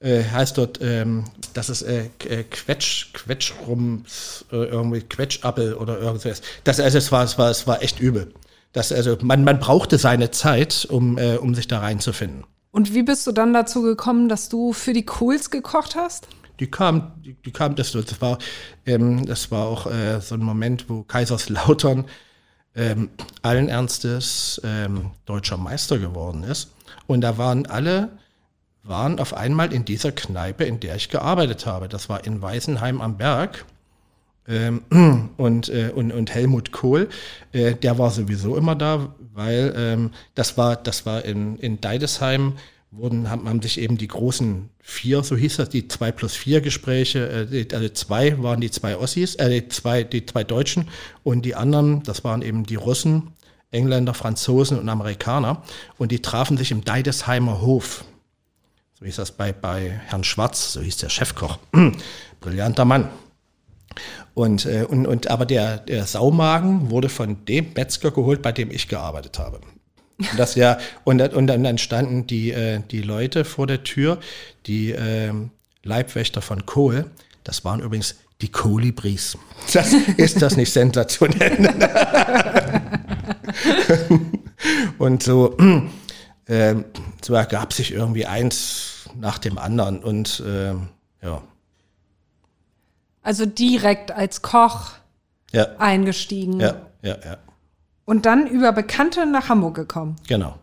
äh, 0.00 0.22
heißt 0.24 0.58
dort, 0.58 0.80
ähm, 0.82 1.24
das 1.54 1.68
ist 1.70 1.82
äh, 1.82 2.06
äh, 2.28 2.44
Quetsch, 2.44 3.12
Quetschrums, 3.12 4.44
äh, 4.52 4.56
irgendwie 4.56 5.00
Quetschappel 5.00 5.74
oder 5.74 5.98
irgendwas. 5.98 6.42
Das, 6.64 6.80
also 6.80 6.98
es 6.98 7.12
war, 7.12 7.24
es 7.24 7.38
war, 7.38 7.50
es 7.50 7.66
war 7.66 7.82
echt 7.82 8.00
übel. 8.00 8.32
Das, 8.72 8.90
also 8.92 9.16
man, 9.22 9.44
man 9.44 9.60
brauchte 9.60 9.98
seine 9.98 10.30
Zeit, 10.30 10.86
um, 10.88 11.18
äh, 11.18 11.36
um 11.36 11.54
sich 11.54 11.68
da 11.68 11.80
reinzufinden. 11.80 12.44
Und 12.72 12.94
wie 12.94 13.02
bist 13.02 13.26
du 13.26 13.32
dann 13.32 13.52
dazu 13.52 13.82
gekommen, 13.82 14.28
dass 14.28 14.48
du 14.48 14.72
für 14.72 14.94
die 14.94 15.04
Cools 15.04 15.50
gekocht 15.50 15.94
hast? 15.94 16.26
Die 16.58 16.70
kam, 16.70 17.12
die, 17.22 17.34
die 17.34 17.50
kam, 17.50 17.76
das, 17.76 17.92
das 17.92 18.20
war, 18.20 18.38
ähm, 18.86 19.26
das 19.26 19.50
war 19.50 19.66
auch 19.66 19.86
äh, 19.86 20.20
so 20.20 20.34
ein 20.34 20.40
Moment, 20.40 20.88
wo 20.88 21.02
Kaiserslautern 21.02 22.06
ähm, 22.74 23.10
allen 23.42 23.68
Ernstes 23.68 24.60
ähm, 24.64 25.10
deutscher 25.26 25.58
Meister 25.58 25.98
geworden 25.98 26.44
ist. 26.44 26.72
Und 27.06 27.20
da 27.20 27.36
waren 27.36 27.66
alle, 27.66 28.18
waren 28.82 29.20
auf 29.20 29.34
einmal 29.34 29.72
in 29.72 29.84
dieser 29.84 30.12
Kneipe, 30.12 30.64
in 30.64 30.80
der 30.80 30.96
ich 30.96 31.10
gearbeitet 31.10 31.66
habe. 31.66 31.88
Das 31.88 32.08
war 32.08 32.24
in 32.24 32.40
Weißenheim 32.40 33.02
am 33.02 33.18
Berg. 33.18 33.66
Ähm, 34.48 34.82
und, 35.36 35.68
äh, 35.68 35.92
und, 35.94 36.12
und 36.12 36.34
Helmut 36.34 36.72
Kohl, 36.72 37.08
äh, 37.52 37.74
der 37.74 37.98
war 37.98 38.10
sowieso 38.10 38.56
immer 38.56 38.74
da, 38.74 39.14
weil 39.32 39.72
ähm, 39.76 40.10
das 40.34 40.58
war, 40.58 40.76
das 40.76 41.06
war 41.06 41.24
in, 41.24 41.56
in 41.58 41.80
Deidesheim, 41.80 42.54
wurden, 42.90 43.30
haben, 43.30 43.48
haben 43.48 43.62
sich 43.62 43.80
eben 43.80 43.96
die 43.96 44.08
großen 44.08 44.68
vier, 44.80 45.22
so 45.22 45.36
hieß 45.36 45.56
das, 45.56 45.70
die 45.70 45.88
zwei 45.88 46.12
plus 46.12 46.34
vier 46.34 46.60
Gespräche, 46.60 47.48
äh, 47.50 47.66
also 47.72 47.88
zwei 47.88 48.40
waren 48.42 48.60
die 48.60 48.70
zwei 48.70 48.96
Ossis, 48.96 49.34
äh, 49.36 49.48
die 49.48 49.68
zwei, 49.68 50.04
die 50.04 50.26
zwei 50.26 50.44
Deutschen 50.44 50.88
und 51.24 51.42
die 51.42 51.54
anderen, 51.54 52.02
das 52.02 52.24
waren 52.24 52.42
eben 52.42 52.64
die 52.64 52.74
Russen, 52.74 53.32
Engländer, 53.70 54.12
Franzosen 54.12 54.78
und 54.78 54.88
Amerikaner 54.88 55.62
und 55.96 56.12
die 56.12 56.20
trafen 56.20 56.58
sich 56.58 56.70
im 56.70 56.84
Deidesheimer 56.84 57.62
Hof. 57.62 58.04
So 58.98 59.06
hieß 59.06 59.16
das 59.16 59.32
bei, 59.32 59.52
bei 59.52 59.88
Herrn 60.06 60.24
Schwarz, 60.24 60.72
so 60.72 60.80
hieß 60.80 60.98
der 60.98 61.08
Chefkoch. 61.08 61.58
Brillanter 62.40 62.84
Mann. 62.84 63.08
Und, 64.34 64.66
äh, 64.66 64.86
und, 64.88 65.06
und 65.06 65.28
aber 65.28 65.44
der, 65.44 65.78
der 65.78 66.06
Saumagen 66.06 66.90
wurde 66.90 67.08
von 67.08 67.44
dem 67.44 67.72
Metzger 67.74 68.10
geholt, 68.10 68.42
bei 68.42 68.52
dem 68.52 68.70
ich 68.70 68.88
gearbeitet 68.88 69.38
habe. 69.38 69.60
Und 70.18 70.38
das 70.38 70.54
ja, 70.54 70.78
und, 71.04 71.20
und 71.34 71.46
dann 71.46 71.78
standen 71.78 72.26
die, 72.26 72.52
äh, 72.52 72.80
die 72.90 73.02
Leute 73.02 73.44
vor 73.44 73.66
der 73.66 73.82
Tür, 73.82 74.18
die 74.66 74.92
äh, 74.92 75.32
Leibwächter 75.82 76.40
von 76.40 76.64
Kohl, 76.64 77.10
das 77.44 77.64
waren 77.64 77.80
übrigens 77.80 78.16
die 78.40 78.50
Kolibris. 78.50 79.36
Das, 79.72 79.92
ist 80.16 80.42
das 80.42 80.56
nicht 80.56 80.72
sensationell? 80.72 81.58
und 84.98 85.22
so, 85.22 85.56
äh, 86.46 86.74
so 87.22 87.34
ergab 87.34 87.72
sich 87.72 87.92
irgendwie 87.92 88.26
eins 88.26 89.08
nach 89.18 89.38
dem 89.38 89.58
anderen 89.58 90.02
und 90.02 90.42
äh, 90.46 90.74
ja. 91.24 91.42
Also 93.22 93.46
direkt 93.46 94.10
als 94.10 94.42
Koch 94.42 94.92
ja. 95.52 95.66
eingestiegen. 95.78 96.60
Ja, 96.60 96.82
ja, 97.02 97.16
ja. 97.24 97.36
Und 98.04 98.26
dann 98.26 98.46
über 98.46 98.72
Bekannte 98.72 99.26
nach 99.26 99.48
Hamburg 99.48 99.76
gekommen. 99.76 100.16
Genau. 100.26 100.58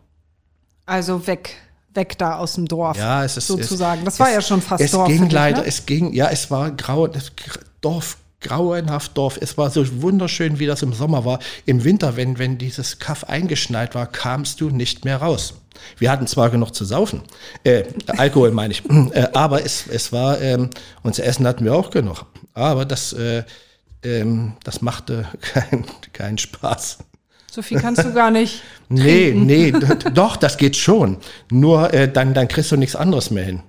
Also 0.84 1.26
weg, 1.26 1.56
weg 1.94 2.18
da 2.18 2.36
aus 2.36 2.54
dem 2.54 2.66
Dorf. 2.66 2.98
Ja, 2.98 3.24
es 3.24 3.36
ist 3.36 3.46
sozusagen. 3.46 4.00
Es, 4.00 4.04
das 4.04 4.20
war 4.20 4.28
es, 4.28 4.34
ja 4.34 4.42
schon 4.42 4.60
fast 4.60 4.82
es 4.82 4.90
Dorf. 4.90 5.08
Es 5.08 5.16
ging 5.16 5.30
leider, 5.30 5.62
ne? 5.62 5.66
es 5.66 5.86
ging, 5.86 6.12
ja, 6.12 6.28
es 6.28 6.50
war 6.50 6.70
grau, 6.72 7.06
das 7.06 7.32
Dorf, 7.80 8.18
grauenhaft 8.40 9.16
Dorf. 9.16 9.38
Es 9.40 9.56
war 9.56 9.70
so 9.70 10.02
wunderschön, 10.02 10.58
wie 10.58 10.66
das 10.66 10.82
im 10.82 10.92
Sommer 10.92 11.24
war. 11.24 11.38
Im 11.64 11.84
Winter, 11.84 12.16
wenn, 12.16 12.38
wenn 12.38 12.58
dieses 12.58 12.98
Kaff 12.98 13.24
eingeschneit 13.24 13.94
war, 13.94 14.06
kamst 14.06 14.60
du 14.60 14.68
nicht 14.70 15.04
mehr 15.04 15.18
raus. 15.18 15.54
Wir 15.98 16.10
hatten 16.10 16.26
zwar 16.26 16.50
genug 16.50 16.74
zu 16.74 16.84
saufen, 16.84 17.22
äh, 17.64 17.84
Alkohol 18.06 18.50
meine 18.50 18.72
ich, 18.72 18.82
äh, 19.12 19.28
aber 19.32 19.64
es, 19.64 19.86
es 19.86 20.12
war, 20.12 20.40
ähm, 20.40 20.68
unser 21.02 21.24
Essen 21.24 21.46
hatten 21.46 21.64
wir 21.64 21.74
auch 21.74 21.90
genug. 21.90 22.26
Aber 22.54 22.84
das, 22.84 23.12
äh, 23.12 23.44
ähm, 24.02 24.54
das 24.64 24.82
machte 24.82 25.28
keinen 25.40 25.84
kein 26.12 26.38
Spaß. 26.38 26.98
So 27.50 27.62
viel 27.62 27.80
kannst 27.80 28.04
du 28.04 28.12
gar 28.12 28.30
nicht. 28.30 28.62
nee, 28.88 29.30
trinken. 29.30 29.46
nee, 29.46 29.72
doch, 30.14 30.36
das 30.36 30.56
geht 30.56 30.76
schon. 30.76 31.18
Nur 31.50 31.92
äh, 31.92 32.10
dann, 32.10 32.32
dann 32.32 32.46
kriegst 32.46 32.70
du 32.70 32.76
nichts 32.76 32.94
anderes 32.94 33.30
mehr 33.30 33.44
hin. 33.44 33.62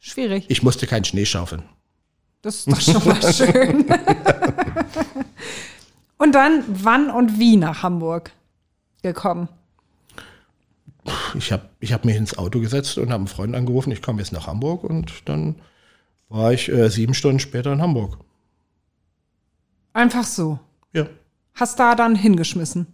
Schwierig. 0.00 0.46
Ich 0.48 0.62
musste 0.62 0.86
keinen 0.86 1.04
Schnee 1.04 1.26
schaufeln. 1.26 1.62
Das 2.42 2.66
ist 2.66 2.70
doch 2.70 2.80
schon 2.80 3.06
mal 3.06 3.32
schön. 3.32 3.86
und 6.18 6.34
dann 6.34 6.64
wann 6.68 7.10
und 7.10 7.38
wie 7.38 7.56
nach 7.56 7.82
Hamburg 7.82 8.32
gekommen? 9.02 9.48
Ich 11.34 11.52
habe 11.52 11.68
ich 11.80 11.92
hab 11.92 12.04
mich 12.04 12.16
ins 12.16 12.36
Auto 12.36 12.60
gesetzt 12.60 12.98
und 12.98 13.10
habe 13.10 13.20
einen 13.20 13.28
Freund 13.28 13.54
angerufen, 13.54 13.90
ich 13.92 14.02
komme 14.02 14.20
jetzt 14.20 14.32
nach 14.32 14.46
Hamburg 14.46 14.84
und 14.84 15.12
dann 15.26 15.56
war 16.28 16.52
ich 16.52 16.68
äh, 16.68 16.90
sieben 16.90 17.14
Stunden 17.14 17.38
später 17.38 17.72
in 17.72 17.82
Hamburg. 17.82 18.18
Einfach 19.92 20.24
so. 20.24 20.58
Ja. 20.92 21.06
Hast 21.54 21.78
da 21.78 21.94
dann 21.94 22.16
hingeschmissen? 22.16 22.86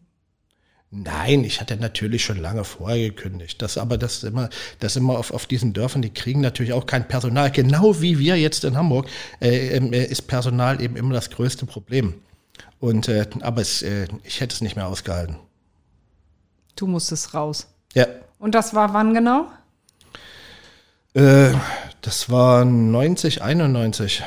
Nein, 0.92 1.44
ich 1.44 1.60
hatte 1.60 1.76
natürlich 1.76 2.24
schon 2.24 2.38
lange 2.38 2.64
vorher 2.64 2.98
gekündigt. 2.98 3.62
Das 3.62 3.78
aber 3.78 3.96
das 3.96 4.24
immer, 4.24 4.50
das 4.80 4.96
immer 4.96 5.18
auf, 5.18 5.30
auf 5.30 5.46
diesen 5.46 5.72
Dörfern, 5.72 6.02
die 6.02 6.12
kriegen 6.12 6.40
natürlich 6.40 6.72
auch 6.72 6.84
kein 6.84 7.06
Personal. 7.06 7.52
Genau 7.52 8.00
wie 8.00 8.18
wir 8.18 8.36
jetzt 8.36 8.64
in 8.64 8.76
Hamburg 8.76 9.06
äh, 9.40 9.76
äh, 9.76 10.04
ist 10.04 10.22
Personal 10.22 10.82
eben 10.82 10.96
immer 10.96 11.14
das 11.14 11.30
größte 11.30 11.64
Problem. 11.64 12.14
Und 12.80 13.08
äh, 13.08 13.24
aber 13.40 13.60
es, 13.60 13.82
äh, 13.82 14.08
ich 14.24 14.40
hätte 14.40 14.54
es 14.54 14.62
nicht 14.62 14.74
mehr 14.74 14.88
ausgehalten. 14.88 15.36
Du 16.74 16.88
musstest 16.88 17.34
raus. 17.34 17.68
Ja. 17.94 18.06
Und 18.40 18.56
das 18.56 18.74
war 18.74 18.92
wann 18.92 19.14
genau? 19.14 19.46
Das 22.02 22.30
war 22.30 22.64
90, 22.64 23.42
91. 23.42 24.22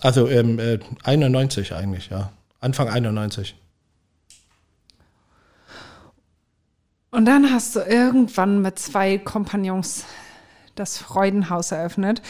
Also 0.00 0.28
ähm, 0.28 0.58
äh, 0.58 0.78
91 1.02 1.74
eigentlich, 1.74 2.10
ja. 2.10 2.32
Anfang 2.60 2.88
91. 2.88 3.54
Und 7.10 7.26
dann 7.26 7.52
hast 7.52 7.76
du 7.76 7.80
irgendwann 7.80 8.60
mit 8.60 8.78
zwei 8.78 9.18
Kompagnons 9.18 10.04
das 10.74 10.98
Freudenhaus 10.98 11.70
eröffnet. 11.70 12.22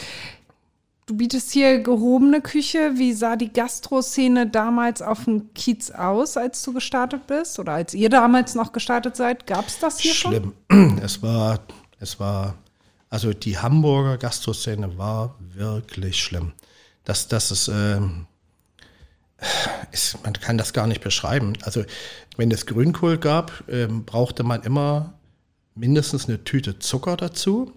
Du 1.07 1.17
bietest 1.17 1.51
hier 1.51 1.79
gehobene 1.79 2.41
Küche. 2.41 2.93
Wie 2.95 3.13
sah 3.13 3.35
die 3.35 3.51
Gastroszene 3.51 4.47
damals 4.47 5.01
auf 5.01 5.25
dem 5.25 5.53
Kiez 5.53 5.91
aus, 5.91 6.35
als 6.35 6.61
du 6.63 6.73
gestartet 6.73 7.27
bist? 7.27 7.59
Oder 7.59 7.73
als 7.73 7.93
ihr 7.93 8.09
damals 8.09 8.55
noch 8.55 8.73
gestartet 8.73 9.15
seid? 9.15 9.47
Gab 9.47 9.67
es 9.67 9.79
das 9.79 9.99
hier 9.99 10.13
Schlimm. 10.13 10.53
Es 11.03 11.21
war, 11.21 11.59
es 11.99 12.19
war, 12.19 12.55
also 13.15 13.31
die 13.31 13.57
Hamburger 13.57 14.17
Gastroszene 14.17 14.97
war 14.97 15.35
wirklich 15.53 16.21
schlimm. 16.21 16.51
Das, 17.05 17.29
das 17.29 17.49
ist, 17.49 17.69
ähm, 17.69 18.27
ist, 19.93 20.21
man 20.25 20.33
kann 20.33 20.57
das 20.57 20.73
gar 20.73 20.85
nicht 20.85 20.99
beschreiben. 20.99 21.53
Also 21.61 21.85
wenn 22.35 22.51
es 22.51 22.65
Grünkohl 22.65 23.17
gab, 23.17 23.63
ähm, 23.69 24.03
brauchte 24.03 24.43
man 24.43 24.63
immer 24.63 25.13
mindestens 25.75 26.27
eine 26.27 26.43
Tüte 26.43 26.77
Zucker 26.79 27.15
dazu, 27.15 27.71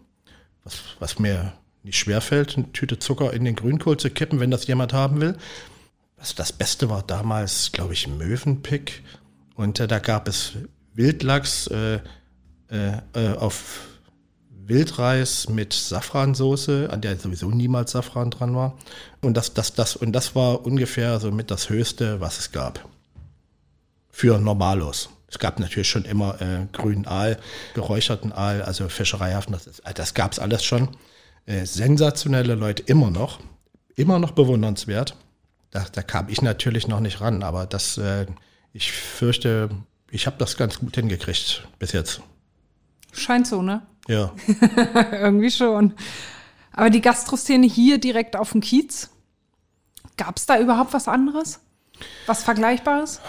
was, 0.65 0.81
was 0.99 1.21
mir 1.21 1.53
nicht 1.85 2.01
schwerfällt, 2.01 2.57
eine 2.57 2.73
Tüte 2.73 2.99
Zucker 2.99 3.33
in 3.33 3.45
den 3.45 3.55
Grünkohl 3.55 3.97
zu 3.97 4.11
kippen, 4.11 4.41
wenn 4.41 4.51
das 4.51 4.67
jemand 4.67 4.93
haben 4.93 5.21
will. 5.21 5.37
Also 6.17 6.35
das 6.35 6.53
Beste 6.53 6.91
war 6.91 7.05
damals, 7.05 7.71
glaube 7.71 7.93
ich, 7.93 8.09
Möwenpick. 8.09 9.05
Und 9.55 9.79
äh, 9.79 9.87
da 9.87 10.01
gab 10.01 10.27
es 10.27 10.55
Wildlachs 10.95 11.69
äh, 11.69 12.01
äh, 12.71 13.35
auf 13.37 13.98
Wildreis 14.69 15.49
mit 15.49 15.73
Safransoße, 15.73 16.89
an 16.91 17.01
der 17.01 17.17
sowieso 17.17 17.51
niemals 17.51 17.93
Safran 17.93 18.31
dran 18.31 18.55
war. 18.55 18.77
Und 19.23 19.37
das, 19.37 19.55
das, 19.55 19.73
das, 19.75 19.97
und 19.97 20.13
das 20.13 20.35
war 20.35 20.65
ungefähr 20.65 21.19
so 21.21 21.33
mit 21.33 21.51
das 21.51 21.71
Höchste, 21.71 22.21
was 22.21 22.39
es 22.39 22.53
gab. 22.53 22.87
Für 24.11 24.39
Normalos. 24.39 25.09
Es 25.29 25.39
gab 25.39 25.59
natürlich 25.59 25.89
schon 25.89 26.05
immer 26.05 26.41
äh, 26.41 26.67
grünen 26.73 27.07
Aal, 27.07 27.39
geräucherten 27.75 28.33
Aal, 28.33 28.63
also 28.63 28.89
Fischereihafen, 28.89 29.53
das, 29.53 29.83
das 29.95 30.15
gab 30.15 30.33
es 30.33 30.39
alles 30.39 30.65
schon. 30.65 30.89
Äh, 31.47 31.67
sensationelle 31.67 32.55
Leute 32.55 32.83
immer 32.85 33.11
noch, 33.11 33.41
immer 33.95 34.19
noch 34.19 34.33
bewundernswert. 34.33 35.17
Da, 35.71 35.87
da 35.93 36.03
kam 36.03 36.29
ich 36.29 36.41
natürlich 36.41 36.89
noch 36.89 37.01
nicht 37.01 37.21
ran, 37.21 37.43
aber 37.43 37.67
das, 37.67 37.99
äh, 37.99 38.27
ich 38.73 38.93
fürchte, 38.93 39.71
ich 40.11 40.27
habe 40.27 40.37
das 40.39 40.57
ganz 40.57 40.79
gut 40.79 40.95
hingekriegt 40.95 41.69
bis 41.79 41.93
jetzt. 41.93 42.23
Scheint 43.13 43.47
so, 43.47 43.63
ne? 43.63 43.83
Ja. 44.09 44.35
Irgendwie 45.13 45.51
schon. 45.51 45.95
Aber 46.73 46.91
die 46.91 47.01
Gastroszene 47.01 47.67
hier 47.67 47.99
direkt 47.99 48.37
auf 48.37 48.53
dem 48.53 48.61
Kiez, 48.61 49.11
gab 50.17 50.37
es 50.37 50.47
da 50.47 50.59
überhaupt 50.59 50.93
was 50.93 51.07
anderes? 51.07 51.61
Was 52.27 52.43
Vergleichbares? 52.43 53.21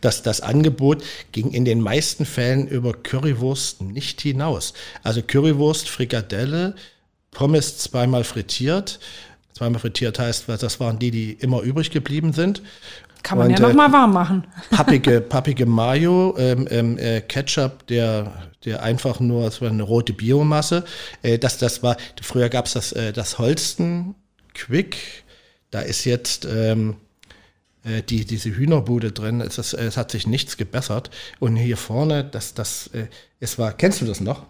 Das, 0.00 0.22
das 0.22 0.40
Angebot 0.40 1.02
ging 1.32 1.50
in 1.50 1.64
den 1.64 1.80
meisten 1.80 2.26
Fällen 2.26 2.68
über 2.68 2.92
Currywurst 2.92 3.82
nicht 3.82 4.20
hinaus. 4.20 4.74
Also 5.02 5.22
Currywurst, 5.22 5.88
Frikadelle, 5.88 6.74
Pommes 7.30 7.78
zweimal 7.78 8.24
frittiert. 8.24 9.00
Zweimal 9.52 9.80
frittiert 9.80 10.18
heißt, 10.18 10.48
das 10.48 10.80
waren 10.80 10.98
die, 10.98 11.10
die 11.10 11.32
immer 11.32 11.62
übrig 11.62 11.90
geblieben 11.90 12.32
sind. 12.32 12.62
Kann 13.24 13.38
man 13.38 13.48
Und, 13.48 13.54
ja 13.54 13.60
noch 13.60 13.70
äh, 13.70 13.74
mal 13.74 13.90
warm 13.90 14.12
machen. 14.12 14.46
pappige, 14.70 15.20
pappige 15.22 15.66
Mayo, 15.66 16.36
ähm, 16.38 16.68
ähm, 16.70 16.98
äh, 16.98 17.22
Ketchup, 17.22 17.86
der, 17.86 18.50
der 18.66 18.82
einfach 18.82 19.18
nur, 19.18 19.48
es 19.48 19.62
war 19.62 19.70
eine 19.70 19.82
rote 19.82 20.12
Biomasse. 20.12 20.84
Äh, 21.22 21.38
das, 21.38 21.56
das 21.56 21.82
war, 21.82 21.96
früher 22.20 22.50
gab 22.50 22.66
es 22.66 22.74
das, 22.74 22.92
äh, 22.92 23.14
das 23.14 23.38
Holsten 23.38 24.14
Quick. 24.52 25.24
Da 25.70 25.80
ist 25.80 26.04
jetzt 26.04 26.44
ähm, 26.44 26.96
äh, 27.82 28.02
die, 28.02 28.26
diese 28.26 28.50
Hühnerbude 28.50 29.10
drin. 29.10 29.40
Es, 29.40 29.56
ist, 29.56 29.72
es 29.72 29.96
hat 29.96 30.10
sich 30.10 30.26
nichts 30.26 30.58
gebessert. 30.58 31.08
Und 31.40 31.56
hier 31.56 31.78
vorne, 31.78 32.24
das, 32.24 32.52
das, 32.52 32.88
äh, 32.88 33.06
es 33.40 33.58
war, 33.58 33.72
kennst 33.72 34.02
du 34.02 34.04
das 34.04 34.20
noch? 34.20 34.44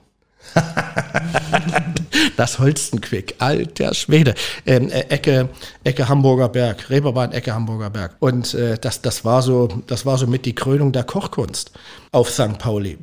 Das 2.36 2.58
Holstenquick, 2.58 3.36
alter 3.38 3.94
Schwede. 3.94 4.34
Ähm, 4.66 4.90
äh, 4.90 5.00
Ecke, 5.08 5.48
Ecke 5.84 6.08
Hamburger 6.08 6.48
Berg, 6.48 6.90
Reeperbahn, 6.90 7.32
Ecke 7.32 7.54
Hamburger 7.54 7.90
Berg. 7.90 8.16
Und 8.20 8.54
äh, 8.54 8.78
das, 8.78 9.02
das, 9.02 9.24
war 9.24 9.42
so, 9.42 9.68
das 9.86 10.04
war 10.04 10.18
so 10.18 10.26
mit 10.26 10.44
die 10.46 10.54
Krönung 10.54 10.92
der 10.92 11.04
Kochkunst 11.04 11.72
auf 12.12 12.30
St. 12.30 12.58
Pauli. 12.58 12.98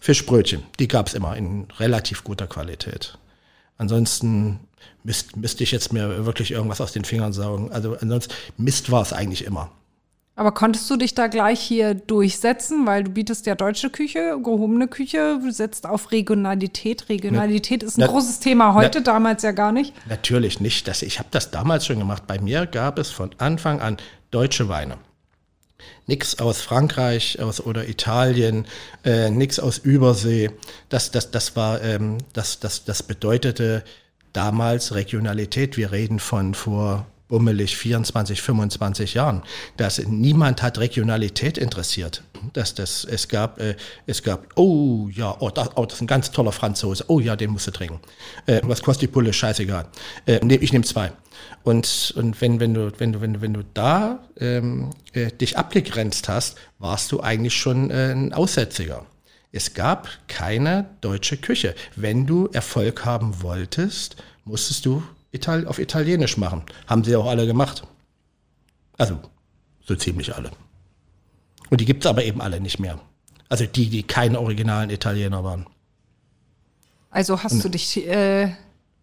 Fischbrötchen, 0.00 0.64
die 0.80 0.88
gab 0.88 1.06
es 1.06 1.14
immer 1.14 1.36
in 1.36 1.68
relativ 1.78 2.24
guter 2.24 2.48
Qualität. 2.48 3.18
Ansonsten 3.78 4.58
müsste 5.04 5.38
müsst 5.38 5.60
ich 5.60 5.70
jetzt 5.70 5.92
mir 5.92 6.26
wirklich 6.26 6.50
irgendwas 6.50 6.80
aus 6.80 6.92
den 6.92 7.04
Fingern 7.04 7.32
saugen. 7.32 7.70
Also 7.70 7.96
ansonsten 8.00 8.34
Mist 8.56 8.90
war 8.90 9.02
es 9.02 9.12
eigentlich 9.12 9.44
immer. 9.44 9.70
Aber 10.34 10.52
konntest 10.52 10.88
du 10.88 10.96
dich 10.96 11.14
da 11.14 11.26
gleich 11.26 11.60
hier 11.60 11.94
durchsetzen, 11.94 12.86
weil 12.86 13.04
du 13.04 13.10
bietest 13.10 13.44
ja 13.44 13.54
deutsche 13.54 13.90
Küche, 13.90 14.38
gehobene 14.42 14.88
Küche, 14.88 15.38
du 15.42 15.50
setzt 15.50 15.86
auf 15.86 16.10
Regionalität. 16.10 17.10
Regionalität 17.10 17.82
ist 17.82 17.98
ein 17.98 18.00
Na, 18.00 18.06
großes 18.06 18.40
Thema 18.40 18.72
heute, 18.72 19.02
damals 19.02 19.42
ja 19.42 19.52
gar 19.52 19.72
nicht. 19.72 19.92
Natürlich 20.08 20.58
nicht. 20.58 20.88
Das, 20.88 21.02
ich 21.02 21.18
habe 21.18 21.28
das 21.30 21.50
damals 21.50 21.84
schon 21.84 21.98
gemacht. 21.98 22.26
Bei 22.26 22.40
mir 22.40 22.64
gab 22.64 22.98
es 22.98 23.10
von 23.10 23.30
Anfang 23.36 23.80
an 23.82 23.98
deutsche 24.30 24.70
Weine. 24.70 24.96
Nix 26.06 26.38
aus 26.38 26.62
Frankreich 26.62 27.38
aus, 27.40 27.60
oder 27.60 27.86
Italien, 27.88 28.66
äh, 29.04 29.30
nix 29.30 29.60
aus 29.60 29.78
Übersee. 29.78 30.50
Das, 30.88 31.10
das, 31.10 31.30
das, 31.30 31.56
war, 31.56 31.82
ähm, 31.82 32.18
das, 32.32 32.58
das, 32.58 32.84
das 32.84 33.02
bedeutete 33.02 33.84
damals 34.32 34.94
Regionalität. 34.94 35.76
Wir 35.76 35.92
reden 35.92 36.18
von 36.18 36.54
vor 36.54 37.06
bummelig 37.32 37.78
24, 37.78 38.42
25 38.42 39.14
Jahren. 39.14 39.42
dass 39.78 39.98
niemand 40.06 40.60
hat 40.60 40.76
Regionalität 40.76 41.56
interessiert. 41.56 42.22
Dass 42.52 42.74
das, 42.74 43.06
es 43.06 43.26
gab, 43.28 43.58
äh, 43.58 43.74
es 44.06 44.22
gab, 44.22 44.48
oh 44.56 45.08
ja, 45.10 45.34
oh 45.40 45.48
das, 45.48 45.70
oh, 45.76 45.86
das 45.86 45.94
ist 45.94 46.02
ein 46.02 46.06
ganz 46.06 46.30
toller 46.30 46.52
Franzose. 46.52 47.04
Oh 47.08 47.20
ja, 47.20 47.34
den 47.34 47.50
musst 47.50 47.66
du 47.68 47.70
trinken. 47.70 48.00
Äh, 48.44 48.60
was 48.64 48.82
kostet 48.82 49.08
die 49.08 49.12
Pulle? 49.12 49.32
Scheißegal. 49.32 49.86
Äh, 50.26 50.40
ich 50.56 50.74
nehme 50.74 50.84
zwei. 50.84 51.12
Und, 51.62 52.12
und 52.16 52.38
wenn, 52.42 52.60
wenn, 52.60 52.74
du, 52.74 52.92
wenn, 52.98 53.12
du, 53.12 53.22
wenn, 53.22 53.32
du, 53.32 53.40
wenn 53.40 53.54
du 53.54 53.64
da 53.72 54.18
ähm, 54.38 54.90
äh, 55.14 55.30
dich 55.30 55.56
abgegrenzt 55.56 56.28
hast, 56.28 56.58
warst 56.78 57.12
du 57.12 57.20
eigentlich 57.20 57.54
schon 57.54 57.90
äh, 57.90 58.12
ein 58.12 58.34
Aussätziger. 58.34 59.06
Es 59.52 59.72
gab 59.72 60.08
keine 60.28 60.90
deutsche 61.00 61.38
Küche. 61.38 61.74
Wenn 61.96 62.26
du 62.26 62.48
Erfolg 62.52 63.06
haben 63.06 63.40
wolltest, 63.40 64.16
musstest 64.44 64.84
du 64.84 65.02
Ital 65.32 65.66
auf 65.66 65.78
Italienisch 65.78 66.36
machen. 66.36 66.62
Haben 66.86 67.04
sie 67.04 67.16
auch 67.16 67.26
alle 67.26 67.46
gemacht. 67.46 67.82
Also 68.98 69.18
so 69.84 69.96
ziemlich 69.96 70.34
alle. 70.34 70.50
Und 71.70 71.80
die 71.80 71.84
gibt 71.84 72.04
es 72.04 72.10
aber 72.10 72.24
eben 72.24 72.40
alle 72.40 72.60
nicht 72.60 72.78
mehr. 72.78 73.00
Also 73.48 73.66
die, 73.66 73.88
die 73.88 74.02
keine 74.02 74.38
originalen 74.40 74.90
Italiener 74.90 75.42
waren. 75.42 75.66
Also 77.10 77.42
hast 77.42 77.62
du 77.62 77.68
dich 77.68 78.06
äh, 78.06 78.54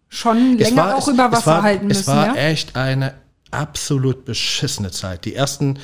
schon 0.08 0.58
länger 0.58 0.76
war, 0.76 0.96
auch 0.96 1.06
es, 1.06 1.14
über 1.14 1.30
Wasser 1.30 1.46
war, 1.46 1.62
halten 1.62 1.86
müssen. 1.86 2.00
Es 2.00 2.06
war 2.06 2.26
ja? 2.26 2.34
echt 2.34 2.76
eine 2.76 3.14
absolut 3.50 4.24
beschissene 4.24 4.90
Zeit. 4.90 5.24
Die 5.24 5.34
ersten 5.34 5.78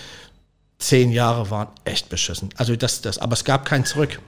zehn 0.79 1.11
Jahre 1.11 1.51
waren 1.51 1.69
echt 1.85 2.09
beschissen. 2.09 2.51
Also 2.57 2.77
das, 2.77 3.01
das, 3.01 3.19
aber 3.19 3.35
es 3.35 3.45
gab 3.45 3.65
kein 3.65 3.85
Zurück. 3.85 4.21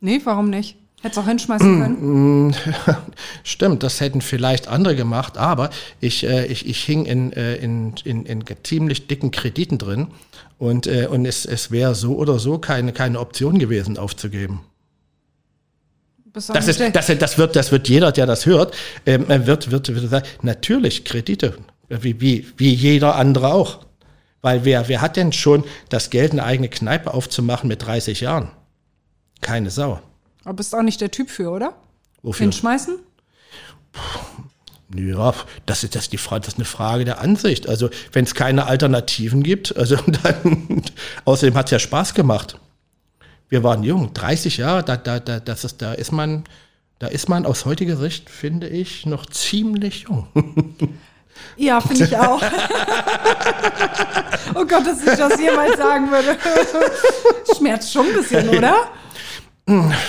Nee, 0.00 0.20
warum 0.24 0.50
nicht? 0.50 0.76
Hättest 1.02 1.18
auch 1.18 1.26
hinschmeißen 1.26 1.80
können. 1.80 2.56
Stimmt, 3.42 3.82
das 3.82 4.00
hätten 4.00 4.20
vielleicht 4.20 4.68
andere 4.68 4.94
gemacht, 4.94 5.38
aber 5.38 5.70
ich, 6.00 6.24
äh, 6.24 6.44
ich, 6.46 6.68
ich 6.68 6.84
hing 6.84 7.06
in, 7.06 7.32
äh, 7.32 7.56
in, 7.56 7.94
in, 8.04 8.26
in 8.26 8.44
ziemlich 8.62 9.06
dicken 9.06 9.30
Krediten 9.30 9.78
drin 9.78 10.08
und, 10.58 10.86
äh, 10.86 11.06
und 11.06 11.24
es, 11.24 11.46
es 11.46 11.70
wäre 11.70 11.94
so 11.94 12.16
oder 12.16 12.38
so 12.38 12.58
keine, 12.58 12.92
keine 12.92 13.18
Option 13.18 13.58
gewesen, 13.58 13.96
aufzugeben. 13.96 14.60
Das, 16.34 16.50
ist, 16.68 16.80
das, 16.80 17.06
das, 17.06 17.38
wird, 17.38 17.56
das 17.56 17.72
wird 17.72 17.88
jeder, 17.88 18.12
der 18.12 18.26
das 18.26 18.44
hört, 18.44 18.76
ähm, 19.06 19.26
wird, 19.28 19.70
wird, 19.70 19.92
wird 19.94 20.10
sagen, 20.10 20.26
natürlich 20.42 21.04
Kredite, 21.04 21.56
wie, 21.88 22.20
wie, 22.20 22.46
wie 22.58 22.74
jeder 22.74 23.16
andere 23.16 23.54
auch. 23.54 23.86
Weil 24.42 24.64
wer, 24.64 24.88
wer 24.88 25.00
hat 25.00 25.16
denn 25.16 25.32
schon 25.32 25.64
das 25.88 26.10
Geld, 26.10 26.32
eine 26.32 26.44
eigene 26.44 26.68
Kneipe 26.68 27.12
aufzumachen 27.12 27.68
mit 27.68 27.84
30 27.84 28.20
Jahren? 28.20 28.50
Keine 29.40 29.70
Sau. 29.70 30.00
Aber 30.44 30.54
bist 30.54 30.74
auch 30.74 30.82
nicht 30.82 31.00
der 31.00 31.10
Typ 31.10 31.30
für, 31.30 31.50
oder? 31.50 31.74
Wofür? 32.22 32.44
Hinschmeißen? 32.44 32.98
Ja, 34.94 35.34
das 35.66 35.84
ist, 35.84 35.94
das, 35.94 36.08
die 36.08 36.18
Frage, 36.18 36.40
das 36.40 36.54
ist 36.54 36.58
eine 36.58 36.64
Frage 36.64 37.04
der 37.04 37.20
Ansicht. 37.20 37.68
Also, 37.68 37.90
wenn 38.12 38.24
es 38.24 38.34
keine 38.34 38.66
Alternativen 38.66 39.42
gibt, 39.42 39.76
also 39.76 39.96
dann, 40.22 40.82
außerdem 41.24 41.54
hat 41.54 41.66
es 41.66 41.70
ja 41.72 41.78
Spaß 41.78 42.14
gemacht. 42.14 42.58
Wir 43.48 43.62
waren 43.62 43.82
jung, 43.82 44.12
30 44.14 44.58
Jahre, 44.58 44.84
da, 44.84 44.96
da, 44.96 45.20
da, 45.20 45.40
das 45.40 45.64
ist, 45.64 45.82
da 45.82 45.92
ist 45.92 46.12
man, 46.12 46.44
da 46.98 47.08
ist 47.08 47.28
man 47.28 47.46
aus 47.46 47.64
heutiger 47.64 47.96
Sicht, 47.96 48.30
finde 48.30 48.68
ich, 48.68 49.06
noch 49.06 49.26
ziemlich 49.26 50.02
jung. 50.02 50.26
Ja, 51.56 51.80
finde 51.80 52.04
ich 52.04 52.16
auch. 52.16 52.42
oh 54.54 54.64
Gott, 54.66 54.86
dass 54.86 55.00
ich 55.00 55.18
das 55.18 55.40
jemals 55.40 55.76
sagen 55.78 56.10
würde. 56.10 56.36
Schmerzt 57.56 57.92
schon 57.92 58.06
ein 58.08 58.14
bisschen, 58.14 58.48
oder? 58.50 58.88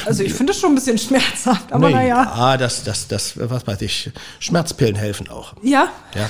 Also 0.05 0.23
ich 0.23 0.33
finde 0.33 0.53
es 0.53 0.59
schon 0.59 0.71
ein 0.71 0.75
bisschen 0.75 0.97
schmerzhaft, 0.97 1.71
aber 1.71 1.89
nee, 1.89 1.93
naja. 1.93 2.31
Ah, 2.35 2.57
das, 2.57 2.83
das, 2.83 3.07
das, 3.07 3.33
was 3.37 3.67
weiß 3.67 3.81
ich, 3.81 4.11
Schmerzpillen 4.39 4.95
helfen 4.95 5.29
auch. 5.29 5.53
Ja? 5.61 5.89
Ja. 6.15 6.29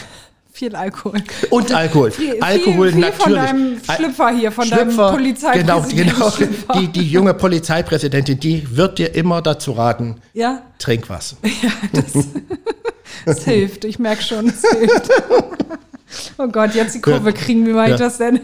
Viel 0.52 0.76
Alkohol. 0.76 1.24
Und 1.50 1.74
Alkohol. 1.74 2.12
Viel, 2.12 2.42
Alkohol 2.42 2.92
viel, 2.92 3.02
viel 3.02 3.02
natürlich. 3.02 3.24
von 3.24 3.34
deinem 3.34 3.82
Schlüpfer 3.84 4.30
hier, 4.32 4.52
von 4.52 4.66
Schlüpfer, 4.66 4.86
deinem 4.86 5.16
Polizeipräsidenten. 5.16 5.96
Genau, 5.96 6.30
genau. 6.38 6.80
Die, 6.80 6.88
die 6.90 7.10
junge 7.10 7.34
Polizeipräsidentin, 7.34 8.40
die 8.40 8.76
wird 8.76 9.00
dir 9.00 9.16
immer 9.16 9.42
dazu 9.42 9.72
raten, 9.72 10.22
ja? 10.34 10.62
trink 10.78 11.10
was. 11.10 11.38
Ja, 11.44 11.72
das, 11.94 12.28
das 13.26 13.46
hilft. 13.46 13.86
Ich 13.86 13.98
merke 13.98 14.22
schon, 14.22 14.50
es 14.50 14.62
hilft. 14.62 15.10
Oh 16.38 16.48
Gott, 16.48 16.76
jetzt 16.76 16.96
die 16.96 17.02
Kurve 17.02 17.34
kriegen. 17.34 17.66
Wie 17.66 17.74
mache 17.74 17.90
ja. 17.90 17.96
ich 17.96 18.00
das 18.00 18.18
denn? 18.18 18.40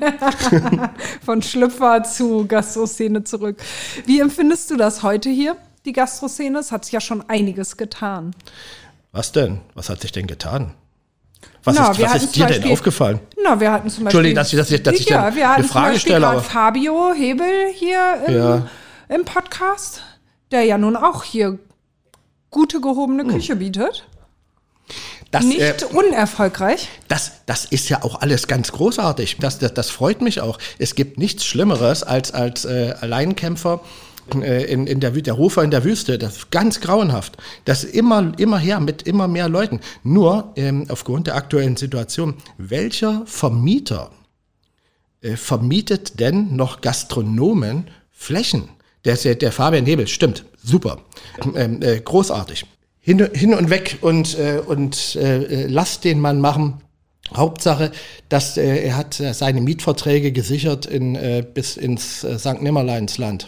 Von 1.25 1.41
Schlüpfer 1.41 2.03
zu 2.03 2.45
Gastroszene 2.47 3.23
zurück. 3.23 3.58
Wie 4.06 4.19
empfindest 4.19 4.71
du 4.71 4.77
das 4.77 5.03
heute 5.03 5.30
hier, 5.30 5.58
die 5.86 5.93
Gastroszene? 5.93 6.60
Es 6.60 6.71
hat 6.71 6.86
sich 6.86 6.93
ja 6.93 7.01
schon 7.01 7.27
einiges 7.30 7.77
getan. 7.77 8.34
Was 9.12 9.32
denn? 9.32 9.62
Was 9.73 9.89
hat 9.89 10.01
sich 10.01 10.12
denn 10.12 10.27
getan? 10.27 10.73
Was 11.63 11.75
na, 11.75 11.91
ist, 11.91 12.01
was 12.01 12.23
ist 12.23 12.36
dir 12.36 12.45
Beispiel, 12.45 12.62
denn 12.62 12.71
aufgefallen? 12.71 13.19
Na, 13.43 13.60
wir 13.60 13.71
hatten 13.71 13.89
zum 13.89 14.06
Beispiel. 14.06 14.25
Entschuldigung, 14.30 14.36
dass 14.36 14.53
ich, 14.53 14.58
dass 14.58 14.71
ich, 14.71 14.84
dass 14.84 14.95
ich 14.95 15.10
ja, 15.10 15.36
wir 15.36 15.49
hatten 15.49 15.62
eine 15.62 15.67
Frage 15.67 15.99
stelle. 15.99 16.41
Fabio 16.41 17.13
Hebel 17.13 17.71
hier 17.73 18.23
im, 18.27 18.36
ja. 18.36 18.67
im, 19.10 19.25
Podcast, 19.25 20.01
der 20.51 20.63
ja 20.63 20.77
nun 20.77 20.95
auch 20.95 21.23
hier 21.23 21.60
gute 22.51 22.80
gehobene 22.80 23.23
hm. 23.23 23.32
Küche 23.32 23.56
bietet. 23.58 24.08
Das, 25.31 25.43
Nicht 25.43 25.59
äh, 25.59 25.85
unerfolgreich. 25.93 26.87
Das, 27.07 27.31
das 27.45 27.65
ist 27.65 27.89
ja 27.89 28.03
auch 28.03 28.21
alles 28.21 28.47
ganz 28.47 28.71
großartig. 28.71 29.37
Das, 29.39 29.59
das, 29.59 29.73
das 29.73 29.89
freut 29.89 30.21
mich 30.21 30.39
auch. 30.39 30.57
Es 30.79 30.95
gibt 30.95 31.17
nichts 31.17 31.45
Schlimmeres 31.45 32.03
als, 32.03 32.31
als 32.31 32.65
äh, 32.65 32.93
Alleinkämpfer 32.99 33.81
äh, 34.35 34.63
in, 34.65 34.87
in 34.87 34.99
der, 34.99 35.11
der 35.11 35.33
Rufer 35.33 35.63
in 35.63 35.71
der 35.71 35.83
Wüste. 35.83 36.17
Das 36.17 36.37
ist 36.37 36.51
ganz 36.51 36.79
grauenhaft. 36.79 37.37
Das 37.65 37.83
immer, 37.83 38.31
immer 38.37 38.57
her 38.57 38.79
mit 38.79 39.03
immer 39.03 39.27
mehr 39.27 39.49
Leuten. 39.49 39.81
Nur 40.03 40.53
ähm, 40.55 40.85
aufgrund 40.89 41.27
der 41.27 41.35
aktuellen 41.35 41.75
Situation, 41.75 42.35
welcher 42.57 43.23
Vermieter 43.25 44.11
äh, 45.21 45.35
vermietet 45.35 46.19
denn 46.19 46.55
noch 46.55 46.79
Gastronomen 46.81 47.89
Flächen? 48.11 48.69
Der, 49.03 49.15
der, 49.15 49.35
der 49.35 49.51
Fabian 49.51 49.85
Hebel, 49.85 50.07
stimmt, 50.07 50.45
super, 50.61 50.99
ähm, 51.55 51.81
äh, 51.81 51.99
großartig 51.99 52.65
hin, 53.08 53.30
hin 53.34 53.54
und 53.54 53.70
weg 53.70 54.00
und, 54.02 54.38
äh, 54.38 54.60
und 54.60 55.15
äh, 55.15 55.65
lasst 55.67 56.04
den 56.04 56.20
Mann 56.20 56.41
machen. 56.41 56.82
Hauptsache, 57.34 57.91
dass 58.28 58.58
äh, 58.58 58.84
er 58.84 58.98
hat 58.98 59.22
äh, 59.22 59.34
seine 59.34 59.62
Mietverträge 59.62 60.34
gesichert 60.34 60.86
in, 60.86 61.15
äh, 61.15 61.41
bis 61.54 61.78
ins 61.78 62.26
äh, 62.26 62.38
St. 62.38 62.62
Nimmerleinsland. 62.62 63.48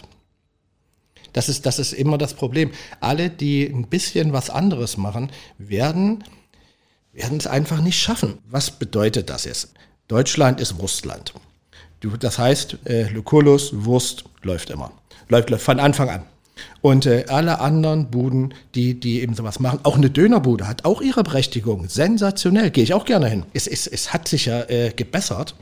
Das 1.34 1.50
ist, 1.50 1.66
das 1.66 1.78
ist 1.78 1.92
immer 1.92 2.16
das 2.16 2.32
Problem. 2.32 2.70
Alle, 3.00 3.28
die 3.28 3.66
ein 3.66 3.86
bisschen 3.86 4.32
was 4.32 4.48
anderes 4.48 4.96
machen, 4.96 5.30
werden, 5.58 6.24
werden 7.12 7.36
es 7.36 7.46
einfach 7.46 7.82
nicht 7.82 8.00
schaffen. 8.00 8.38
Was 8.48 8.70
bedeutet 8.70 9.28
das 9.28 9.44
jetzt? 9.44 9.74
Deutschland 10.08 10.58
ist 10.60 10.78
Wurstland. 10.78 11.34
Das 12.18 12.38
heißt, 12.38 12.78
äh, 12.86 13.08
Lucullus, 13.10 13.72
Wurst 13.74 14.24
läuft 14.42 14.70
immer. 14.70 14.90
Läuft, 15.28 15.50
läuft 15.50 15.64
von 15.64 15.80
Anfang 15.80 16.08
an. 16.08 16.22
Und 16.80 17.06
äh, 17.06 17.26
alle 17.28 17.60
anderen 17.60 18.10
Buden, 18.10 18.54
die, 18.74 18.98
die 18.98 19.20
eben 19.20 19.34
sowas 19.34 19.60
machen, 19.60 19.80
auch 19.82 19.96
eine 19.96 20.10
Dönerbude 20.10 20.66
hat 20.66 20.84
auch 20.84 21.02
ihre 21.02 21.22
Berechtigung. 21.22 21.88
Sensationell, 21.88 22.70
gehe 22.70 22.84
ich 22.84 22.94
auch 22.94 23.04
gerne 23.04 23.28
hin. 23.28 23.44
Es, 23.52 23.66
es, 23.66 23.86
es 23.86 24.12
hat 24.12 24.28
sich 24.28 24.46
ja 24.46 24.62
äh, 24.68 24.92
gebessert. 24.94 25.54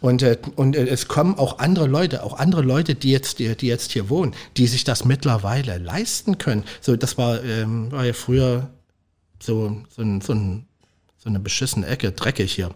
Und, 0.00 0.22
äh, 0.22 0.38
und 0.56 0.76
äh, 0.76 0.86
es 0.86 1.08
kommen 1.08 1.38
auch 1.38 1.58
andere 1.58 1.86
Leute, 1.86 2.22
auch 2.22 2.38
andere 2.38 2.62
Leute, 2.62 2.94
die 2.94 3.10
jetzt, 3.10 3.38
die, 3.38 3.56
die 3.56 3.66
jetzt 3.66 3.92
hier 3.92 4.08
wohnen, 4.08 4.34
die 4.56 4.66
sich 4.66 4.84
das 4.84 5.04
mittlerweile 5.04 5.78
leisten 5.78 6.38
können. 6.38 6.64
So, 6.80 6.96
das 6.96 7.18
war, 7.18 7.42
ähm, 7.42 7.90
war 7.92 8.04
ja 8.04 8.12
früher 8.12 8.70
so, 9.40 9.76
so, 9.90 10.02
ein, 10.02 10.20
so, 10.20 10.32
ein, 10.32 10.66
so 11.18 11.28
eine 11.28 11.40
beschissene 11.40 11.86
Ecke, 11.86 12.12
dreckig 12.12 12.52
hier. 12.52 12.70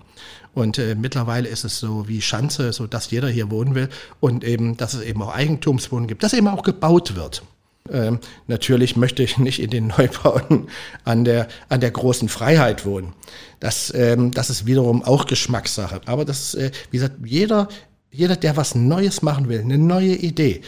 Und 0.55 0.79
äh, 0.79 0.95
mittlerweile 0.95 1.49
ist 1.49 1.65
es 1.65 1.79
so 1.79 2.09
wie 2.09 2.23
Schanze, 2.23 2.73
so 2.73 2.87
dass 2.87 3.11
jeder 3.11 3.29
hier 3.29 3.51
wohnen 3.51 3.75
will 3.75 3.89
und 4.21 4.43
eben, 4.43 4.77
dass 4.77 4.95
es 4.95 5.03
eben 5.03 5.23
auch 5.23 5.35
Eigentumswohnungen 5.35 6.09
gibt, 6.09 6.23
dass 6.23 6.33
eben 6.33 6.49
auch 6.49 6.62
gebaut 6.62 7.15
wird. 7.15 7.43
Ähm, 7.92 8.18
natürlich 8.46 8.96
möchte 8.96 9.22
ich 9.22 9.38
nicht 9.38 9.61
in 9.61 9.70
den 9.70 9.87
Neubauten 9.88 10.68
an 11.05 11.25
der, 11.25 11.49
an 11.68 11.81
der 11.81 11.90
großen 11.90 12.29
Freiheit 12.29 12.85
wohnen. 12.85 13.12
Das, 13.61 13.92
ähm, 13.94 14.31
das 14.33 14.51
ist 14.51 14.66
wiederum 14.66 15.03
auch 15.03 15.27
Geschmackssache. 15.27 16.01
Aber 16.07 16.25
das 16.25 16.55
äh, 16.55 16.70
wie 16.90 16.99
gesagt, 16.99 17.16
jeder, 17.25 17.68
jeder, 18.11 18.37
der 18.37 18.57
was 18.57 18.75
Neues 18.75 19.22
machen 19.22 19.49
will, 19.49 19.61
eine 19.61 19.79
neue 19.79 20.14
Idee, 20.14 20.62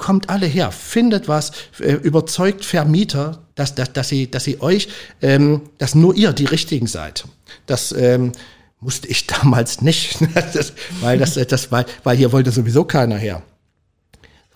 kommt 0.00 0.30
alle 0.30 0.46
her, 0.46 0.72
findet 0.72 1.28
was, 1.28 1.52
äh, 1.78 1.92
überzeugt 1.92 2.64
Vermieter, 2.64 3.46
dass, 3.54 3.74
dass, 3.74 3.92
dass, 3.92 4.08
sie, 4.08 4.30
dass 4.30 4.44
sie 4.44 4.60
euch, 4.60 4.88
ähm, 5.22 5.62
dass 5.78 5.94
nur 5.94 6.16
ihr 6.16 6.32
die 6.32 6.46
Richtigen 6.46 6.86
seid. 6.86 7.24
Das 7.66 7.92
ähm, 7.92 8.32
musste 8.80 9.06
ich 9.08 9.26
damals 9.26 9.82
nicht, 9.82 10.18
das, 10.34 10.72
weil, 11.00 11.18
das, 11.18 11.34
das, 11.34 11.70
weil, 11.70 11.84
weil 12.02 12.16
hier 12.16 12.32
wollte 12.32 12.50
sowieso 12.50 12.84
keiner 12.84 13.16
her. 13.16 13.42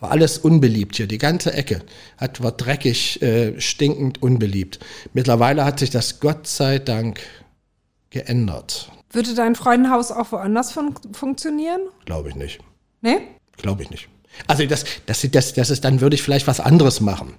War 0.04 0.10
alles 0.10 0.36
unbeliebt 0.36 0.96
hier, 0.96 1.06
die 1.06 1.16
ganze 1.16 1.54
Ecke 1.54 1.80
hat, 2.18 2.42
war 2.42 2.52
dreckig, 2.52 3.22
äh, 3.22 3.58
stinkend, 3.58 4.22
unbeliebt. 4.22 4.78
Mittlerweile 5.14 5.64
hat 5.64 5.78
sich 5.78 5.88
das 5.88 6.20
Gott 6.20 6.46
sei 6.46 6.78
Dank 6.78 7.20
geändert. 8.10 8.92
Würde 9.08 9.34
dein 9.34 9.54
Freudenhaus 9.54 10.12
auch 10.12 10.30
woanders 10.30 10.72
fun 10.72 10.94
funktionieren? 11.12 11.80
Glaube 12.04 12.28
ich 12.28 12.34
nicht. 12.34 12.60
Nee? 13.00 13.16
Glaube 13.56 13.82
ich 13.82 13.88
nicht. 13.88 14.10
Also 14.46 14.66
das, 14.66 14.84
das, 15.06 15.26
das, 15.30 15.54
das 15.54 15.70
ist, 15.70 15.86
dann 15.86 16.02
würde 16.02 16.16
ich 16.16 16.22
vielleicht 16.22 16.48
was 16.48 16.60
anderes 16.60 17.00
machen. 17.00 17.38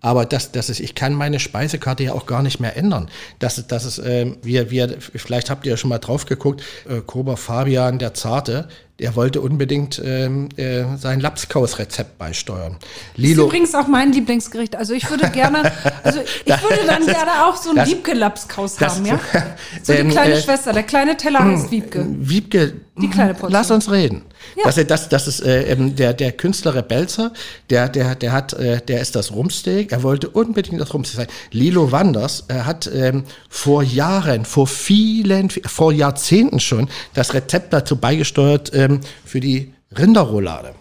Aber 0.00 0.24
das, 0.24 0.52
das 0.52 0.70
ist, 0.70 0.80
ich 0.80 0.94
kann 0.94 1.12
meine 1.12 1.38
Speisekarte 1.38 2.04
ja 2.04 2.12
auch 2.14 2.24
gar 2.24 2.42
nicht 2.42 2.60
mehr 2.60 2.78
ändern. 2.78 3.10
Das, 3.40 3.66
das 3.66 3.84
ist, 3.84 3.98
äh, 3.98 4.34
wir, 4.42 4.70
wir, 4.70 4.96
vielleicht 5.00 5.50
habt 5.50 5.66
ihr 5.66 5.70
ja 5.70 5.76
schon 5.76 5.90
mal 5.90 5.98
drauf 5.98 6.24
geguckt, 6.24 6.62
äh, 6.88 7.00
Kober 7.00 7.36
Fabian, 7.36 7.98
der 7.98 8.14
Zarte, 8.14 8.68
der 9.00 9.16
wollte 9.16 9.40
unbedingt 9.40 10.00
ähm, 10.04 10.48
äh, 10.56 10.84
sein 10.96 11.18
Lapskaus-Rezept 11.18 12.16
beisteuern. 12.16 12.76
Lilo 13.16 13.42
ist 13.42 13.48
übrigens 13.48 13.74
auch 13.74 13.88
mein 13.88 14.12
Lieblingsgericht. 14.12 14.76
Also 14.76 14.94
ich 14.94 15.10
würde 15.10 15.30
gerne, 15.30 15.72
also 16.04 16.20
ich 16.44 16.62
würde 16.62 16.86
dann 16.86 17.04
gerne 17.04 17.44
auch 17.44 17.56
so 17.56 17.70
ein 17.74 17.86
Wiebke-Lapskaus 17.86 18.80
haben, 18.80 19.04
ja? 19.04 19.18
So 19.82 19.92
die 19.92 19.98
ähm, 19.98 20.10
kleine 20.10 20.34
äh, 20.34 20.40
Schwester, 20.40 20.72
der 20.72 20.84
kleine 20.84 21.16
Teller 21.16 21.40
heißt 21.40 21.72
Wiebke. 21.72 22.06
Wiebke, 22.08 22.74
die 22.96 23.10
kleine 23.10 23.32
Portion. 23.32 23.50
Lass 23.50 23.70
uns 23.72 23.90
reden. 23.90 24.22
Ja. 24.56 24.70
Das, 24.70 24.86
das, 24.86 25.08
das 25.08 25.26
ist 25.26 25.40
äh, 25.40 25.72
ähm, 25.72 25.96
der, 25.96 26.12
der 26.14 26.30
Künstler 26.32 26.74
Rebelzer, 26.74 27.32
der, 27.70 27.88
der, 27.88 28.14
der 28.14 28.32
hat, 28.32 28.52
äh, 28.52 28.80
der 28.80 29.00
ist 29.00 29.16
das 29.16 29.32
Rumsteak. 29.32 29.90
Er 29.90 30.02
wollte 30.04 30.28
unbedingt 30.28 30.80
das 30.80 30.94
Rumsteak 30.94 31.16
sein. 31.16 31.26
Lilo 31.50 31.90
Wanders 31.90 32.44
er 32.46 32.66
hat 32.66 32.88
ähm, 32.92 33.24
vor 33.48 33.82
Jahren, 33.82 34.44
vor 34.44 34.66
vielen, 34.66 35.50
vor 35.50 35.92
Jahrzehnten 35.92 36.60
schon 36.60 36.88
das 37.14 37.34
Rezept 37.34 37.72
dazu 37.72 37.96
beigesteuert 37.96 38.72
ähm, 38.84 39.00
für 39.24 39.40
die 39.40 39.72
Rinderroulade. 39.96 40.74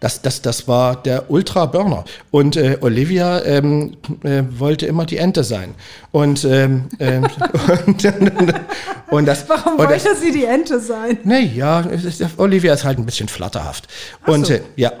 Das, 0.00 0.20
das, 0.20 0.42
das 0.42 0.68
war 0.68 1.02
der 1.02 1.30
Ultra-Burner. 1.30 2.04
Und 2.30 2.56
äh, 2.56 2.76
Olivia 2.80 3.42
ähm, 3.42 3.96
äh, 4.22 4.42
wollte 4.50 4.86
immer 4.86 5.06
die 5.06 5.16
Ente 5.16 5.44
sein. 5.44 5.74
Und, 6.12 6.44
ähm, 6.44 6.88
ähm, 7.00 7.26
und, 7.86 8.14
und 9.10 9.26
das, 9.26 9.48
Warum 9.48 9.72
und 9.72 9.78
wollte 9.78 10.04
das, 10.04 10.20
sie 10.20 10.30
die 10.30 10.44
Ente 10.44 10.78
sein? 10.78 11.18
Naja, 11.24 11.84
Olivia 12.36 12.74
ist 12.74 12.84
halt 12.84 12.98
ein 12.98 13.06
bisschen 13.06 13.28
flatterhaft. 13.28 13.88
Und 14.26 14.46
so. 14.46 14.52
äh, 14.52 14.60
ja, 14.76 14.92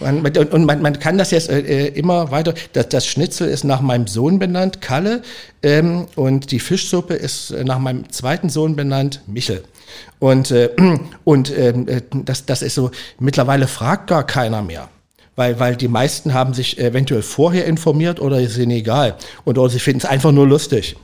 man, 0.00 0.24
und 0.24 0.64
man, 0.64 0.80
man 0.80 0.98
kann 0.98 1.18
das 1.18 1.30
jetzt 1.32 1.50
äh, 1.50 1.60
äh, 1.60 1.88
immer 1.88 2.30
weiter. 2.30 2.54
Das, 2.72 2.88
das 2.90 3.06
Schnitzel 3.06 3.48
ist 3.48 3.64
nach 3.64 3.80
meinem 3.80 4.06
Sohn 4.06 4.38
benannt, 4.38 4.80
Kalle. 4.80 5.22
Ähm, 5.62 6.06
und 6.14 6.52
die 6.52 6.60
Fischsuppe 6.60 7.14
ist 7.14 7.50
äh, 7.50 7.64
nach 7.64 7.78
meinem 7.78 8.08
zweiten 8.10 8.48
Sohn 8.48 8.76
benannt, 8.76 9.20
Michel. 9.26 9.64
Und, 10.24 10.50
äh, 10.52 10.70
und 11.24 11.54
ähm, 11.54 11.86
äh, 11.86 12.00
das, 12.24 12.46
das 12.46 12.62
ist 12.62 12.76
so, 12.76 12.90
mittlerweile 13.18 13.66
fragt 13.66 14.06
gar 14.06 14.26
keiner 14.26 14.62
mehr. 14.62 14.88
Weil, 15.36 15.60
weil 15.60 15.76
die 15.76 15.88
meisten 15.88 16.32
haben 16.32 16.54
sich 16.54 16.78
eventuell 16.78 17.20
vorher 17.20 17.66
informiert 17.66 18.20
oder 18.20 18.40
ist 18.40 18.56
ihnen 18.56 18.70
egal. 18.70 19.16
Und 19.44 19.58
oder 19.58 19.68
sie 19.68 19.80
finden 19.80 19.98
es 19.98 20.06
einfach 20.06 20.32
nur 20.32 20.46
lustig. 20.46 20.96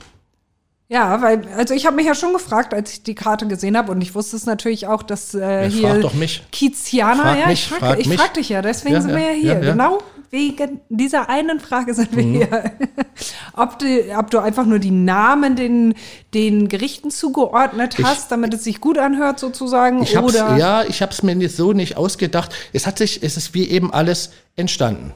Ja, 0.87 1.21
weil, 1.21 1.43
also 1.55 1.75
ich 1.75 1.85
habe 1.85 1.97
mich 1.97 2.07
ja 2.07 2.15
schon 2.15 2.33
gefragt, 2.33 2.73
als 2.73 2.93
ich 2.93 3.03
die 3.03 3.13
Karte 3.13 3.45
gesehen 3.47 3.77
habe, 3.77 3.91
und 3.91 4.01
ich 4.01 4.15
wusste 4.15 4.37
es 4.37 4.47
natürlich 4.47 4.87
auch, 4.87 5.03
dass 5.03 5.35
äh, 5.35 5.65
ja, 5.65 5.67
hier 5.67 5.89
frag 5.89 6.01
doch 6.01 6.13
mich. 6.15 6.43
Kizianer, 6.51 7.21
frag 7.21 7.39
ja, 7.39 7.47
mich, 7.47 7.59
ich 7.59 7.67
frage 7.67 8.03
frag 8.03 8.17
frag 8.17 8.33
dich 8.33 8.49
ja, 8.49 8.63
deswegen 8.63 8.95
ja, 8.95 9.01
sind 9.01 9.11
wir 9.11 9.21
ja 9.21 9.33
hier. 9.33 9.53
Ja, 9.53 9.71
genau 9.71 9.99
wegen 10.31 10.79
dieser 10.87 11.29
einen 11.29 11.59
Frage 11.59 11.93
sind 11.93 12.15
wir 12.15 12.23
mhm. 12.23 12.33
hier. 12.33 12.71
ob, 13.53 13.77
du, 13.79 14.17
ob 14.17 14.31
du 14.31 14.39
einfach 14.39 14.65
nur 14.65 14.79
die 14.79 14.91
Namen 14.91 15.57
den, 15.57 15.93
den 16.33 16.69
Gerichten 16.69 17.11
zugeordnet 17.11 17.97
hast, 18.01 18.23
ich, 18.23 18.27
damit 18.29 18.53
es 18.53 18.63
sich 18.63 18.79
gut 18.79 18.97
anhört, 18.97 19.39
sozusagen. 19.39 20.01
Ich 20.03 20.17
oder 20.17 20.57
ja, 20.57 20.83
ich 20.83 21.01
habe 21.01 21.11
es 21.11 21.21
mir 21.21 21.49
so 21.49 21.73
nicht 21.73 21.97
ausgedacht. 21.97 22.55
Es 22.71 22.87
hat 22.87 22.97
sich, 22.97 23.21
es 23.21 23.35
ist 23.35 23.53
wie 23.53 23.67
eben 23.67 23.93
alles 23.93 24.31
entstanden. 24.55 25.13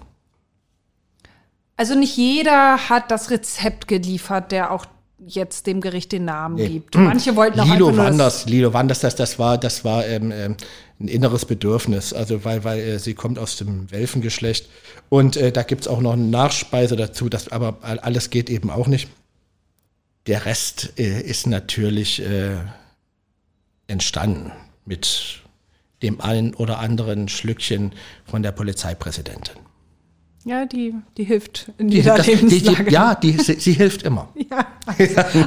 Also 1.77 1.95
nicht 1.95 2.17
jeder 2.17 2.89
hat 2.89 3.09
das 3.09 3.31
Rezept 3.31 3.87
geliefert, 3.87 4.51
der 4.51 4.71
auch 4.71 4.85
jetzt 5.25 5.65
dem 5.65 5.81
Gericht 5.81 6.11
den 6.11 6.25
Namen 6.25 6.55
nee. 6.55 6.67
gibt. 6.67 6.95
Manche 6.95 7.35
wollten 7.35 7.59
auch 7.59 7.65
Lilo 7.65 7.87
einfach 7.87 8.05
Wanders, 8.05 8.45
Lilo 8.47 8.73
Wanders, 8.73 8.99
das, 8.99 9.15
das 9.15 9.39
war, 9.39 9.57
das 9.57 9.83
war 9.85 10.05
ähm, 10.05 10.31
ähm, 10.31 10.57
ein 10.99 11.07
inneres 11.07 11.45
Bedürfnis, 11.45 12.13
also 12.13 12.45
weil, 12.45 12.63
weil 12.63 12.79
äh, 12.79 12.99
sie 12.99 13.13
kommt 13.13 13.37
aus 13.37 13.57
dem 13.57 13.91
Welfengeschlecht 13.91 14.69
und 15.09 15.35
äh, 15.35 15.51
da 15.51 15.63
gibt 15.63 15.81
es 15.81 15.87
auch 15.87 15.99
noch 15.99 16.13
eine 16.13 16.23
Nachspeise 16.23 16.95
dazu, 16.95 17.27
das, 17.27 17.49
aber 17.49 17.79
alles 17.81 18.29
geht 18.29 18.49
eben 18.49 18.69
auch 18.69 18.87
nicht. 18.87 19.09
Der 20.27 20.45
Rest 20.45 20.93
äh, 20.97 21.21
ist 21.21 21.47
natürlich 21.47 22.21
äh, 22.21 22.55
entstanden 23.87 24.51
mit 24.85 25.41
dem 26.01 26.21
einen 26.21 26.53
oder 26.53 26.79
anderen 26.79 27.27
Schlückchen 27.27 27.93
von 28.25 28.41
der 28.41 28.51
Polizeipräsidentin. 28.51 29.55
Ja, 30.45 30.65
die, 30.65 30.93
die 31.17 31.23
hilft 31.23 31.71
in 31.79 31.87
die, 31.87 31.97
jeder 31.97 32.17
das, 32.17 32.27
Lebenslage. 32.27 32.83
Die, 32.83 32.89
die, 32.89 32.93
ja, 32.93 33.15
die, 33.15 33.31
sie, 33.31 33.59
sie, 33.59 33.73
hilft 33.73 34.03
immer. 34.03 34.29
Ja, 34.51 34.67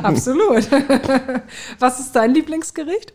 absolut. 0.02 0.68
Was 1.78 2.00
ist 2.00 2.12
dein 2.12 2.34
Lieblingsgericht? 2.34 3.12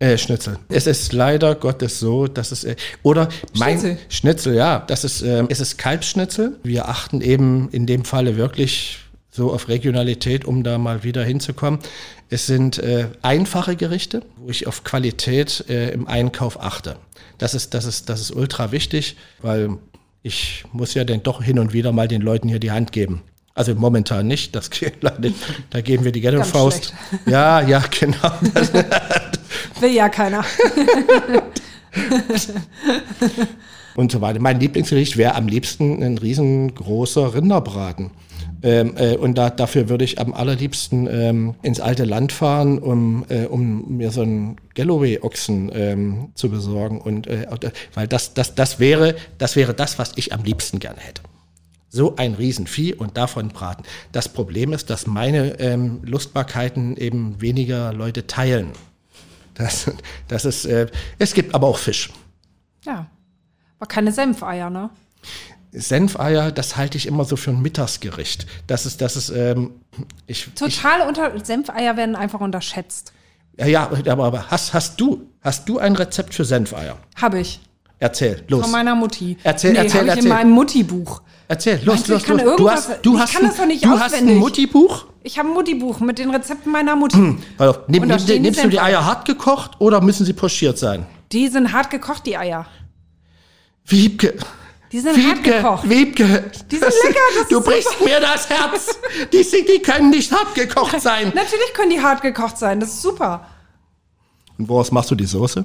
Äh, 0.00 0.16
Schnitzel. 0.16 0.58
Es 0.68 0.86
ist 0.86 1.12
leider 1.12 1.56
Gottes 1.56 1.98
so, 1.98 2.28
dass 2.28 2.52
es 2.52 2.62
äh, 2.62 2.76
oder 3.02 3.28
mein 3.56 3.80
Schnitzel, 3.80 3.98
Schnitzel 4.08 4.54
ja, 4.54 4.84
das 4.86 5.02
ist 5.02 5.22
äh, 5.22 5.44
es 5.48 5.58
ist 5.58 5.76
Kalbsschnitzel. 5.76 6.56
Wir 6.62 6.88
achten 6.88 7.20
eben 7.20 7.68
in 7.72 7.84
dem 7.84 8.04
Falle 8.04 8.36
wirklich 8.36 8.98
so 9.28 9.52
auf 9.52 9.68
Regionalität, 9.68 10.44
um 10.44 10.62
da 10.62 10.78
mal 10.78 11.02
wieder 11.02 11.24
hinzukommen. 11.24 11.80
Es 12.30 12.46
sind 12.46 12.78
äh, 12.78 13.08
einfache 13.22 13.74
Gerichte, 13.74 14.22
wo 14.36 14.50
ich 14.50 14.68
auf 14.68 14.84
Qualität 14.84 15.64
äh, 15.68 15.90
im 15.90 16.06
Einkauf 16.06 16.62
achte. 16.62 16.96
Das 17.38 17.54
ist 17.54 17.74
das 17.74 17.84
ist 17.84 18.08
das 18.08 18.20
ist 18.20 18.30
ultra 18.30 18.70
wichtig, 18.70 19.16
weil 19.42 19.78
ich 20.22 20.62
muss 20.72 20.94
ja 20.94 21.02
dann 21.02 21.24
doch 21.24 21.42
hin 21.42 21.58
und 21.58 21.72
wieder 21.72 21.90
mal 21.90 22.06
den 22.06 22.22
Leuten 22.22 22.48
hier 22.48 22.60
die 22.60 22.70
Hand 22.70 22.92
geben. 22.92 23.22
Also 23.52 23.74
momentan 23.74 24.28
nicht, 24.28 24.54
das 24.54 24.70
da 25.70 25.80
geben 25.80 26.04
wir 26.04 26.12
die 26.12 26.20
Ghetto-Faust. 26.20 26.94
Ja, 27.26 27.60
ja, 27.62 27.82
genau. 27.90 28.30
Will 29.80 29.94
ja 29.94 30.08
keiner. 30.08 30.44
und 33.96 34.12
so 34.12 34.20
weiter. 34.20 34.40
Mein 34.40 34.60
Lieblingsgericht 34.60 35.16
wäre 35.16 35.34
am 35.34 35.48
liebsten 35.48 36.02
ein 36.02 36.18
riesengroßer 36.18 37.34
Rinderbraten. 37.34 38.10
Ähm, 38.62 38.94
äh, 38.96 39.16
und 39.16 39.38
da, 39.38 39.50
dafür 39.50 39.88
würde 39.88 40.04
ich 40.04 40.20
am 40.20 40.34
allerliebsten 40.34 41.08
ähm, 41.10 41.54
ins 41.62 41.80
alte 41.80 42.04
Land 42.04 42.32
fahren, 42.32 42.78
um, 42.78 43.24
äh, 43.28 43.44
um 43.46 43.96
mir 43.96 44.10
so 44.10 44.22
einen 44.22 44.56
Galloway-Ochsen 44.74 45.70
ähm, 45.72 46.28
zu 46.34 46.50
besorgen. 46.50 47.00
Und 47.00 47.26
äh, 47.28 47.46
weil 47.94 48.08
das, 48.08 48.34
das, 48.34 48.54
das 48.54 48.80
wäre, 48.80 49.14
das 49.38 49.54
wäre 49.56 49.74
das, 49.74 49.98
was 49.98 50.12
ich 50.16 50.32
am 50.32 50.42
liebsten 50.42 50.80
gerne 50.80 51.00
hätte. 51.00 51.22
So 51.88 52.16
ein 52.16 52.34
Riesenvieh 52.34 52.94
und 52.94 53.16
davon 53.16 53.48
braten. 53.48 53.84
Das 54.12 54.28
Problem 54.28 54.72
ist, 54.72 54.90
dass 54.90 55.06
meine 55.06 55.58
ähm, 55.60 56.00
Lustbarkeiten 56.02 56.96
eben 56.96 57.40
weniger 57.40 57.92
Leute 57.92 58.26
teilen. 58.26 58.72
Das, 59.58 59.90
das 60.28 60.44
ist, 60.44 60.64
äh, 60.66 60.86
es 61.18 61.34
gibt 61.34 61.54
aber 61.54 61.66
auch 61.66 61.78
Fisch. 61.78 62.10
Ja, 62.84 63.06
aber 63.78 63.88
keine 63.88 64.12
Senfeier, 64.12 64.70
ne? 64.70 64.90
Senfeier, 65.72 66.50
das 66.50 66.76
halte 66.76 66.96
ich 66.96 67.06
immer 67.06 67.24
so 67.24 67.36
für 67.36 67.50
ein 67.50 67.60
Mittagsgericht. 67.60 68.46
Das 68.66 68.86
ist, 68.86 69.00
das 69.00 69.16
ist, 69.16 69.30
ähm, 69.30 69.72
ich. 70.26 70.48
Total 70.54 71.00
ich, 71.00 71.06
unter, 71.06 71.44
Senfeier 71.44 71.96
werden 71.96 72.16
einfach 72.16 72.40
unterschätzt. 72.40 73.12
Ja, 73.58 73.66
ja, 73.66 73.90
aber, 74.06 74.24
aber 74.24 74.50
hast, 74.50 74.72
hast 74.72 75.00
du, 75.00 75.26
hast 75.42 75.68
du 75.68 75.78
ein 75.78 75.96
Rezept 75.96 76.34
für 76.34 76.44
Senfeier? 76.44 76.96
Habe 77.16 77.40
ich. 77.40 77.60
Erzähl, 77.98 78.44
los. 78.48 78.62
Von 78.62 78.70
meiner 78.70 78.94
Mutti. 78.94 79.36
Erzähl, 79.42 79.72
nee, 79.72 79.78
erzähl, 79.78 80.08
erzähl. 80.08 80.22
in 80.22 80.28
meinem 80.28 80.50
Mutti-Buch. 80.52 81.22
Erzähl, 81.48 81.80
los, 81.82 82.06
los, 82.06 82.26
los. 82.26 82.56
Du 82.56 82.70
hast, 82.70 82.90
du 83.02 83.18
hast, 83.18 83.36
ein, 83.36 83.80
du 83.80 83.98
hast 83.98 84.14
ein 84.14 84.36
Mutti-Buch? 84.36 85.06
Ich 85.28 85.38
habe 85.38 85.46
ein 85.50 85.52
Mutti-Buch 85.52 86.00
mit 86.00 86.18
den 86.18 86.30
Rezepten 86.30 86.72
meiner 86.72 86.96
Mutti. 86.96 87.36
Also, 87.58 87.80
nehm, 87.86 88.06
nehm, 88.06 88.40
nimmst 88.40 88.64
du 88.64 88.68
die 88.70 88.80
Eier 88.80 89.04
hart 89.04 89.26
gekocht 89.26 89.72
oder 89.78 90.00
müssen 90.00 90.24
sie 90.24 90.32
pochiert 90.32 90.78
sein? 90.78 91.04
Die 91.32 91.48
sind 91.48 91.70
hart 91.70 91.90
gekocht, 91.90 92.24
die 92.24 92.38
Eier. 92.38 92.64
Wiebke. 93.84 94.38
Die 94.90 95.00
sind 95.00 95.14
Wiebke, 95.16 95.62
hart 95.62 95.82
gekocht. 95.82 95.90
Wiebke. 95.90 96.50
Die 96.70 96.76
sind 96.76 96.88
das 96.88 96.94
lecker. 97.02 97.20
Das 97.38 97.48
du 97.48 97.60
brichst 97.60 97.90
super. 97.90 98.04
mir 98.04 98.20
das 98.20 98.48
Herz. 98.48 98.98
Die, 99.30 99.44
die 99.66 99.82
können 99.82 100.08
nicht 100.08 100.32
hart 100.32 100.54
gekocht 100.54 100.98
sein. 100.98 101.24
Natürlich 101.34 101.74
können 101.74 101.90
die 101.90 102.00
hart 102.00 102.22
gekocht 102.22 102.56
sein. 102.56 102.80
Das 102.80 102.88
ist 102.88 103.02
super. 103.02 103.46
Und 104.56 104.66
woraus 104.66 104.90
machst 104.90 105.10
du 105.10 105.14
die 105.14 105.26
Soße? 105.26 105.62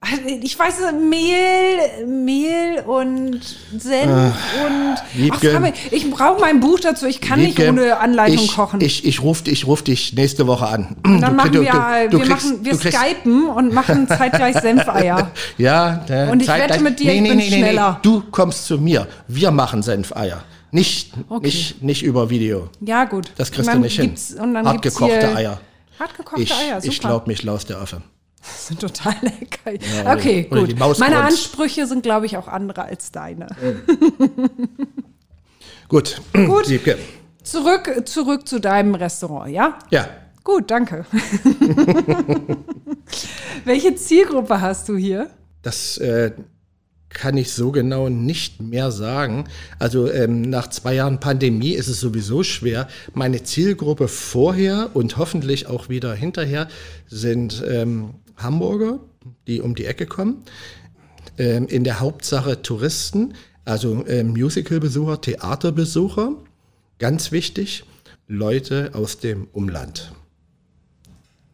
Also, 0.00 0.22
Ich 0.42 0.56
weiß, 0.56 0.76
Mehl, 0.92 2.06
Mehl 2.06 2.80
und 2.86 3.40
Senf 3.76 4.34
und. 4.64 4.96
Wiebke. 5.14 5.48
Ach, 5.56 5.60
Fabi, 5.60 5.72
ich 5.90 6.08
brauche 6.08 6.40
mein 6.40 6.60
Buch 6.60 6.78
dazu. 6.78 7.06
Ich 7.06 7.20
kann 7.20 7.40
nicht 7.40 7.58
Wiebke, 7.58 7.70
ohne 7.72 7.98
Anleitung 7.98 8.36
ich, 8.44 8.54
kochen. 8.54 8.80
Ich, 8.80 9.04
ich 9.04 9.20
rufe 9.22 9.50
ich 9.50 9.66
ruf 9.66 9.82
dich 9.82 10.12
nächste 10.12 10.46
Woche 10.46 10.68
an. 10.68 10.96
Und 11.04 11.20
dann 11.20 11.30
Du- 11.32 11.36
machen 11.36 11.52
du- 11.52 11.60
wir, 11.62 12.08
du- 12.10 12.18
wir, 12.18 12.24
kriegst- 12.26 12.46
machen, 12.46 12.64
wir 12.64 12.74
skypen 12.76 13.48
und 13.48 13.72
machen 13.74 14.06
zeitgleich 14.06 14.56
Senfeier. 14.60 15.32
Ja, 15.58 15.96
der 16.08 16.30
Und 16.30 16.42
ich 16.42 16.48
wette 16.48 16.80
mit 16.80 17.00
dir, 17.00 17.12
ich 17.12 17.22
bin 17.22 17.40
schneller. 17.40 17.98
Du 18.02 18.22
kommst 18.30 18.66
zu 18.66 18.78
mir. 18.78 19.08
Wir 19.26 19.50
machen 19.50 19.82
Senfeier. 19.82 20.44
Nicht, 20.70 21.12
Okay. 21.28 21.46
nicht, 21.46 21.82
nicht 21.82 22.02
über 22.04 22.30
Video. 22.30 22.68
Ja, 22.80 23.04
gut. 23.04 23.32
Das 23.36 23.50
kriegst 23.50 23.68
Und 23.70 23.76
du 23.76 23.80
nicht 23.82 23.98
hin. 24.00 24.14
Und 24.40 24.54
dann 24.54 24.64
Hart 24.66 24.80
gibt's 24.82 24.96
gekochte 24.98 25.26
hier 25.28 25.36
Eier. 25.36 25.60
Hartgekochte 25.98 26.42
Ich, 26.42 26.52
Eier, 26.54 26.80
super. 26.80 26.92
ich 26.92 27.00
glaube 27.00 27.26
mich 27.26 27.42
Laus 27.42 27.66
der 27.66 27.78
Affe. 27.80 28.00
Das 28.40 28.68
sind 28.68 28.80
total 28.80 29.14
lecker. 29.22 29.72
Ja, 29.72 30.14
okay, 30.14 30.46
oder 30.50 30.62
gut. 30.62 30.78
Maus 30.78 30.98
Meine. 30.98 31.22
Ansprüche 31.22 31.86
sind, 31.86 32.02
glaube 32.02 32.26
ich, 32.26 32.36
auch 32.36 32.48
andere 32.48 32.84
als 32.84 33.12
deine. 33.12 33.46
Gut. 35.88 36.20
Gut. 36.34 36.66
Zurück, 37.42 38.02
zurück 38.04 38.46
zu 38.46 38.60
deinem 38.60 38.94
Restaurant, 38.94 39.50
ja? 39.50 39.78
Ja. 39.90 40.06
Gut, 40.44 40.70
danke. 40.70 41.06
Welche 43.64 43.94
Zielgruppe 43.94 44.60
hast 44.60 44.90
du 44.90 44.98
hier? 44.98 45.30
Das 45.62 45.96
äh, 45.96 46.32
kann 47.08 47.36
ich 47.36 47.52
so 47.52 47.72
genau 47.72 48.08
nicht 48.08 48.60
mehr 48.60 48.90
sagen. 48.90 49.44
Also 49.78 50.10
ähm, 50.10 50.42
nach 50.42 50.68
zwei 50.68 50.94
Jahren 50.94 51.20
Pandemie 51.20 51.72
ist 51.72 51.88
es 51.88 52.00
sowieso 52.00 52.42
schwer. 52.42 52.88
Meine 53.14 53.42
Zielgruppe 53.42 54.08
vorher 54.08 54.90
und 54.94 55.16
hoffentlich 55.16 55.66
auch 55.66 55.88
wieder 55.88 56.14
hinterher 56.14 56.68
sind 57.08 57.62
ähm, 57.66 58.14
Hamburger, 58.38 59.00
die 59.46 59.60
um 59.60 59.74
die 59.74 59.84
Ecke 59.84 60.06
kommen. 60.06 60.44
Ähm, 61.36 61.66
in 61.68 61.84
der 61.84 62.00
Hauptsache 62.00 62.62
Touristen, 62.62 63.34
also 63.64 64.04
ähm, 64.06 64.28
Musicalbesucher, 64.28 65.20
Theaterbesucher. 65.20 66.32
Ganz 66.98 67.30
wichtig, 67.30 67.84
Leute 68.26 68.90
aus 68.94 69.18
dem 69.18 69.46
Umland. 69.52 70.12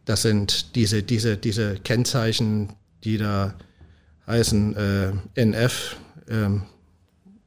Das 0.05 0.23
sind 0.23 0.75
diese, 0.75 1.03
diese, 1.03 1.37
diese 1.37 1.77
Kennzeichen, 1.77 2.73
die 3.05 3.19
da 3.19 3.55
heißen 4.27 4.77
äh, 4.77 5.13
NF 5.35 5.97
ähm, 6.29 6.63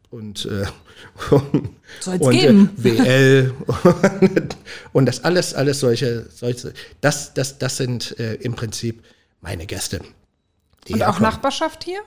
und, 0.10 0.46
äh, 0.46 0.66
und 2.08 2.32
geben. 2.32 2.70
Äh, 2.84 2.84
WL 2.84 3.54
und, 4.22 4.58
und 4.94 5.06
das 5.06 5.24
alles, 5.24 5.54
alles 5.54 5.80
solche, 5.80 6.28
solche 6.30 6.74
das, 7.02 7.34
das, 7.34 7.58
das 7.58 7.78
sind 7.78 8.20
äh, 8.20 8.36
im 8.36 8.54
Prinzip 8.54 9.04
meine 9.42 9.66
Gäste. 9.66 10.02
Und 10.90 11.04
auch. 11.04 11.20
Nachbarschaft 11.20 11.84
hier? 11.84 12.00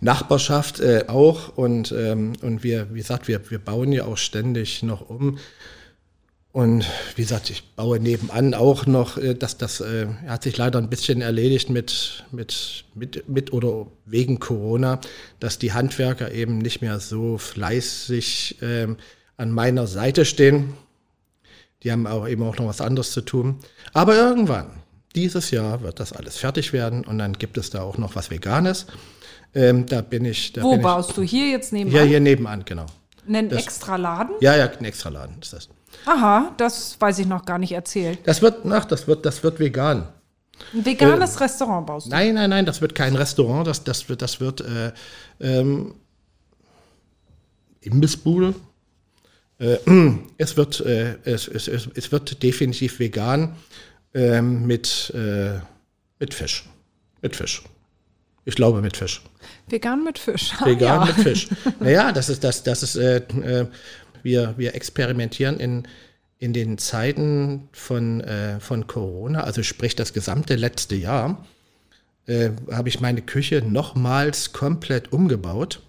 Nachbarschaft 0.00 0.80
äh, 0.80 1.04
auch 1.06 1.56
und, 1.56 1.92
ähm, 1.92 2.32
und 2.42 2.62
wir, 2.62 2.92
wie 2.92 2.98
gesagt, 2.98 3.28
wir, 3.28 3.50
wir 3.50 3.58
bauen 3.58 3.92
ja 3.92 4.04
auch 4.04 4.16
ständig 4.16 4.82
noch 4.82 5.08
um. 5.08 5.38
Und 6.50 6.86
wie 7.14 7.22
gesagt, 7.22 7.50
ich 7.50 7.62
baue 7.76 8.00
nebenan 8.00 8.54
auch 8.54 8.86
noch, 8.86 9.18
äh, 9.18 9.34
das, 9.34 9.58
das 9.58 9.80
äh, 9.80 10.06
hat 10.26 10.42
sich 10.42 10.56
leider 10.56 10.78
ein 10.78 10.90
bisschen 10.90 11.20
erledigt 11.20 11.70
mit, 11.70 12.24
mit, 12.32 12.84
mit, 12.94 13.28
mit 13.28 13.52
oder 13.52 13.86
wegen 14.06 14.40
Corona, 14.40 15.00
dass 15.40 15.58
die 15.58 15.72
Handwerker 15.72 16.32
eben 16.32 16.58
nicht 16.58 16.80
mehr 16.80 16.98
so 17.00 17.38
fleißig 17.38 18.58
ähm, 18.62 18.96
an 19.36 19.52
meiner 19.52 19.86
Seite 19.86 20.24
stehen. 20.24 20.74
Die 21.84 21.92
haben 21.92 22.08
auch 22.08 22.26
eben 22.26 22.42
auch 22.42 22.56
noch 22.56 22.66
was 22.66 22.80
anderes 22.80 23.12
zu 23.12 23.20
tun. 23.20 23.60
Aber 23.92 24.16
irgendwann, 24.16 24.70
dieses 25.18 25.50
Jahr, 25.50 25.82
wird 25.82 25.98
das 25.98 26.12
alles 26.12 26.38
fertig 26.38 26.72
werden 26.72 27.04
und 27.04 27.18
dann 27.18 27.32
gibt 27.32 27.58
es 27.58 27.70
da 27.70 27.82
auch 27.82 27.98
noch 27.98 28.14
was 28.14 28.30
Veganes. 28.30 28.86
Ähm, 29.54 29.86
da 29.86 30.00
bin 30.00 30.24
ich. 30.24 30.52
Da 30.52 30.62
Wo 30.62 30.72
bin 30.72 30.82
baust 30.82 31.16
du? 31.16 31.22
Hier 31.22 31.48
jetzt 31.48 31.66
ich, 31.66 31.72
nebenan? 31.72 31.96
Ja, 31.96 32.06
hier 32.06 32.20
nebenan, 32.20 32.64
genau. 32.64 32.86
Einen 33.26 33.50
extra 33.50 33.96
Laden? 33.96 34.36
Ja, 34.40 34.56
ja, 34.56 34.70
ein 34.70 34.84
extra 34.84 35.08
Laden 35.08 35.36
ist 35.40 35.52
das. 35.52 35.68
Aha, 36.06 36.52
das 36.56 36.96
weiß 37.00 37.18
ich 37.18 37.26
noch 37.26 37.44
gar 37.44 37.58
nicht 37.58 37.72
erzählt. 37.72 38.20
Das 38.24 38.42
wird, 38.42 38.64
ach, 38.70 38.84
das 38.84 39.08
wird, 39.08 39.26
das 39.26 39.42
wird 39.42 39.58
vegan. 39.58 40.08
Ein 40.72 40.84
veganes 40.84 41.40
Restaurant 41.40 41.86
baust 41.86 42.06
du? 42.06 42.10
Nein, 42.10 42.34
nein, 42.34 42.50
nein, 42.50 42.66
das 42.66 42.80
wird 42.80 42.94
kein 42.94 43.16
Restaurant, 43.16 43.66
das, 43.66 43.84
das 43.84 44.08
wird, 44.08 44.22
das 44.22 44.40
wird 44.40 44.60
äh, 44.60 44.92
ähm, 45.40 45.94
Imbissbude. 47.80 48.54
Äh, 49.58 49.78
es, 50.38 50.56
wird, 50.56 50.80
äh, 50.80 51.16
es, 51.24 51.48
es, 51.48 51.68
es 51.68 52.12
wird 52.12 52.42
definitiv 52.42 52.98
vegan 52.98 53.56
ähm, 54.14 54.66
mit, 54.66 55.12
äh, 55.14 55.60
mit 56.18 56.34
Fisch. 56.34 56.64
Mit 57.22 57.36
Fisch. 57.36 57.62
Ich 58.44 58.54
glaube 58.54 58.80
mit 58.80 58.96
Fisch. 58.96 59.20
Vegan 59.68 60.04
mit 60.04 60.18
Fisch. 60.18 60.52
Ah, 60.58 60.66
Vegan 60.66 61.00
ja. 61.00 61.04
mit 61.04 61.16
Fisch. 61.16 61.48
Naja, 61.80 62.12
das 62.12 62.28
ist 62.28 62.42
das, 62.44 62.62
das 62.62 62.82
ist, 62.82 62.96
äh, 62.96 63.18
äh, 63.18 63.66
wir, 64.22 64.54
wir 64.56 64.74
experimentieren 64.74 65.60
in, 65.60 65.86
in 66.38 66.52
den 66.52 66.78
Zeiten 66.78 67.68
von, 67.72 68.20
äh, 68.22 68.58
von 68.60 68.86
Corona, 68.86 69.42
also 69.42 69.62
sprich 69.62 69.96
das 69.96 70.12
gesamte 70.12 70.56
letzte 70.56 70.94
Jahr, 70.94 71.44
äh, 72.26 72.50
habe 72.70 72.88
ich 72.88 73.00
meine 73.00 73.22
Küche 73.22 73.62
nochmals 73.62 74.52
komplett 74.52 75.12
umgebaut 75.12 75.82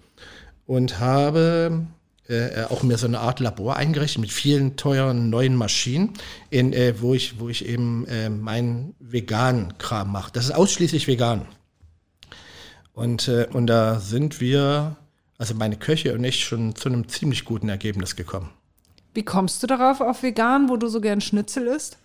und 0.66 1.00
habe 1.00 1.86
äh, 2.30 2.64
auch 2.68 2.82
mir 2.82 2.96
so 2.96 3.06
eine 3.06 3.20
Art 3.20 3.40
Labor 3.40 3.76
eingerichtet 3.76 4.20
mit 4.20 4.30
vielen 4.30 4.76
teuren 4.76 5.30
neuen 5.30 5.56
Maschinen, 5.56 6.14
in, 6.48 6.72
äh, 6.72 6.94
wo, 7.00 7.14
ich, 7.14 7.40
wo 7.40 7.48
ich 7.48 7.66
eben 7.66 8.06
äh, 8.06 8.30
meinen 8.30 8.94
veganen 9.00 9.76
Kram 9.78 10.12
mache. 10.12 10.30
Das 10.32 10.44
ist 10.44 10.52
ausschließlich 10.52 11.08
vegan. 11.08 11.46
Und, 12.92 13.28
äh, 13.28 13.48
und 13.52 13.66
da 13.66 13.98
sind 13.98 14.40
wir, 14.40 14.96
also 15.38 15.54
meine 15.54 15.76
Köche 15.76 16.14
und 16.14 16.24
ich, 16.24 16.44
schon 16.44 16.76
zu 16.76 16.88
einem 16.88 17.08
ziemlich 17.08 17.44
guten 17.44 17.68
Ergebnis 17.68 18.14
gekommen. 18.16 18.50
Wie 19.12 19.24
kommst 19.24 19.62
du 19.62 19.66
darauf 19.66 20.00
auf 20.00 20.22
vegan, 20.22 20.68
wo 20.68 20.76
du 20.76 20.86
so 20.86 21.00
gern 21.00 21.20
Schnitzel 21.20 21.66
isst? 21.66 21.98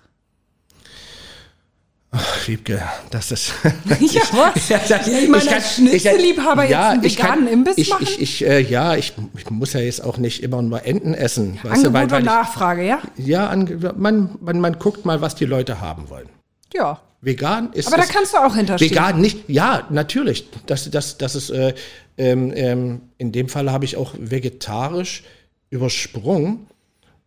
Ach, 2.18 2.48
Wiebke, 2.48 2.82
das 3.10 3.32
ist. 3.32 3.54
Ja, 4.00 4.22
was? 4.32 4.70
Ja, 4.70 4.80
das- 4.88 5.08
Ja, 5.08 5.20
ich 5.20 5.30
meine, 5.30 5.44
kann- 5.46 5.54
als 5.56 5.76
Schnitzelliebhaber 5.76 6.64
jetzt 6.64 6.76
einen 6.78 7.04
ich 7.04 7.16
kann- 7.18 7.32
veganen 7.42 7.48
Imbiss 7.54 7.78
ich, 7.78 7.90
machen? 7.90 8.04
Ich, 8.04 8.22
ich, 8.22 8.46
äh, 8.48 8.60
ja, 8.62 8.96
ich, 8.96 9.14
ich 9.38 9.50
muss 9.50 9.74
ja 9.74 9.82
jetzt 9.82 10.04
auch 10.04 10.18
nicht 10.18 10.42
immer 10.44 10.62
nur 10.62 10.86
Enten 10.86 11.14
essen. 11.14 11.56
weißt 11.64 11.84
du, 11.84 11.88
Angebot 11.90 11.94
weil, 11.94 12.12
weil 12.12 12.18
und 12.22 12.24
ich, 12.24 12.26
Nachfrage, 12.26 12.86
ja? 12.86 13.00
Ja, 13.18 13.48
an, 13.48 13.94
man, 13.98 14.30
man, 14.42 14.60
man 14.60 14.80
guckt 14.80 15.06
mal, 15.06 15.22
was 15.22 15.36
die 15.36 15.46
Leute 15.46 15.82
haben 15.82 16.10
wollen. 16.10 16.30
Ja. 16.74 17.02
Vegan 17.22 17.74
ist. 17.74 17.88
Aber 17.88 17.98
da 17.98 18.04
ist- 18.04 18.12
kannst 18.14 18.34
du 18.34 18.38
auch 18.38 18.56
hinterstehen. 18.56 18.92
Vegan 18.92 19.20
nicht, 19.20 19.50
ja, 19.50 19.88
natürlich. 19.90 20.48
Das, 20.68 20.90
das, 20.92 21.18
das 21.18 21.36
ist, 21.36 21.50
äh, 21.50 21.74
ähm, 22.18 22.54
ähm, 22.56 23.02
in 23.18 23.32
dem 23.32 23.50
Fall 23.50 23.72
habe 23.72 23.84
ich 23.86 23.98
auch 23.98 24.14
vegetarisch 24.18 25.24
übersprungen, 25.72 26.68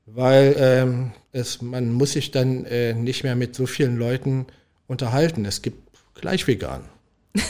weil 0.06 0.54
ähm, 0.58 1.10
es, 1.32 1.60
man 1.60 1.92
muss 1.92 2.12
sich 2.12 2.30
dann 2.30 2.64
äh, 2.64 2.94
nicht 2.94 3.24
mehr 3.24 3.36
mit 3.36 3.54
so 3.54 3.66
vielen 3.66 3.96
Leuten 3.98 4.46
unterhalten. 4.88 5.44
Es 5.44 5.62
gibt 5.62 5.78
gleich 6.14 6.46
vegan. 6.48 6.82
Das 7.34 7.44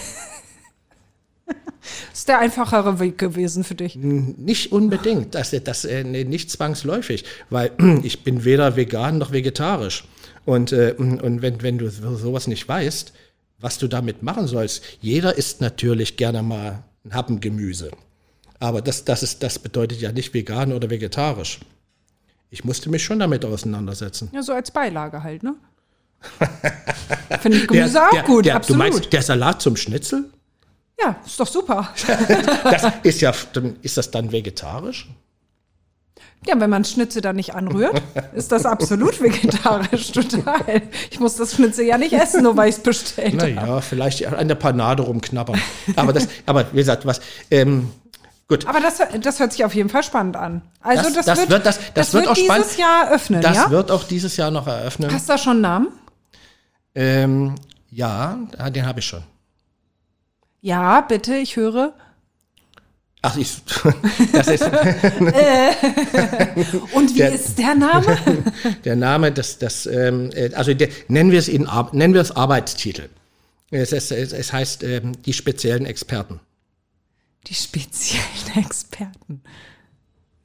ist 2.12 2.28
der 2.28 2.38
einfachere 2.40 3.00
Weg 3.00 3.16
gewesen 3.16 3.64
für 3.64 3.74
dich. 3.74 3.96
Nicht 3.96 4.72
unbedingt, 4.72 5.34
das, 5.34 5.50
das 5.64 5.84
äh, 5.86 6.04
nicht 6.04 6.50
zwangsläufig, 6.50 7.24
weil 7.48 7.70
ich 8.02 8.22
bin 8.24 8.44
weder 8.44 8.76
vegan 8.76 9.16
noch 9.18 9.32
vegetarisch. 9.32 10.04
Und, 10.44 10.72
äh, 10.72 10.94
und 10.98 11.40
wenn, 11.42 11.62
wenn 11.62 11.78
du 11.78 11.90
so- 11.90 12.16
sowas 12.16 12.46
nicht 12.46 12.68
weißt, 12.68 13.12
was 13.60 13.78
du 13.78 13.88
damit 13.88 14.22
machen 14.22 14.46
sollst, 14.46 14.82
jeder 15.00 15.36
isst 15.36 15.60
natürlich 15.60 16.16
gerne 16.16 16.42
mal 16.42 16.84
ein 17.04 17.14
Happen 17.14 17.40
Gemüse. 17.40 17.90
Aber 18.60 18.82
das, 18.82 19.04
das, 19.04 19.22
ist, 19.22 19.42
das 19.42 19.58
bedeutet 19.58 20.00
ja 20.00 20.12
nicht 20.12 20.34
vegan 20.34 20.72
oder 20.72 20.90
vegetarisch. 20.90 21.60
Ich 22.50 22.64
musste 22.64 22.88
mich 22.90 23.04
schon 23.04 23.18
damit 23.18 23.44
auseinandersetzen. 23.44 24.30
Ja, 24.32 24.42
so 24.42 24.52
als 24.52 24.70
Beilage 24.70 25.22
halt, 25.22 25.42
ne? 25.42 25.54
Finde 27.40 27.58
ich 27.58 27.66
Gemüse 27.68 28.02
auch 28.02 28.24
gut, 28.24 28.46
der, 28.46 28.56
absolut. 28.56 28.80
Du 28.80 28.92
meinst 28.92 29.12
der 29.12 29.22
Salat 29.22 29.62
zum 29.62 29.76
Schnitzel? 29.76 30.24
ja, 31.00 31.14
ist 31.24 31.38
doch 31.38 31.46
super. 31.46 31.88
Das 32.64 32.82
ist 33.04 33.20
ja, 33.20 33.32
ist 33.82 33.96
das 33.96 34.10
dann 34.10 34.32
vegetarisch? 34.32 35.08
Ja, 36.46 36.58
wenn 36.60 36.70
man 36.70 36.84
Schnitzel 36.84 37.20
dann 37.20 37.34
nicht 37.36 37.54
anrührt, 37.56 38.00
ist 38.34 38.52
das 38.52 38.64
absolut 38.64 39.20
vegetarisch, 39.20 40.12
total. 40.12 40.82
Ich 41.10 41.18
muss 41.18 41.36
das 41.36 41.54
Schnitzel 41.54 41.84
ja 41.84 41.98
nicht 41.98 42.12
essen, 42.12 42.44
nur 42.44 42.56
weil 42.56 42.68
ich 42.70 42.76
es 42.76 42.82
bestellt 42.82 43.40
habe. 43.42 43.52
Naja, 43.52 43.80
vielleicht 43.80 44.24
an 44.24 44.46
der 44.46 44.54
Panade 44.54 45.02
rumknabbern. 45.02 45.60
Aber 45.96 46.12
das, 46.12 46.28
aber 46.46 46.66
wie 46.72 46.76
gesagt, 46.76 47.06
was, 47.06 47.20
ähm, 47.50 47.90
gut. 48.48 48.66
Aber 48.68 48.80
das, 48.80 48.98
das 49.20 49.40
hört 49.40 49.52
sich 49.52 49.64
auf 49.64 49.74
jeden 49.74 49.88
Fall 49.88 50.04
spannend 50.04 50.36
an. 50.36 50.62
Also 50.80 51.04
Das- 51.04 51.14
das, 51.14 51.26
das 51.26 51.38
wird, 51.40 51.50
wird- 51.50 51.66
das- 51.66 51.80
das 51.94 52.14
wird 52.14 52.28
auch 52.28 52.34
dieses 52.34 52.46
spannend. 52.46 52.78
Jahr 52.78 53.10
öffnen, 53.10 53.40
Das 53.42 53.56
ja? 53.56 53.70
wird 53.70 53.90
auch 53.90 54.04
dieses 54.04 54.36
Jahr 54.36 54.50
noch 54.52 54.66
eröffnen. 54.68 55.12
Hast 55.12 55.28
du 55.28 55.32
da 55.32 55.38
schon 55.38 55.52
einen 55.54 55.60
Namen? 55.62 55.88
Ähm, 56.98 57.54
ja, 57.92 58.40
ah, 58.58 58.70
den 58.70 58.84
habe 58.84 58.98
ich 58.98 59.06
schon. 59.06 59.22
Ja, 60.60 61.00
bitte, 61.00 61.36
ich 61.36 61.54
höre. 61.54 61.94
Ach, 63.22 63.36
ich, 63.36 63.56
das 64.32 64.48
ist 64.48 64.62
Und 66.92 67.14
wie 67.14 67.18
Der- 67.18 67.32
ist 67.32 67.56
der 67.56 67.74
Name? 67.76 68.16
der 68.84 68.96
Name, 68.96 69.30
das, 69.30 69.58
das, 69.58 69.86
ähm, 69.86 70.30
äh, 70.34 70.52
also 70.54 70.74
der, 70.74 70.88
nennen 71.06 71.30
wir 71.30 71.38
es 71.38 71.48
ihn, 71.48 71.68
nennen 71.92 72.14
wir 72.14 72.20
es 72.20 72.32
Arbeitstitel. 72.32 73.08
Es, 73.70 73.92
es, 73.92 74.10
es 74.10 74.52
heißt 74.52 74.82
ähm, 74.82 75.12
die 75.22 75.32
speziellen 75.34 75.86
Experten. 75.86 76.40
Die 77.46 77.54
speziellen 77.54 78.24
Experten. 78.56 79.42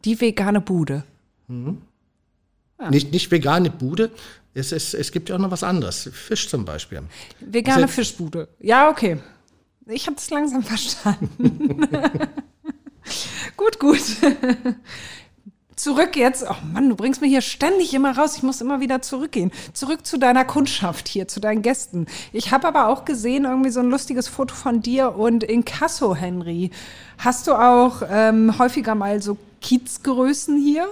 Die 0.06 0.22
vegane 0.22 0.62
Bude. 0.62 1.04
Mhm. 1.47 1.82
Ja. 2.80 2.89
Nicht, 2.91 3.12
nicht 3.12 3.32
vegane 3.32 3.72
Bude, 3.72 4.12
es, 4.54 4.72
es, 4.72 4.93
es 4.93 5.12
gibt 5.12 5.30
ja 5.30 5.36
auch 5.36 5.39
noch 5.39 5.51
was 5.51 5.64
anderes. 5.64 6.10
Fisch 6.14 6.47
zum 6.47 6.66
Beispiel. 6.66 7.01
Vegane 7.39 7.84
also, 7.84 7.88
Fischbude. 7.88 8.47
Ja, 8.60 8.89
okay. 8.89 9.18
Ich 9.88 10.06
habe 10.08 10.18
es 10.18 10.30
langsam 10.30 10.64
verstanden. 10.64 11.88
gut, 13.58 13.80
gut. 13.80 14.01
Zurück 15.76 16.16
jetzt. 16.16 16.45
Oh 16.47 16.56
Mann, 16.72 16.88
du 16.88 16.95
bringst 16.95 17.20
mir 17.22 17.28
hier 17.28 17.41
ständig 17.41 17.93
immer 17.93 18.16
raus. 18.16 18.38
Ich 18.38 18.43
muss 18.43 18.62
immer 18.62 18.80
wieder 18.80 19.01
zurückgehen. 19.01 19.51
Zurück 19.74 20.06
zu 20.06 20.20
deiner 20.20 20.45
Kundschaft 20.45 21.08
hier, 21.08 21.28
zu 21.28 21.39
deinen 21.39 21.64
Gästen. 21.64 22.06
Ich 22.32 22.51
habe 22.51 22.68
aber 22.68 22.88
auch 22.88 23.06
gesehen, 23.06 23.45
irgendwie 23.45 23.72
so 23.72 23.80
ein 23.80 23.89
lustiges 23.89 24.28
Foto 24.28 24.54
von 24.54 24.82
dir 24.82 25.16
und 25.16 25.43
Inkasso, 25.43 26.16
Henry. 26.16 26.70
Hast 27.18 27.47
du 27.47 27.54
auch 27.54 28.04
ähm, 28.08 28.60
häufiger 28.60 28.93
mal 28.93 29.22
so 29.22 29.38
Kiezgrößen 29.62 30.58
hier? 30.58 30.89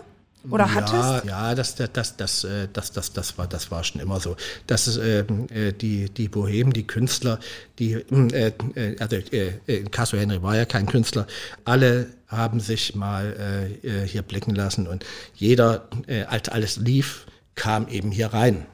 Oder 0.49 0.65
ja, 0.65 0.73
hattest? 0.73 1.25
Ja, 1.25 1.53
das, 1.53 1.75
das, 1.75 1.91
das, 1.91 2.17
das, 2.17 2.43
äh, 2.43 2.67
das, 2.71 2.91
das, 2.91 3.13
das, 3.13 3.37
war, 3.37 3.47
das 3.47 3.69
war 3.69 3.83
schon 3.83 4.01
immer 4.01 4.19
so. 4.19 4.35
Das 4.67 4.87
ist, 4.87 4.97
ähm, 4.97 5.47
äh, 5.49 5.71
die, 5.71 6.09
die 6.09 6.27
Bohemen, 6.27 6.73
die 6.73 6.87
Künstler, 6.87 7.39
die, 7.77 7.93
äh, 7.93 8.51
äh, 8.75 8.97
also 8.99 9.17
äh, 9.17 9.83
Casso 9.91 10.17
Henry 10.17 10.41
war 10.41 10.55
ja 10.55 10.65
kein 10.65 10.87
Künstler, 10.87 11.27
alle 11.63 12.07
haben 12.27 12.59
sich 12.59 12.95
mal 12.95 13.77
äh, 13.83 14.07
hier 14.07 14.23
blicken 14.23 14.55
lassen 14.55 14.87
und 14.87 15.05
jeder, 15.35 15.87
äh, 16.07 16.23
als 16.23 16.49
alles 16.49 16.77
lief, 16.77 17.27
kam 17.55 17.87
eben 17.87 18.11
hier 18.11 18.27
rein. 18.27 18.65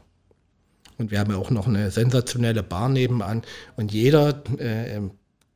Und 0.98 1.12
wir 1.12 1.20
haben 1.20 1.32
ja 1.32 1.38
auch 1.38 1.52
noch 1.52 1.68
eine 1.68 1.92
sensationelle 1.92 2.64
Bar 2.64 2.90
nebenan 2.90 3.44
und 3.76 3.92
jeder 3.92 4.42
äh, 4.58 5.00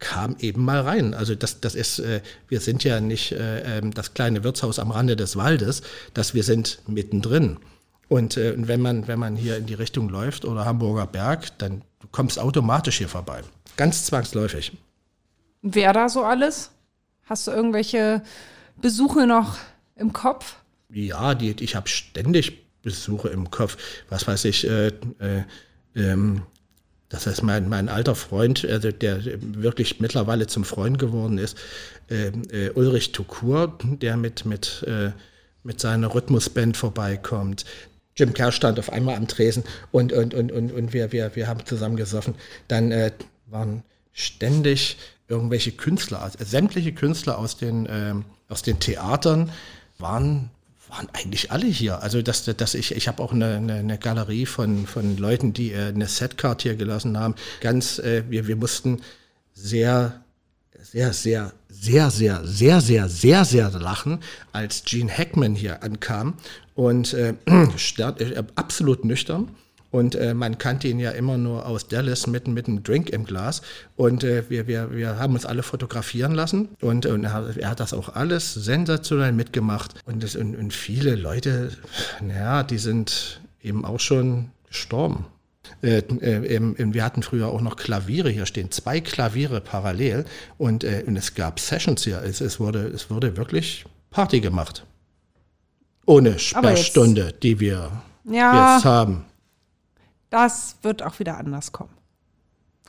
kam 0.02 0.36
eben 0.39 0.66
mal 0.66 0.82
rein. 0.82 1.14
Also 1.14 1.36
das, 1.36 1.62
das 1.62 1.76
ist, 1.76 1.99
äh, 1.99 2.22
wir 2.49 2.60
sind 2.60 2.84
ja 2.84 2.99
nicht 2.99 3.32
äh, 3.32 3.78
ähm, 3.78 3.93
das 3.93 4.14
kleine 4.14 4.43
Wirtshaus 4.43 4.80
am 4.80 4.91
Rande 4.91 5.16
des 5.16 5.38
Waldes, 5.38 5.84
dass 6.14 6.34
wir 6.34 6.43
sind 6.43 6.80
mittendrin. 6.88 7.58
Und, 8.10 8.36
äh, 8.36 8.52
und 8.52 8.68
wenn 8.68 8.82
man, 8.82 9.08
wenn 9.08 9.20
man 9.20 9.38
hier 9.38 9.58
in 9.58 9.68
die 9.68 9.76
Richtung 9.76 10.10
läuft 10.10 10.43
oder 10.43 10.66
Hamburger 10.66 11.08
Berg, 11.08 11.58
dann 11.60 11.84
du 11.99 12.08
kommst 12.12 12.39
automatisch 12.39 12.97
hier 12.97 13.08
vorbei. 13.08 13.41
Ganz 13.78 14.06
zwangsläufig. 14.06 14.74
Wer 15.62 15.93
da 15.93 16.10
so 16.10 16.24
alles? 16.24 16.72
Hast 17.24 17.47
du 17.47 17.52
irgendwelche 17.52 18.24
Besuche 18.82 19.28
noch 19.28 19.58
im 19.95 20.12
Kopf? 20.12 20.56
Ja, 20.89 21.36
die, 21.36 21.56
ich 21.64 21.76
habe 21.76 21.88
ständig 21.88 22.66
Besuche 22.82 23.30
im 23.30 23.52
Kopf. 23.52 23.78
Was 24.10 24.28
weiß 24.28 24.45
ich, 24.45 24.68
äh, 24.68 24.88
äh, 24.88 25.43
ähm, 25.95 26.41
das 27.12 27.28
heißt, 27.28 27.43
mein, 27.43 27.68
mein 27.68 27.89
alter 27.89 28.16
Freund, 28.16 28.66
also 28.66 28.91
der 28.91 29.20
wirklich 29.41 29.99
mittlerweile 29.99 30.47
zum 30.47 30.64
Freund 30.64 30.97
geworden 30.97 31.38
ist, 31.38 31.57
äh, 32.09 32.28
äh, 32.51 32.72
Ulrich 32.72 33.12
Tukur, 33.12 33.78
der 33.84 34.16
mit, 34.16 34.45
mit, 34.45 34.84
äh, 34.88 35.12
mit 35.64 35.82
seiner 35.82 36.14
Rhythmusband 36.14 36.78
vorbeikommt. 36.78 37.66
Jim 38.16 38.34
Kerr 38.34 38.51
stand 38.51 38.80
auf 38.80 38.91
einmal 38.91 39.16
am 39.16 39.28
Tresen 39.28 39.64
und, 39.91 40.14
und, 40.14 40.34
und, 40.34 40.51
und, 40.51 40.72
und 40.72 40.93
wir, 40.93 41.12
wir, 41.12 41.36
wir 41.36 41.47
haben 41.47 41.66
zusammen 41.66 41.97
gesoffen. 41.97 42.36
Dann 42.68 42.91
äh, 42.91 43.12
waren 43.47 43.84
ständig 44.14 44.97
irgendwelche 45.28 45.72
Künstler, 45.72 46.22
also 46.22 46.38
sämtliche 46.43 46.93
Künstler 46.93 47.38
aus 47.38 47.57
den, 47.57 47.88
ähm, 47.89 48.26
aus 48.49 48.62
den 48.62 48.80
Theatern 48.80 49.51
waren 49.97 50.49
waren 50.92 51.08
eigentlich 51.14 51.52
alle 51.52 51.66
hier. 51.66 52.02
Also 52.02 52.22
dass, 52.22 52.44
dass 52.46 52.74
ich, 52.74 52.96
ich 52.96 53.08
habe 53.08 53.24
auch 53.24 53.32
eine, 53.32 53.56
eine, 53.56 53.98
Galerie 53.98 54.46
von, 54.46 54.86
von 54.86 55.18
Leuten, 55.18 55.54
die 55.54 55.72
äh, 55.72 55.88
eine 55.88 56.08
Setcard 56.08 56.62
hier 56.62 56.76
gelassen 56.76 57.18
haben. 57.18 57.36
Ganz, 57.62 58.00
äh, 58.00 58.24
wir, 58.30 58.48
wir 58.48 58.56
mussten 58.56 59.02
sehr, 59.54 60.22
sehr, 60.82 61.14
sehr, 61.14 61.54
sehr, 61.70 62.12
sehr, 62.12 62.42
sehr, 62.44 62.82
sehr, 62.82 63.10
sehr, 63.10 63.46
sehr 63.46 63.70
lachen, 63.72 64.20
als 64.52 64.84
Gene 64.84 65.12
Hackman 65.12 65.56
hier 65.56 65.82
ankam 65.84 66.36
und 66.76 67.14
äh, 67.14 67.34
äh 67.46 68.44
absolut 68.56 69.06
nüchtern 69.06 69.56
und 69.92 70.16
äh, 70.16 70.34
man 70.34 70.58
kannte 70.58 70.88
ihn 70.88 71.00
ja 71.00 71.12
immer 71.12 71.38
nur 71.38 71.66
aus 71.66 71.88
Dallas 71.88 72.26
mit, 72.26 72.48
mit 72.48 72.68
einem 72.68 72.82
Drink 72.82 73.10
im 73.10 73.26
Glas. 73.26 73.62
Und 73.98 74.24
äh, 74.24 74.50
wir, 74.50 74.66
wir, 74.68 74.96
wir 74.96 75.20
haben 75.20 75.34
uns 75.34 75.46
alle 75.46 75.64
fotografieren 75.64 76.34
lassen. 76.34 76.70
Und, 76.80 77.06
und 77.06 77.26
er, 77.26 77.34
hat, 77.34 77.58
er, 77.58 77.70
hat 77.70 77.82
das 77.82 77.94
auch 77.94 78.16
alles 78.16 78.54
sensationell 78.54 79.34
mitgemacht. 79.34 79.96
Und, 80.06 80.24
das, 80.24 80.38
und, 80.38 80.56
und 80.56 80.74
viele 80.74 81.16
Leute, 81.16 81.72
naja, 82.22 82.64
die 82.64 82.78
sind 82.78 83.42
eben 83.62 83.84
auch 83.84 84.00
schon 84.00 84.52
gestorben. 84.68 85.26
Äh, 85.82 85.98
äh, 85.98 86.60
wir 86.78 87.04
hatten 87.04 87.22
früher 87.22 87.48
auch 87.48 87.62
noch 87.62 87.76
Klaviere 87.76 88.30
hier 88.30 88.46
stehen, 88.46 88.72
zwei 88.72 89.00
Klaviere 89.02 89.62
parallel 89.62 90.26
und, 90.58 90.84
äh, 90.84 91.04
und 91.06 91.16
es 91.16 91.36
gab 91.36 91.60
Sessions 91.60 92.04
hier. 92.04 92.22
Es, 92.24 92.42
es, 92.42 92.60
wurde, 92.60 92.88
es 92.88 93.10
wurde 93.10 93.36
wirklich 93.38 93.86
Party 94.10 94.39
gemacht. 94.39 94.86
Ohne 96.06 96.39
Sperrstunde, 96.39 97.34
die 97.44 97.60
wir 97.60 97.92
ja, 98.26 98.76
jetzt 98.76 98.86
haben. 98.86 99.26
Das 100.32 100.78
wird 100.82 101.04
auch 101.04 101.20
wieder 101.20 101.38
anders 101.38 101.72
kommen. 101.72 101.92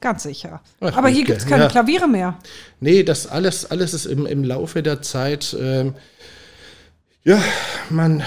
Ganz 0.01 0.23
sicher. 0.23 0.63
Ach, 0.81 0.97
Aber 0.97 1.09
hier 1.09 1.25
gibt 1.25 1.39
es 1.39 1.47
keine 1.47 1.65
ja. 1.65 1.69
Klaviere 1.69 2.09
mehr. 2.09 2.39
Nee, 2.81 3.03
das 3.03 3.27
alles, 3.27 3.71
alles 3.71 3.95
ist 3.95 4.07
im, 4.07 4.27
im 4.27 4.43
Laufe 4.43 4.83
der 4.83 5.03
Zeit, 5.03 5.55
ähm, 5.59 5.95
ja, 7.25 7.41
man, 7.91 8.23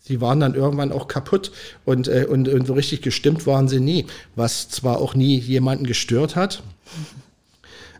sie 0.00 0.20
waren 0.20 0.40
dann 0.40 0.54
irgendwann 0.54 0.90
auch 0.90 1.06
kaputt 1.06 1.52
und, 1.84 2.08
äh, 2.08 2.26
und, 2.28 2.48
und, 2.48 2.66
so 2.66 2.72
richtig 2.72 3.02
gestimmt 3.02 3.46
waren 3.46 3.68
sie 3.68 3.78
nie, 3.78 4.06
was 4.34 4.68
zwar 4.68 4.98
auch 4.98 5.14
nie 5.14 5.38
jemanden 5.38 5.86
gestört 5.86 6.34
hat. 6.34 6.62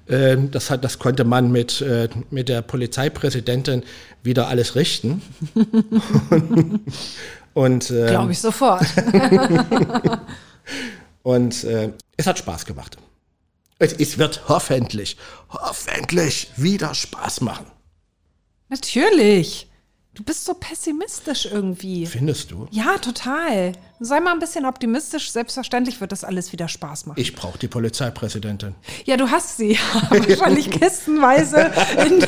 Ähm, 0.09 0.51
das, 0.51 0.71
hat, 0.71 0.83
das 0.85 0.99
konnte 0.99 1.25
man 1.25 1.53
mit, 1.53 1.81
äh, 1.81 2.09
mit 2.31 2.49
der 2.49 2.63
Polizeipräsidentin 2.63 3.85
wieder 4.23 4.49
alles 4.49 4.75
richten. 4.75 5.23
Und, 6.31 6.81
ähm, 7.91 8.09
Glaube 8.09 8.33
ich 8.33 8.41
sofort. 8.41 8.83
und 11.23 11.65
äh, 11.65 11.93
es 12.17 12.27
hat 12.27 12.39
Spaß 12.39 12.67
gemacht. 12.67 12.99
Es, 13.79 13.93
es 13.93 14.19
wird 14.19 14.49
hoffentlich, 14.49 15.17
hoffentlich 15.51 16.51
wieder 16.57 16.95
Spaß 16.95 17.43
machen. 17.43 17.67
Natürlich. 18.69 19.69
Du 20.15 20.23
bist 20.23 20.45
so 20.45 20.55
pessimistisch 20.55 21.47
irgendwie. 21.47 22.07
Findest 22.07 22.53
du? 22.53 22.69
Ja, 22.71 22.99
total. 22.99 23.73
Sei 23.99 24.21
mal 24.21 24.33
ein 24.33 24.39
bisschen 24.39 24.65
optimistisch. 24.65 25.33
Selbstverständlich 25.33 26.01
wird 26.01 26.13
das 26.13 26.23
alles 26.23 26.53
wieder 26.53 26.69
Spaß 26.69 27.07
machen. 27.07 27.21
Ich 27.21 27.35
brauche 27.35 27.59
die 27.59 27.67
Polizeipräsidentin. 27.67 28.77
Ja, 29.07 29.17
du 29.17 29.29
hast 29.29 29.57
sie. 29.57 29.77
Wahrscheinlich 30.11 30.71
kistenweise 30.71 31.73
in, 32.07 32.25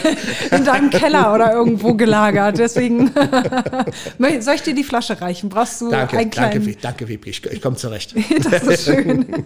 in, 0.50 0.64
deinem 0.64 0.90
Keller 0.90 1.32
oder 1.32 1.52
irgendwo 1.52 1.94
gelagert. 1.94 2.58
Deswegen 2.58 3.12
soll 4.40 4.54
ich 4.54 4.62
dir 4.62 4.74
die 4.74 4.84
Flasche 4.84 5.20
reichen? 5.20 5.48
Brauchst 5.48 5.80
du 5.80 5.88
danke, 5.88 6.18
einen 6.18 6.30
kleinen... 6.30 6.64
Danke, 6.64 6.78
danke 6.80 7.08
Wiebke. 7.08 7.30
Ich, 7.30 7.46
ich 7.46 7.62
komme 7.62 7.76
zurecht. 7.76 8.16
das 8.50 8.64
ist 8.64 8.84
schön. 8.84 9.44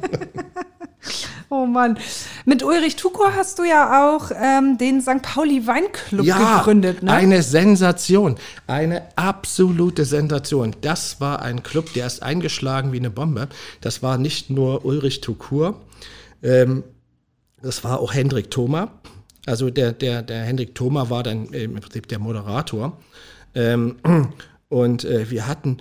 Oh 1.48 1.66
Mann. 1.66 1.98
Mit 2.44 2.62
Ulrich 2.62 2.96
Tuko 2.96 3.24
hast 3.34 3.58
du 3.58 3.64
ja 3.64 4.08
auch 4.08 4.30
ähm, 4.34 4.78
den 4.78 5.00
St. 5.00 5.22
Pauli 5.22 5.66
Weinclub 5.66 6.24
ja, 6.24 6.58
gegründet. 6.58 7.02
Ne? 7.02 7.12
Eine 7.12 7.42
Sensation. 7.42 8.36
Eine 8.66 9.02
absolute 9.16 10.04
Sensation. 10.04 10.76
Das 10.80 11.20
war 11.20 11.42
ein 11.42 11.62
Club, 11.62 11.92
der 11.94 12.06
ist 12.06 12.22
eingeschlagen 12.22 12.92
wie 12.92 12.98
eine 12.98 13.10
Bombe. 13.10 13.48
Das 13.80 14.02
war 14.02 14.18
nicht 14.18 14.50
nur 14.50 14.84
Ulrich 14.84 15.20
Tukur, 15.22 15.80
ähm, 16.42 16.84
das 17.62 17.84
war 17.84 18.00
auch 18.00 18.14
Hendrik 18.14 18.50
Thoma. 18.50 18.92
Also 19.46 19.70
der, 19.70 19.92
der, 19.92 20.22
der 20.22 20.44
Hendrik 20.44 20.74
Thoma 20.74 21.10
war 21.10 21.22
dann 21.22 21.46
im 21.46 21.74
Prinzip 21.74 22.08
der 22.08 22.18
Moderator. 22.18 22.98
Ähm, 23.54 23.96
und 24.68 25.04
äh, 25.04 25.30
wir 25.30 25.46
hatten, 25.46 25.78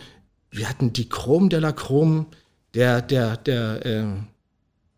wir 0.52 0.68
hatten 0.68 0.94
die 0.94 1.08
Chrom 1.08 1.50
de 1.50 1.60
la 1.60 1.72
Chrom 1.72 2.26
der, 2.74 3.02
der, 3.02 3.38
der, 3.38 3.86
äh, 3.86 4.06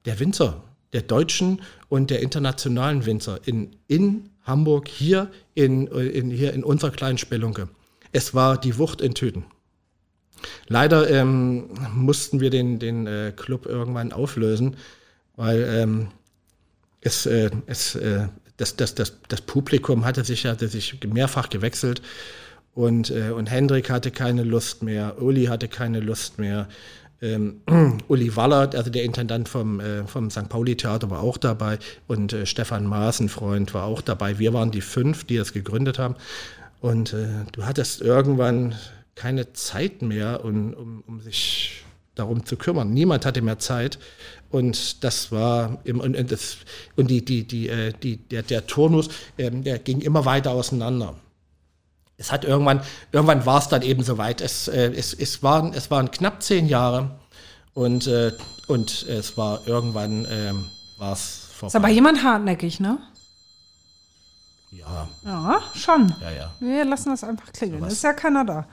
der 0.06 0.20
Winzer, 0.20 0.64
der 0.94 1.02
deutschen 1.02 1.62
und 1.90 2.10
der 2.10 2.22
internationalen 2.22 3.06
Winzer 3.06 3.40
in, 3.46 3.76
in 3.88 4.30
Hamburg, 4.44 4.88
hier 4.88 5.32
in, 5.54 5.88
in, 5.88 6.32
hier 6.32 6.54
in 6.54 6.64
unserer 6.64 6.92
kleinen 6.92 7.18
Spelunke. 7.18 7.70
Es 8.12 8.34
war 8.34 8.60
die 8.60 8.78
Wucht 8.78 9.02
in 9.02 9.14
Tüten. 9.14 9.46
Leider 10.68 11.10
ähm, 11.10 11.70
mussten 11.94 12.40
wir 12.40 12.50
den, 12.50 12.80
den 12.80 13.06
äh, 13.06 13.32
Club 13.36 13.66
irgendwann 13.68 14.12
auflösen, 14.12 14.76
weil 15.36 15.64
ähm, 15.70 16.08
es, 17.02 17.26
äh, 17.26 17.52
es, 17.68 17.96
äh, 17.96 18.28
das, 18.58 18.76
das, 18.76 18.96
das, 18.96 19.18
das 19.28 19.42
Publikum 19.42 20.04
hatte 20.04 20.24
sich, 20.24 20.46
hatte 20.46 20.68
sich 20.68 21.00
mehrfach 21.06 21.50
gewechselt 21.50 22.02
und, 22.74 23.10
äh, 23.12 23.32
und 23.32 23.52
Hendrik 23.52 23.90
hatte 23.90 24.12
keine 24.12 24.44
Lust 24.44 24.82
mehr, 24.82 25.22
Uli 25.22 25.46
hatte 25.46 25.68
keine 25.68 26.00
Lust 26.00 26.40
mehr. 26.40 26.68
Ähm, 27.22 27.62
Uli 28.08 28.36
Wallert, 28.36 28.76
also 28.76 28.90
der 28.90 29.04
Intendant 29.04 29.48
vom, 29.48 29.80
äh, 29.80 30.06
vom 30.08 30.30
St. 30.30 30.50
Pauli-Theater, 30.50 31.10
war 31.10 31.22
auch 31.22 31.38
dabei 31.38 31.78
und 32.08 32.34
äh, 32.34 32.46
Stefan 32.46 32.86
Maaßen, 32.86 33.30
Freund, 33.30 33.74
war 33.74 33.86
auch 33.86 34.02
dabei. 34.02 34.40
Wir 34.40 34.54
waren 34.54 34.72
die 34.72 34.82
fünf, 34.82 35.24
die 35.24 35.38
das 35.38 35.54
gegründet 35.54 36.00
haben. 36.00 36.16
Und 36.82 37.14
äh, 37.14 37.28
du 37.52 37.66
hattest 37.66 38.02
irgendwann 38.02 38.76
keine 39.16 39.54
Zeit 39.54 40.02
mehr, 40.02 40.44
um, 40.44 40.74
um, 40.74 41.04
um 41.06 41.22
sich 41.22 41.84
darum 42.16 42.46
zu 42.46 42.58
kümmern. 42.58 42.92
Niemand 42.92 43.26
hatte 43.26 43.42
mehr 43.42 43.60
Zeit. 43.60 44.00
Und 44.50 45.04
das 45.04 45.32
war 45.32 45.80
im, 45.84 46.00
und, 46.00 46.18
und, 46.18 46.32
das, 46.32 46.58
und 46.96 47.10
die, 47.10 47.24
die, 47.24 47.46
die, 47.46 47.70
äh, 47.70 47.94
die, 48.02 48.18
der, 48.18 48.44
der 48.44 48.68
Turnus, 48.68 49.10
ähm, 49.38 49.64
der 49.64 49.80
ging 49.80 50.02
immer 50.02 50.26
weiter 50.26 50.52
auseinander. 50.52 51.16
Es 52.22 52.32
hat 52.32 52.46
irgendwann, 52.46 52.82
irgendwann 53.12 53.48
war 53.48 53.58
es 53.58 53.68
dann 53.68 53.82
eben 53.82 54.04
soweit. 54.04 54.42
Es, 54.42 54.68
äh, 54.68 54.92
es, 54.92 55.12
es, 55.14 55.42
waren, 55.42 55.74
es 55.74 55.90
waren 55.90 56.12
knapp 56.12 56.44
zehn 56.44 56.68
Jahre 56.68 57.10
und, 57.74 58.06
äh, 58.06 58.32
und 58.68 59.08
es 59.08 59.38
war 59.38 59.68
irgendwann 59.68 60.28
ähm, 60.30 60.70
war 61.00 61.14
es 61.14 61.48
vorbei. 61.52 61.68
Ist 61.68 61.76
aber 61.76 61.90
jemand 61.90 62.24
hartnäckig, 62.24 62.80
ne? 62.80 63.00
Ja. 64.70 65.10
Ja, 65.26 65.62
schon. 65.74 66.14
Ja, 66.22 66.30
ja. 66.32 66.52
Wir 66.60 66.86
lassen 66.86 67.10
das 67.10 67.24
einfach 67.24 67.52
klingeln. 67.52 67.82
So 67.82 67.88
ist 67.88 68.04
ja 68.04 68.14
keiner 68.14 68.46
da. 68.46 68.68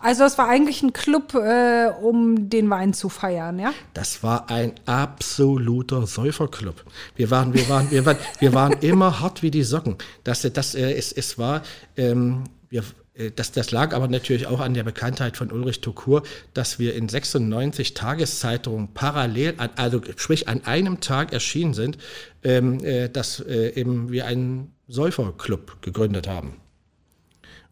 Also 0.00 0.24
es 0.24 0.36
war 0.36 0.48
eigentlich 0.48 0.82
ein 0.82 0.92
Club, 0.92 1.34
äh, 1.34 1.92
um 2.02 2.50
den 2.50 2.70
Wein 2.70 2.92
zu 2.92 3.08
feiern, 3.08 3.58
ja? 3.58 3.72
Das 3.94 4.22
war 4.24 4.50
ein 4.50 4.72
absoluter 4.86 6.06
Säuferclub. 6.06 6.84
Wir 7.14 7.30
waren, 7.30 7.54
wir 7.54 7.68
waren, 7.68 7.90
wir 7.90 8.04
waren, 8.04 8.16
wir 8.40 8.52
waren 8.52 8.72
immer 8.80 9.20
hart 9.20 9.42
wie 9.42 9.50
die 9.50 9.62
Socken. 9.62 9.96
Das, 10.24 10.40
das, 10.40 10.74
äh, 10.74 10.92
es, 10.94 11.12
es 11.12 11.38
war, 11.38 11.62
ähm, 11.96 12.44
wir, 12.70 12.84
äh, 13.14 13.30
das, 13.30 13.52
das 13.52 13.70
lag 13.72 13.92
aber 13.94 14.08
natürlich 14.08 14.46
auch 14.46 14.60
an 14.60 14.72
der 14.72 14.84
Bekanntheit 14.84 15.36
von 15.36 15.52
Ulrich 15.52 15.80
Tokur, 15.82 16.22
dass 16.54 16.78
wir 16.78 16.94
in 16.94 17.08
96 17.08 17.92
Tageszeitungen 17.92 18.94
parallel, 18.94 19.54
an, 19.58 19.70
also 19.76 20.00
sprich 20.16 20.48
an 20.48 20.64
einem 20.64 21.00
Tag 21.00 21.32
erschienen 21.32 21.74
sind, 21.74 21.98
ähm, 22.42 22.82
äh, 22.82 23.08
dass 23.10 23.40
äh, 23.40 23.74
eben 23.74 24.10
wir 24.10 24.26
einen 24.26 24.72
Säuferclub 24.88 25.82
gegründet 25.82 26.26
haben. 26.26 26.56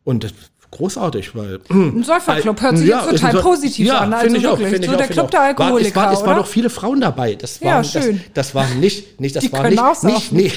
Und 0.05 0.35
großartig, 0.71 1.35
weil. 1.35 1.61
Ein 1.69 2.03
Säuferclub 2.05 2.61
hört 2.61 2.79
sich 2.79 2.89
ja, 2.89 3.01
jetzt 3.11 3.21
total 3.21 3.41
positiv 3.41 3.87
ja, 3.87 3.99
an. 3.99 4.13
Also 4.13 4.25
finde 4.25 4.39
ich 4.39 4.47
auch. 4.47 4.59
Find 4.59 4.85
so 4.85 4.91
ich 4.91 4.97
der 4.97 5.07
auch, 5.07 5.11
Club 5.11 5.31
der 5.31 5.41
Alkoholiker. 5.41 5.97
War, 5.97 6.05
es, 6.05 6.17
war, 6.17 6.21
es 6.21 6.27
waren 6.27 6.37
noch 6.37 6.47
viele 6.47 6.71
Frauen 6.71 7.01
dabei. 7.01 7.35
Das 7.35 7.61
waren, 7.61 7.69
ja, 7.69 7.85
schön. 7.85 8.17
Das, 8.35 8.49
das 8.49 8.55
waren 8.55 8.81
nicht, 8.81 9.21
nicht 9.21 9.37
das 9.37 9.45
Die 9.45 9.53
war 9.53 9.69
nicht, 9.69 9.79
auch 9.79 10.03
nicht, 10.03 10.33
nee, 10.33 10.53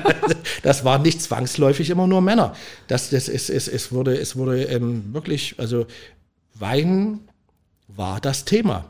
das 0.62 0.84
waren 0.84 1.02
nicht 1.02 1.22
zwangsläufig 1.22 1.90
immer 1.90 2.06
nur 2.06 2.20
Männer. 2.20 2.54
Das, 2.88 3.10
das 3.10 3.28
ist, 3.28 3.50
es, 3.50 3.68
es 3.68 3.92
wurde, 3.92 4.16
es 4.18 4.36
wurde 4.36 4.64
ähm, 4.64 5.12
wirklich, 5.12 5.56
also 5.58 5.86
Wein 6.54 7.20
war 7.88 8.20
das 8.20 8.44
Thema. 8.44 8.84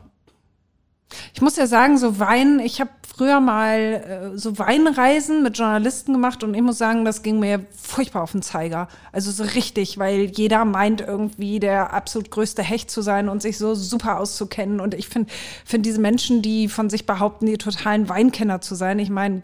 Ich 1.33 1.41
muss 1.41 1.57
ja 1.57 1.67
sagen, 1.67 1.97
so 1.97 2.19
Wein, 2.19 2.59
ich 2.59 2.79
habe 2.79 2.89
früher 3.15 3.39
mal 3.39 4.33
äh, 4.33 4.37
so 4.37 4.57
Weinreisen 4.57 5.43
mit 5.43 5.57
Journalisten 5.57 6.13
gemacht 6.13 6.43
und 6.43 6.53
ich 6.53 6.61
muss 6.61 6.77
sagen, 6.77 7.05
das 7.05 7.21
ging 7.21 7.39
mir 7.39 7.65
furchtbar 7.71 8.23
auf 8.23 8.31
den 8.31 8.41
Zeiger. 8.41 8.87
Also 9.11 9.31
so 9.31 9.43
richtig, 9.43 9.99
weil 9.99 10.25
jeder 10.25 10.65
meint 10.65 11.01
irgendwie 11.01 11.59
der 11.59 11.93
absolut 11.93 12.31
größte 12.31 12.63
Hecht 12.63 12.89
zu 12.89 13.01
sein 13.01 13.29
und 13.29 13.41
sich 13.41 13.57
so 13.57 13.75
super 13.75 14.19
auszukennen. 14.19 14.79
Und 14.79 14.95
ich 14.95 15.07
finde 15.07 15.31
find 15.63 15.85
diese 15.85 16.01
Menschen, 16.01 16.41
die 16.41 16.67
von 16.67 16.89
sich 16.89 17.05
behaupten, 17.05 17.45
die 17.45 17.57
totalen 17.57 18.09
Weinkenner 18.09 18.61
zu 18.61 18.73
sein, 18.75 18.99
ich 18.99 19.09
meine, 19.09 19.41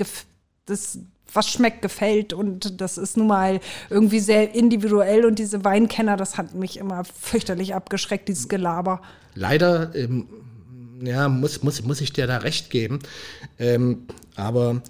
das 0.66 1.00
was 1.32 1.48
schmeckt, 1.48 1.84
gefällt 1.84 2.34
und 2.34 2.82
das 2.82 2.98
ist 2.98 3.16
nun 3.16 3.28
mal 3.28 3.60
irgendwie 3.92 4.20
sehr 4.20 4.56
individuell 4.56 5.26
und 5.26 5.38
diese 5.38 5.64
Weinkenner, 5.64 6.18
das 6.18 6.40
hat 6.40 6.56
mich 6.56 6.78
immer 6.78 7.04
fürchterlich 7.04 7.76
abgeschreckt, 7.76 8.28
dieses 8.28 8.50
Gelaber. 8.50 9.02
Leider 9.36 9.94
ähm, 9.94 10.28
ja, 11.02 11.30
muss, 11.30 11.64
muss, 11.64 11.84
muss 11.84 12.02
ich 12.02 12.14
dir 12.14 12.28
da 12.28 12.38
recht 12.38 12.70
geben. 12.70 13.00
Ähm, 13.58 14.08
aber 14.36 14.82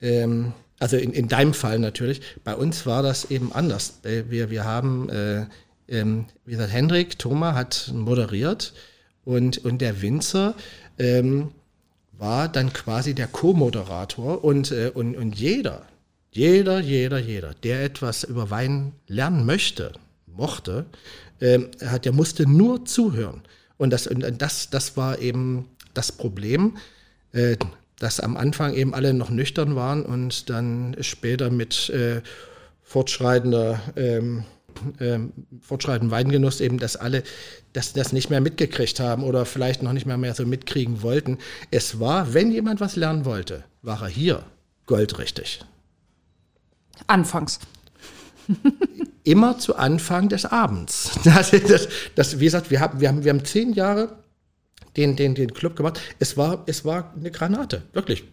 ähm, 0.00 0.52
also 0.78 0.96
in, 0.96 1.12
in 1.12 1.28
deinem 1.28 1.54
Fall 1.54 1.78
natürlich. 1.78 2.20
Bei 2.44 2.54
uns 2.54 2.86
war 2.86 3.02
das 3.02 3.30
eben 3.30 3.52
anders. 3.52 4.00
Wir, 4.02 4.50
wir 4.50 4.64
haben, 4.64 5.08
äh, 5.08 5.46
ähm, 5.88 6.26
wie 6.44 6.52
gesagt, 6.52 6.72
Hendrik 6.72 7.18
Thoma 7.18 7.54
hat 7.54 7.90
moderiert 7.94 8.74
und, 9.24 9.58
und 9.64 9.78
der 9.78 10.02
Winzer 10.02 10.54
ähm, 10.98 11.52
war 12.12 12.48
dann 12.48 12.72
quasi 12.72 13.14
der 13.14 13.26
Co-Moderator 13.26 14.42
und, 14.44 14.70
äh, 14.72 14.90
und, 14.92 15.16
und 15.16 15.38
jeder, 15.38 15.82
jeder, 16.30 16.80
jeder, 16.80 17.18
jeder, 17.18 17.54
der 17.54 17.84
etwas 17.84 18.24
über 18.24 18.50
Wein 18.50 18.92
lernen 19.06 19.46
möchte, 19.46 19.92
mochte, 20.26 20.86
ähm, 21.40 21.70
hat, 21.84 22.04
der 22.04 22.12
musste 22.12 22.48
nur 22.48 22.84
zuhören. 22.84 23.42
Und 23.78 23.90
das, 23.90 24.06
und 24.06 24.24
das, 24.40 24.70
das 24.70 24.96
war 24.96 25.18
eben 25.18 25.68
das 25.94 26.12
Problem, 26.12 26.76
äh, 27.32 27.56
dass 27.98 28.20
am 28.20 28.36
Anfang 28.36 28.74
eben 28.74 28.94
alle 28.94 29.14
noch 29.14 29.30
nüchtern 29.30 29.74
waren 29.74 30.04
und 30.04 30.50
dann 30.50 30.96
später 31.00 31.50
mit 31.50 31.88
äh, 31.90 32.20
fortschreitender 32.82 33.80
ähm, 33.96 34.44
ähm, 35.00 35.32
fortschreitenden 35.60 36.10
Weingenuss 36.10 36.60
eben, 36.60 36.78
dass 36.78 36.96
alle 36.96 37.22
das, 37.72 37.92
das 37.92 38.12
nicht 38.12 38.30
mehr 38.30 38.40
mitgekriegt 38.40 39.00
haben 39.00 39.24
oder 39.24 39.46
vielleicht 39.46 39.82
noch 39.82 39.92
nicht 39.92 40.06
mehr, 40.06 40.18
mehr 40.18 40.34
so 40.34 40.44
mitkriegen 40.44 41.02
wollten. 41.02 41.38
Es 41.70 42.00
war, 42.00 42.34
wenn 42.34 42.50
jemand 42.52 42.80
was 42.80 42.96
lernen 42.96 43.24
wollte, 43.24 43.64
war 43.82 44.02
er 44.02 44.08
hier 44.08 44.44
goldrichtig. 44.86 45.64
Anfangs. 47.06 47.58
immer 49.26 49.58
zu 49.58 49.76
Anfang 49.76 50.28
des 50.28 50.46
Abends. 50.46 51.10
Das, 51.24 51.50
das, 51.50 51.88
das, 52.14 52.40
wie 52.40 52.44
gesagt, 52.44 52.70
wir 52.70 52.80
haben, 52.80 53.00
wir, 53.00 53.08
haben, 53.08 53.24
wir 53.24 53.30
haben 53.30 53.44
zehn 53.44 53.72
Jahre 53.72 54.16
den, 54.96 55.16
den, 55.16 55.34
den 55.34 55.52
Club 55.52 55.76
gemacht. 55.76 56.00
Es 56.18 56.36
war, 56.36 56.62
es 56.66 56.84
war 56.84 57.12
eine 57.16 57.30
Granate, 57.30 57.82
wirklich. 57.92 58.24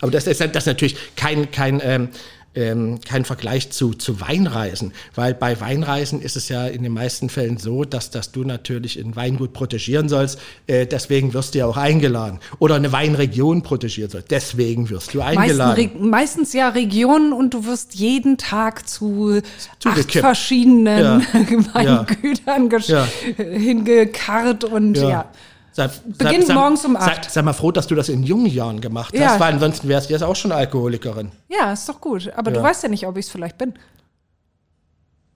Aber 0.00 0.10
das 0.10 0.26
ist, 0.26 0.40
das 0.40 0.50
ist 0.56 0.66
natürlich 0.66 0.96
kein, 1.16 1.50
kein, 1.50 1.80
ähm, 1.82 2.08
ähm, 2.54 3.00
kein 3.00 3.24
Vergleich 3.24 3.70
zu, 3.70 3.94
zu 3.94 4.20
Weinreisen, 4.20 4.92
weil 5.14 5.34
bei 5.34 5.60
Weinreisen 5.60 6.20
ist 6.20 6.36
es 6.36 6.48
ja 6.48 6.66
in 6.66 6.82
den 6.82 6.92
meisten 6.92 7.28
Fällen 7.28 7.58
so, 7.58 7.84
dass, 7.84 8.10
dass 8.10 8.32
du 8.32 8.44
natürlich 8.44 8.98
ein 8.98 9.16
Weingut 9.16 9.52
protegieren 9.52 10.08
sollst, 10.08 10.38
äh, 10.66 10.86
deswegen 10.86 11.34
wirst 11.34 11.54
du 11.54 11.58
ja 11.58 11.66
auch 11.66 11.76
eingeladen. 11.76 12.38
Oder 12.58 12.76
eine 12.76 12.92
Weinregion 12.92 13.62
protegieren 13.62 14.10
sollst, 14.10 14.30
deswegen 14.30 14.90
wirst 14.90 15.14
du 15.14 15.20
eingeladen. 15.20 15.84
Meisten, 15.84 16.10
meistens 16.10 16.52
ja 16.52 16.68
Regionen 16.68 17.32
und 17.32 17.54
du 17.54 17.66
wirst 17.66 17.94
jeden 17.94 18.38
Tag 18.38 18.88
zu 18.88 19.40
acht 19.84 20.12
verschiedenen 20.12 20.98
ja. 20.98 21.20
Weingütern 21.74 22.70
ja. 22.86 23.06
hingekarrt 23.36 24.64
und 24.64 24.96
ja. 24.96 25.08
ja. 25.08 25.30
Sei, 25.74 25.90
Beginnt 26.06 26.46
sei, 26.46 26.54
morgens 26.54 26.84
um 26.84 26.96
acht. 26.96 27.24
Sei, 27.24 27.30
sei, 27.30 27.42
mal 27.42 27.52
froh, 27.52 27.72
dass 27.72 27.88
du 27.88 27.96
das 27.96 28.08
in 28.08 28.22
jungen 28.22 28.46
Jahren 28.46 28.80
gemacht 28.80 29.12
hast, 29.12 29.20
ja. 29.20 29.40
weil 29.40 29.54
ansonsten 29.54 29.88
wärst 29.88 30.08
du 30.08 30.12
jetzt 30.12 30.22
auch 30.22 30.36
schon 30.36 30.52
Alkoholikerin. 30.52 31.32
Ja, 31.48 31.72
ist 31.72 31.88
doch 31.88 32.00
gut. 32.00 32.32
Aber 32.36 32.52
ja. 32.52 32.58
du 32.58 32.62
weißt 32.62 32.84
ja 32.84 32.88
nicht, 32.88 33.04
ob 33.08 33.16
ich 33.16 33.26
es 33.26 33.32
vielleicht 33.32 33.58
bin. 33.58 33.74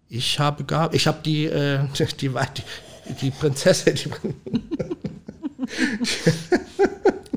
Ich 0.09 0.39
habe 0.39 0.63
gar, 0.63 0.95
ich 0.95 1.09
habe 1.09 1.19
die, 1.25 1.47
äh, 1.47 1.81
die, 1.99 2.29
die, 2.29 3.15
die 3.21 3.31
Prinzessin. 3.33 3.97
Die 3.97 4.11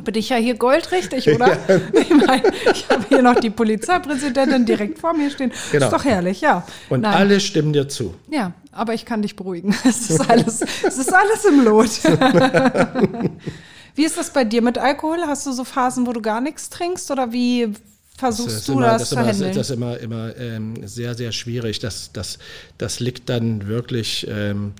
Bin 0.03 0.15
ich 0.15 0.29
ja 0.29 0.37
hier 0.37 0.55
goldrichtig, 0.55 1.27
oder? 1.27 1.57
Ja. 1.67 1.79
Ich 1.93 2.09
meine, 2.09 2.51
ich 2.73 2.89
habe 2.89 3.05
hier 3.07 3.21
noch 3.21 3.39
die 3.39 3.49
Polizeipräsidentin 3.49 4.65
direkt 4.65 4.99
vor 4.99 5.13
mir 5.13 5.29
stehen. 5.29 5.51
Genau. 5.71 5.85
Ist 5.85 5.93
doch 5.93 6.03
herrlich, 6.03 6.41
ja. 6.41 6.65
Und 6.89 7.01
Nein. 7.01 7.13
alle 7.13 7.39
stimmen 7.39 7.73
dir 7.73 7.87
zu. 7.87 8.15
Ja, 8.29 8.53
aber 8.71 8.93
ich 8.93 9.05
kann 9.05 9.21
dich 9.21 9.35
beruhigen. 9.35 9.75
Es 9.85 10.09
ist 10.09 10.29
alles, 10.29 10.61
es 10.61 10.97
ist 10.97 11.13
alles 11.13 11.45
im 11.45 11.63
Lot. 11.63 11.89
wie 13.95 14.03
ist 14.03 14.17
das 14.17 14.31
bei 14.31 14.43
dir 14.43 14.61
mit 14.61 14.77
Alkohol? 14.77 15.19
Hast 15.25 15.45
du 15.45 15.51
so 15.51 15.63
Phasen, 15.63 16.07
wo 16.07 16.13
du 16.13 16.21
gar 16.21 16.41
nichts 16.41 16.69
trinkst 16.69 17.11
oder 17.11 17.31
wie 17.31 17.73
versuchst 18.17 18.57
das 18.57 18.65
du 18.65 18.73
immer, 18.73 18.81
das, 18.87 19.01
das 19.01 19.09
zu 19.09 19.15
immer, 19.15 19.25
handeln? 19.25 19.53
Das 19.55 19.69
ist 19.69 19.75
immer, 19.75 19.97
immer 19.99 20.37
ähm, 20.37 20.75
sehr, 20.87 21.15
sehr 21.15 21.31
schwierig. 21.31 21.79
Das, 21.79 22.11
das, 22.13 22.39
das 22.77 22.99
liegt 22.99 23.29
dann 23.29 23.67
wirklich 23.67 24.27
ähm, 24.29 24.73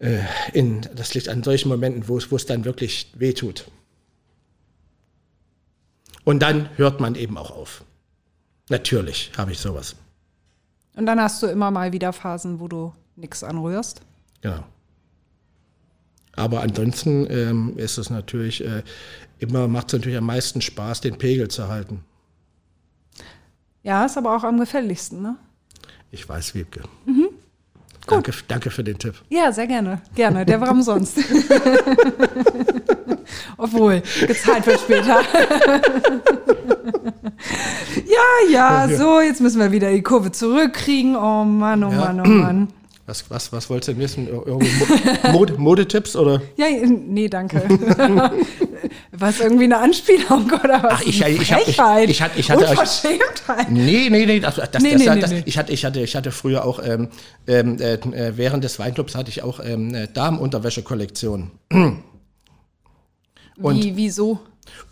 äh, 0.00 0.20
in, 0.52 0.82
das 0.94 1.14
liegt 1.14 1.28
an 1.28 1.42
solchen 1.42 1.68
Momenten, 1.68 2.08
wo 2.08 2.18
es, 2.18 2.30
wo 2.30 2.36
es 2.36 2.46
dann 2.46 2.64
wirklich 2.64 3.10
wehtut. 3.14 3.66
Und 6.28 6.40
dann 6.40 6.68
hört 6.76 7.00
man 7.00 7.14
eben 7.14 7.38
auch 7.38 7.50
auf. 7.50 7.82
Natürlich 8.68 9.32
habe 9.38 9.52
ich 9.52 9.60
sowas. 9.60 9.96
Und 10.94 11.06
dann 11.06 11.18
hast 11.18 11.42
du 11.42 11.46
immer 11.46 11.70
mal 11.70 11.94
wieder 11.94 12.12
Phasen, 12.12 12.60
wo 12.60 12.68
du 12.68 12.92
nichts 13.16 13.42
anrührst. 13.42 14.02
Genau. 14.42 14.62
Aber 16.36 16.60
ansonsten 16.60 17.26
ähm, 17.30 17.78
ist 17.78 17.96
es 17.96 18.10
natürlich 18.10 18.62
äh, 18.62 18.82
immer, 19.38 19.68
macht 19.68 19.86
es 19.86 19.94
natürlich 19.94 20.18
am 20.18 20.26
meisten 20.26 20.60
Spaß, 20.60 21.00
den 21.00 21.16
Pegel 21.16 21.48
zu 21.48 21.68
halten. 21.68 22.04
Ja, 23.82 24.04
ist 24.04 24.18
aber 24.18 24.36
auch 24.36 24.44
am 24.44 24.60
gefälligsten, 24.60 25.22
ne? 25.22 25.36
Ich 26.10 26.28
weiß, 26.28 26.54
Wiebke. 26.54 26.82
Mhm. 27.06 27.30
Danke, 28.06 28.34
danke 28.48 28.70
für 28.70 28.84
den 28.84 28.98
Tipp. 28.98 29.14
Ja, 29.30 29.50
sehr 29.50 29.66
gerne. 29.66 30.02
Gerne. 30.14 30.44
Der 30.44 30.60
war 30.60 30.72
umsonst. 30.72 31.16
Obwohl, 33.56 34.02
gezahlt 34.26 34.66
wird 34.66 34.80
später. 34.80 35.20
ja, 38.06 38.50
ja, 38.50 38.88
so, 38.96 39.20
jetzt 39.20 39.40
müssen 39.40 39.60
wir 39.60 39.72
wieder 39.72 39.90
die 39.92 40.02
Kurve 40.02 40.32
zurückkriegen. 40.32 41.16
Oh 41.16 41.44
Mann, 41.44 41.84
oh 41.84 41.90
ja. 41.90 41.98
Mann, 41.98 42.20
oh 42.20 42.28
Mann. 42.28 42.68
Was, 43.08 43.24
was, 43.30 43.50
was 43.54 43.70
wolltest 43.70 43.88
du 43.88 43.92
denn 43.94 44.02
wissen? 44.02 44.28
Irgendwie 44.28 44.68
Mod 45.32 45.58
Modetipps 45.58 46.14
oder? 46.14 46.42
Ja, 46.58 46.66
nee, 46.84 47.26
danke. 47.28 47.62
Was 49.12 49.40
irgendwie 49.40 49.64
eine 49.64 49.78
Anspielung 49.78 50.44
oder 50.62 50.82
was? 50.82 50.92
Ach, 50.96 51.00
ich, 51.00 51.22
ich, 51.22 51.22
hab, 51.52 51.60
ich, 51.62 51.74
Frechheit. 51.76 52.10
ich, 52.10 52.20
hatte- 52.20 52.38
ich 52.38 52.50
hatte. 52.50 52.66
Unverschämtheit. 52.66 53.70
Nee, 53.70 54.08
nee, 54.10 54.26
nee, 54.26 54.40
das, 54.40 54.56
das, 54.56 54.82
Nee, 54.82 54.92
das, 54.92 55.00
nee, 55.00 55.08
nee, 55.14 55.20
das, 55.22 55.30
nee. 55.30 55.42
Ich, 55.46 55.56
hatte, 55.56 55.72
ich, 55.72 55.86
hatte, 55.86 56.00
ich 56.00 56.14
hatte 56.16 56.30
früher 56.32 56.66
auch, 56.66 56.80
ähm, 56.84 57.08
ähm, 57.46 57.80
äh, 57.80 58.36
während 58.36 58.62
des 58.62 58.78
Weinclubs 58.78 59.14
hatte 59.14 59.30
ich 59.30 59.42
auch 59.42 59.58
ähm, 59.64 59.88
eine 59.88 60.06
Damenunterwäsche-Kollektion. 60.08 61.50
Und- 63.60 63.82
Wie, 63.82 63.96
wieso? 63.96 64.40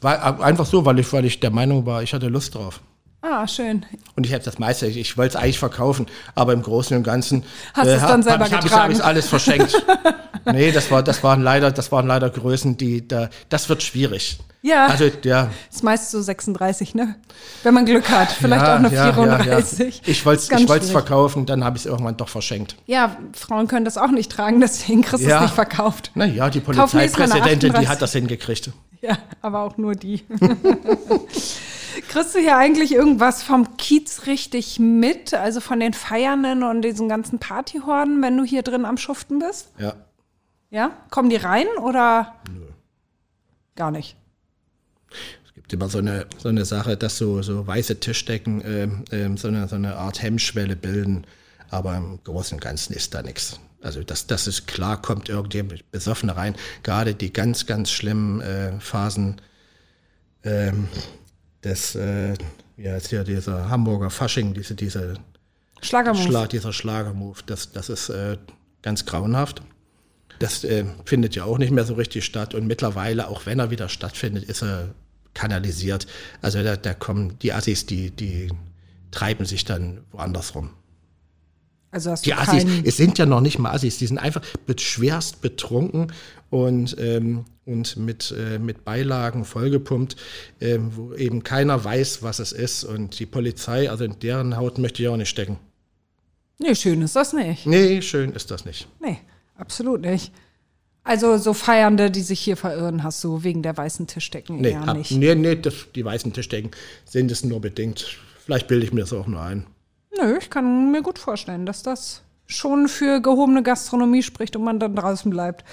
War 0.01 0.41
einfach 0.41 0.67
so, 0.67 0.85
weil 0.85 0.99
ich, 0.99 1.13
weil 1.13 1.25
ich 1.25 1.39
der 1.41 1.51
Meinung 1.51 1.85
war, 1.87 2.03
ich 2.03 2.13
hatte 2.15 2.29
Lust 2.29 2.55
drauf. 2.55 2.81
Ah, 3.23 3.47
schön. 3.49 3.85
Und 4.15 4.25
ich 4.25 4.33
habe 4.33 4.45
das 4.45 4.59
meiste, 4.59 4.87
ich, 4.87 4.97
ich 4.97 5.19
wollte 5.19 5.37
es 5.37 5.43
eigentlich 5.43 5.59
verkaufen, 5.59 6.07
aber 6.35 6.53
im 6.53 6.63
Großen 6.63 6.97
und 6.97 7.03
Ganzen 7.03 7.43
Hast 7.75 7.89
es 7.89 8.01
dann 8.03 8.23
selber 8.23 8.45
hab, 8.45 8.53
hab, 8.53 8.59
ich- 8.59 8.65
getragen? 8.65 8.83
hab 8.85 8.91
ich 9.01 9.05
alles 9.05 9.29
verschenkt. 9.29 9.85
nee, 10.53 10.71
das, 10.71 10.91
war, 10.91 11.03
das, 11.03 11.23
waren 11.25 11.43
leider, 11.43 11.71
das 11.73 11.91
waren 11.93 12.07
leider 12.07 12.31
Größen, 12.31 12.77
die 12.77 13.07
da, 13.07 13.29
das 13.49 13.69
wird 13.69 13.83
schwierig. 13.83 14.39
Ja. 14.67 14.87
Also, 14.87 15.09
ja. 15.23 15.51
Ist 15.71 15.85
meist 15.85 16.11
so 16.11 16.21
36, 16.21 16.97
ne? 16.97 17.15
Wenn 17.63 17.73
man 17.73 17.87
Glück 17.87 18.11
hat. 18.11 18.33
Vielleicht 18.33 18.63
ja, 18.63 18.75
auch 18.75 18.79
eine 18.79 18.93
ja, 18.93 19.13
34. 19.13 19.97
Ja. 19.99 20.03
Ich 20.07 20.27
wollte 20.27 20.57
es 20.57 20.91
verkaufen, 20.91 21.47
dann 21.47 21.63
habe 21.63 21.77
ich 21.77 21.85
es 21.85 21.87
irgendwann 21.87 22.17
doch 22.17 22.29
verschenkt. 22.29 22.75
Ja, 22.87 23.17
Frauen 23.33 23.69
können 23.69 23.85
das 23.85 23.97
auch 23.97 24.11
nicht 24.11 24.33
tragen, 24.33 24.61
deswegen 24.61 25.03
kriegst 25.03 25.25
du 25.25 25.31
es 25.31 25.41
nicht 25.41 25.55
verkauft. 25.55 26.11
Naja, 26.15 26.51
die 26.51 26.59
Polizeipräsidentin, 26.59 27.71
die 27.71 27.87
38. 27.87 27.89
hat 27.89 28.03
das 28.03 28.13
hingekriegt. 28.13 28.71
Ja, 29.01 29.19
aber 29.41 29.61
auch 29.61 29.77
nur 29.77 29.95
die. 29.95 30.25
Kriegst 32.09 32.35
du 32.35 32.41
hier 32.41 32.57
eigentlich 32.57 32.93
irgendwas 32.93 33.43
vom 33.43 33.77
Kiez 33.77 34.27
richtig 34.27 34.79
mit? 34.79 35.33
Also 35.33 35.61
von 35.61 35.81
den 35.81 35.93
Feiernden 35.93 36.63
und 36.63 36.83
diesen 36.83 37.09
ganzen 37.09 37.39
Partyhorden, 37.39 38.21
wenn 38.21 38.37
du 38.37 38.45
hier 38.45 38.63
drin 38.63 38.85
am 38.85 38.97
Schuften 38.97 39.39
bist? 39.39 39.69
Ja. 39.79 39.95
Ja? 40.71 40.91
Kommen 41.11 41.31
die 41.31 41.37
rein 41.37 41.67
oder? 41.81 42.35
Gar 43.77 43.91
nicht. 43.93 44.17
Gibt 45.69 45.83
immer 45.83 45.89
so 45.89 45.99
eine, 45.99 46.27
so 46.39 46.49
eine 46.49 46.65
Sache, 46.65 46.97
dass 46.97 47.19
so, 47.19 47.43
so 47.43 47.67
weiße 47.67 47.99
Tischdecken 47.99 48.63
ähm, 48.65 49.05
ähm, 49.11 49.37
so, 49.37 49.49
eine, 49.49 49.67
so 49.69 49.75
eine 49.77 49.97
Art 49.97 50.23
Hemmschwelle 50.23 50.77
bilden. 50.77 51.27
Aber 51.71 51.97
im 51.97 52.23
Großen 52.23 52.57
und 52.57 52.61
Ganzen 52.61 52.93
ist 52.93 53.15
da 53.15 53.23
nichts. 53.23 53.59
Also 53.83 54.03
das, 54.03 54.27
das 54.27 54.47
ist 54.47 54.67
klar, 54.67 55.01
kommt 55.03 55.29
irgendjemand 55.29 55.91
besoffen 55.91 56.31
rein. 56.31 56.55
Gerade 56.83 57.15
die 57.15 57.33
ganz, 57.33 57.67
ganz 57.67 57.91
schlimmen 57.91 58.41
äh, 58.41 58.79
Phasen 58.81 59.41
ähm, 60.45 60.89
des, 61.65 61.95
äh, 61.97 62.35
wie 62.77 62.89
heißt 62.89 63.09
hier, 63.09 63.25
dieser 63.25 63.69
Hamburger 63.69 64.11
Fasching, 64.11 64.55
diese, 64.55 64.75
diese 64.75 65.15
Schlagermove. 65.83 66.23
Schlag, 66.23 66.51
dieser 66.51 66.73
Schlagermove, 66.73 67.43
das, 67.47 67.73
das 67.73 67.89
ist 67.89 68.09
äh, 68.09 68.39
ganz 68.83 69.05
grauenhaft. 69.05 69.63
Das 70.39 70.65
äh, 70.65 70.85
findet 71.05 71.35
ja 71.35 71.45
auch 71.45 71.59
nicht 71.59 71.71
mehr 71.71 71.85
so 71.85 71.95
richtig 71.95 72.25
statt 72.25 72.55
und 72.55 72.67
mittlerweile, 72.67 73.29
auch 73.29 73.47
wenn 73.47 73.59
er 73.59 73.71
wieder 73.71 73.89
stattfindet, 73.89 74.45
ist 74.45 74.63
er 74.63 74.95
kanalisiert. 75.37 76.07
Also 76.43 76.63
da, 76.63 76.77
da 76.77 76.95
kommen 76.95 77.39
die 77.41 77.53
Assis, 77.53 77.87
die, 77.87 78.11
die 78.11 78.49
treiben 79.11 79.45
sich 79.45 79.65
dann 79.65 80.01
woanders 80.11 80.55
rum. 80.55 80.71
also 81.91 82.11
hast 82.11 82.27
Die 82.27 82.31
du 82.31 82.39
Assis, 82.39 82.65
es 82.85 82.97
sind 82.97 83.19
ja 83.19 83.27
noch 83.27 83.41
nicht 83.41 83.59
mal 83.59 83.73
Assis, 83.73 83.99
die 83.99 84.07
sind 84.07 84.19
einfach 84.19 84.43
schwerst 84.77 85.43
betrunken 85.43 86.13
und, 86.51 86.97
ähm, 86.99 87.45
und 87.67 87.97
mit, 87.97 88.35
äh, 88.37 88.59
mit 88.59 88.85
Beilagen 88.85 89.45
vollgepumpt, 89.45 90.17
ähm, 90.61 90.93
wo 90.95 91.15
eben 91.15 91.43
keiner 91.43 91.83
weiß, 91.85 92.23
was 92.23 92.39
es 92.39 92.53
ist. 92.53 92.85
Und 92.85 93.19
die 93.19 93.27
Polizei, 93.27 93.91
also 93.91 94.05
in 94.05 94.19
deren 94.21 94.57
Haut 94.57 94.79
möchte 94.79 95.03
ich 95.03 95.09
auch 95.09 95.17
nicht 95.17 95.29
stecken. 95.29 95.59
Nee, 96.59 96.75
schön 96.75 97.03
ist 97.03 97.15
das 97.15 97.33
nicht. 97.35 97.67
Nee, 97.67 98.01
schön 98.01 98.33
ist 98.33 98.51
das 98.51 98.65
nicht. 98.65 98.89
Nee, 99.01 99.19
absolut 99.57 100.01
nicht. 100.01 100.33
Also 101.07 101.39
so 101.39 101.55
Feiernde, 101.55 102.11
die 102.11 102.23
sich 102.23 102.41
hier 102.41 102.57
verirren, 102.57 103.05
hast 103.05 103.23
du 103.23 103.45
wegen 103.45 103.63
der 103.63 103.77
weißen 103.77 104.09
Tischdecken 104.09 104.61
Nee, 104.61 104.71
eher 104.73 104.87
hab, 104.87 104.97
nicht. 104.97 105.13
nee, 105.13 105.35
nee 105.37 105.55
das, 105.55 105.75
die 105.95 106.05
weißen 106.05 106.33
Tischdecken 106.33 106.73
sind 107.05 107.31
es 107.31 107.45
nur 107.45 107.61
bedingt. 107.61 108.17
Vielleicht 108.45 108.67
bilde 108.67 108.87
ich 108.87 108.93
mir 108.93 109.03
das 109.03 109.13
auch 109.13 109.27
nur 109.29 109.41
ein. 109.41 109.67
Nö, 110.21 110.37
ich 110.41 110.51
kann 110.51 110.91
mir 110.91 111.03
gut 111.03 111.19
vorstellen, 111.21 111.65
dass 111.65 111.83
das 111.85 112.23
schon 112.47 112.89
für 112.89 113.21
gehobene 113.21 113.63
Gastronomie 113.63 114.23
spricht 114.25 114.57
und 114.57 114.65
man 114.65 114.81
dann 114.81 114.97
draußen 114.97 115.31
bleibt. 115.31 115.65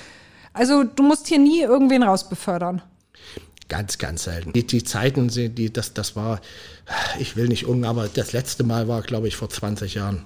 Also 0.53 0.83
du 0.83 1.01
musst 1.01 1.27
hier 1.27 1.39
nie 1.39 1.61
irgendwen 1.61 2.03
rausbefördern. 2.03 2.83
Ganz, 3.69 3.97
ganz 3.97 4.25
selten. 4.25 4.53
Die, 4.53 4.67
die 4.67 4.83
Zeiten, 4.83 5.29
sind- 5.29 5.57
die, 5.57 5.73
das, 5.73 5.93
das 5.95 6.15
war, 6.15 6.41
ich 7.17 7.35
will 7.35 7.47
nicht 7.47 7.65
um, 7.65 7.83
aber 7.85 8.07
das 8.07 8.33
letzte 8.33 8.63
Mal 8.63 8.87
war, 8.87 9.01
glaube 9.01 9.27
ich, 9.27 9.35
vor 9.35 9.49
20 9.49 9.95
Jahren. 9.95 10.25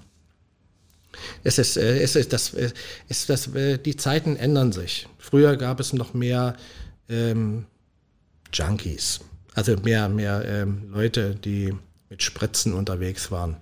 Es 1.44 1.58
ist, 1.58 1.78
äh, 1.78 2.00
es 2.00 2.16
ist, 2.16 2.34
das, 2.34 2.54
äh, 2.54 2.72
es 3.08 3.20
ist 3.20 3.30
das, 3.30 3.48
äh, 3.56 3.78
die 3.78 3.96
Zeiten 3.96 4.36
ändern 4.36 4.72
sich. 4.72 5.08
Früher 5.18 5.58
gab 5.58 5.80
es 5.80 5.94
noch 5.94 6.14
mehr 6.14 6.56
ähm, 7.10 7.66
Junkies, 8.54 9.22
also 9.54 9.76
mehr, 9.78 10.10
mehr 10.10 10.44
ähm, 10.46 10.90
Leute, 10.92 11.36
die 11.36 11.74
mit 12.10 12.24
Spritzen 12.24 12.74
unterwegs 12.74 13.32
waren. 13.32 13.58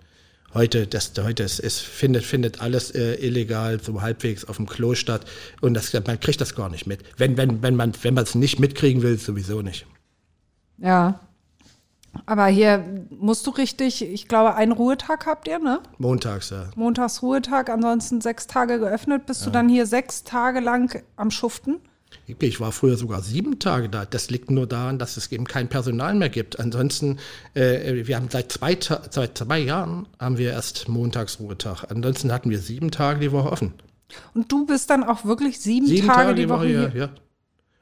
Heute, 0.54 0.88
das, 0.88 1.12
heute 1.20 1.44
ist, 1.44 1.60
es 1.60 1.80
findet, 1.80 2.24
findet 2.24 2.62
alles 2.62 2.92
äh, 2.92 3.16
illegal, 3.16 3.82
so 3.84 4.02
halbwegs 4.02 4.46
auf 4.46 4.56
dem 4.56 4.68
Klo 4.68 4.96
statt. 4.96 5.26
Und 5.60 5.74
das, 5.74 5.92
man 5.92 6.20
kriegt 6.20 6.40
das 6.40 6.56
gar 6.56 6.70
nicht 6.70 6.88
mit. 6.88 7.04
Wenn, 7.18 7.36
wenn, 7.36 7.62
wenn 7.62 7.76
man 7.76 7.92
wenn 8.04 8.14
man 8.14 8.24
es 8.24 8.36
nicht 8.36 8.60
mitkriegen 8.60 9.02
will, 9.02 9.18
sowieso 9.18 9.62
nicht. 9.62 9.86
Ja. 10.78 11.20
Aber 12.26 12.46
hier 12.48 12.84
musst 13.10 13.46
du 13.48 13.52
richtig, 13.52 14.04
ich 14.04 14.28
glaube, 14.28 14.56
einen 14.56 14.72
Ruhetag 14.72 15.26
habt 15.26 15.48
ihr, 15.48 15.60
ne? 15.60 15.80
Montags, 15.98 16.50
ja. 16.50 16.70
Montags 16.76 17.22
Ruhetag, 17.22 17.70
ansonsten 17.70 18.22
sechs 18.22 18.48
Tage 18.48 18.80
geöffnet. 18.80 19.26
Bist 19.26 19.46
du 19.46 19.50
dann 19.50 19.70
hier 19.70 19.86
sechs 19.86 20.24
Tage 20.24 20.60
lang 20.60 21.02
am 21.16 21.32
Schuften? 21.32 21.80
Ich 22.28 22.60
war 22.60 22.72
früher 22.72 22.98
sogar 22.98 23.22
sieben 23.22 23.60
Tage 23.60 23.90
da. 23.90 24.06
Das 24.06 24.30
liegt 24.30 24.50
nur 24.50 24.68
daran, 24.68 24.98
dass 24.98 25.18
es 25.18 25.32
eben 25.32 25.46
kein 25.46 25.68
Personal 25.68 26.16
mehr 26.16 26.30
gibt. 26.30 26.60
Ansonsten, 26.60 27.20
äh, 27.54 28.08
wir 28.08 28.16
haben 28.16 28.30
seit 28.30 28.52
zwei, 28.52 28.78
seit 28.80 29.38
zwei 29.38 29.60
Jahren 29.60 30.08
haben 30.20 30.38
wir 30.38 30.52
erst 30.52 30.88
Montagsruhetag. 30.88 31.86
Ansonsten 31.90 32.32
hatten 32.32 32.50
wir 32.50 32.60
sieben 32.60 32.92
Tage 32.92 33.20
die 33.20 33.32
Woche 33.32 33.52
offen. 33.52 33.74
Und 34.34 34.52
du 34.52 34.66
bist 34.66 34.90
dann 34.90 35.04
auch 35.04 35.26
wirklich 35.26 35.60
sieben, 35.60 35.88
Sieben 35.88 36.08
Tage, 36.08 36.36
die 36.36 36.50
Woche, 36.50 36.68
ja, 36.68 36.90
hier? 36.90 37.00
ja. 37.00 37.10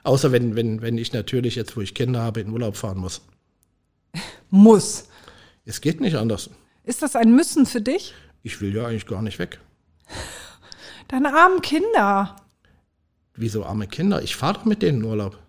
Außer 0.04 0.32
wenn, 0.32 0.56
wenn, 0.56 0.82
wenn 0.82 0.98
ich 0.98 1.14
natürlich 1.14 1.56
jetzt, 1.56 1.78
wo 1.78 1.82
ich 1.82 1.94
Kinder 1.94 2.22
habe, 2.22 2.42
in 2.42 2.50
Urlaub 2.50 2.76
fahren 2.76 2.98
muss. 2.98 3.22
Muss. 4.56 5.06
Es 5.66 5.82
geht 5.82 6.00
nicht 6.00 6.16
anders. 6.16 6.52
Ist 6.84 7.02
das 7.02 7.16
ein 7.16 7.34
Müssen 7.36 7.66
für 7.66 7.82
dich? 7.82 8.14
Ich 8.44 8.62
will 8.62 8.76
ja 8.76 8.86
eigentlich 8.86 9.08
gar 9.08 9.24
nicht 9.24 9.40
weg. 9.40 9.60
Deine 11.08 11.34
armen 11.34 11.62
Kinder. 11.64 12.36
Wieso 13.36 13.66
arme 13.66 13.88
Kinder? 13.88 14.22
Ich 14.22 14.36
fahre 14.36 14.54
doch 14.54 14.66
mit 14.66 14.84
denen 14.84 15.00
in 15.00 15.06
Urlaub. 15.06 15.40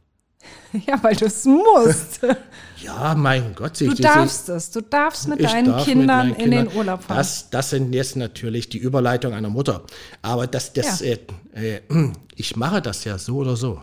Ja, 0.86 1.02
weil 1.02 1.14
du 1.16 1.26
es 1.26 1.44
musst. 1.44 2.20
Ja, 2.82 3.14
mein 3.14 3.54
Gott. 3.54 3.76
sie- 3.76 3.88
Du 3.88 3.94
darfst 3.94 4.48
es. 4.48 4.70
Du 4.70 4.80
darfst 4.80 5.28
mit 5.28 5.40
Ich 5.40 5.46
deinen 5.50 5.66
darf 5.66 5.86
mit 5.86 5.86
Kindern 5.86 6.28
meinen 6.28 6.34
in 6.36 6.50
den 6.50 6.60
Kindern- 6.62 6.76
Urlaub 6.76 7.02
fahren. 7.02 7.16
Das, 7.18 7.48
das 7.50 7.70
sind 7.70 7.92
jetzt 7.92 8.16
natürlich 8.16 8.68
die 8.70 8.78
Überleitung 8.78 9.32
einer 9.34 9.48
Mutter. 9.50 9.84
Aber 10.22 10.46
das, 10.46 10.72
das, 10.72 11.00
Ja. 11.00 11.14
äh, 11.54 11.76
äh, 11.76 12.12
ich 12.36 12.56
mache 12.56 12.80
das 12.80 13.04
ja 13.04 13.18
so 13.18 13.36
oder 13.36 13.56
so. 13.56 13.82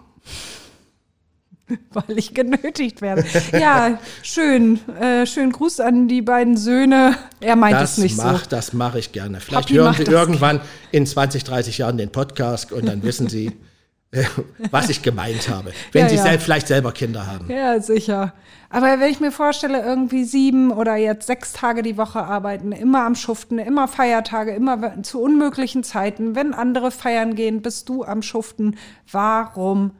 weil 1.91 2.17
ich 2.17 2.33
genötigt 2.33 3.01
werde. 3.01 3.23
Ja, 3.51 3.99
schön. 4.23 4.79
Äh, 4.99 5.25
schönen 5.25 5.51
Gruß 5.51 5.79
an 5.79 6.07
die 6.07 6.21
beiden 6.21 6.57
Söhne. 6.57 7.15
Er 7.39 7.55
meint 7.55 7.75
Das 7.75 7.93
es 7.93 7.97
nicht 7.99 8.17
mach, 8.17 8.43
so. 8.43 8.49
das 8.49 8.73
mache 8.73 8.99
ich 8.99 9.11
gerne. 9.11 9.39
Vielleicht 9.39 9.67
Papi 9.67 9.73
hören 9.75 9.93
Sie 9.93 10.03
das 10.03 10.13
irgendwann 10.13 10.61
in 10.91 11.05
20, 11.05 11.43
30 11.43 11.77
Jahren 11.77 11.97
den 11.97 12.11
Podcast 12.11 12.71
und 12.71 12.85
dann 12.87 13.03
wissen 13.03 13.27
Sie, 13.27 13.51
äh, 14.11 14.23
was 14.71 14.89
ich 14.89 15.01
gemeint 15.01 15.47
habe. 15.49 15.71
Wenn 15.91 16.03
Ja, 16.03 16.09
Sie 16.09 16.15
ja. 16.15 16.23
Selbst, 16.23 16.43
vielleicht 16.43 16.67
selber 16.67 16.91
Kinder 16.91 17.27
haben. 17.27 17.49
Ja, 17.49 17.79
sicher. 17.79 18.33
Aber 18.69 18.85
wenn 18.99 19.11
ich 19.11 19.19
mir 19.19 19.31
vorstelle, 19.31 19.81
irgendwie 19.81 20.23
sieben 20.23 20.71
oder 20.71 20.95
jetzt 20.95 21.27
sechs 21.27 21.51
Tage 21.51 21.81
die 21.81 21.97
Woche 21.97 22.23
arbeiten, 22.23 22.71
immer 22.71 23.05
am 23.05 23.15
Schuften, 23.15 23.59
immer 23.59 23.87
Feiertage, 23.89 24.51
immer 24.51 25.03
zu 25.03 25.21
unmöglichen 25.21 25.83
Zeiten, 25.83 26.35
wenn 26.35 26.53
andere 26.53 26.91
feiern 26.91 27.35
gehen, 27.35 27.61
bist 27.61 27.89
du 27.89 28.03
am 28.05 28.21
Schuften. 28.21 28.77
Warum 29.11 29.91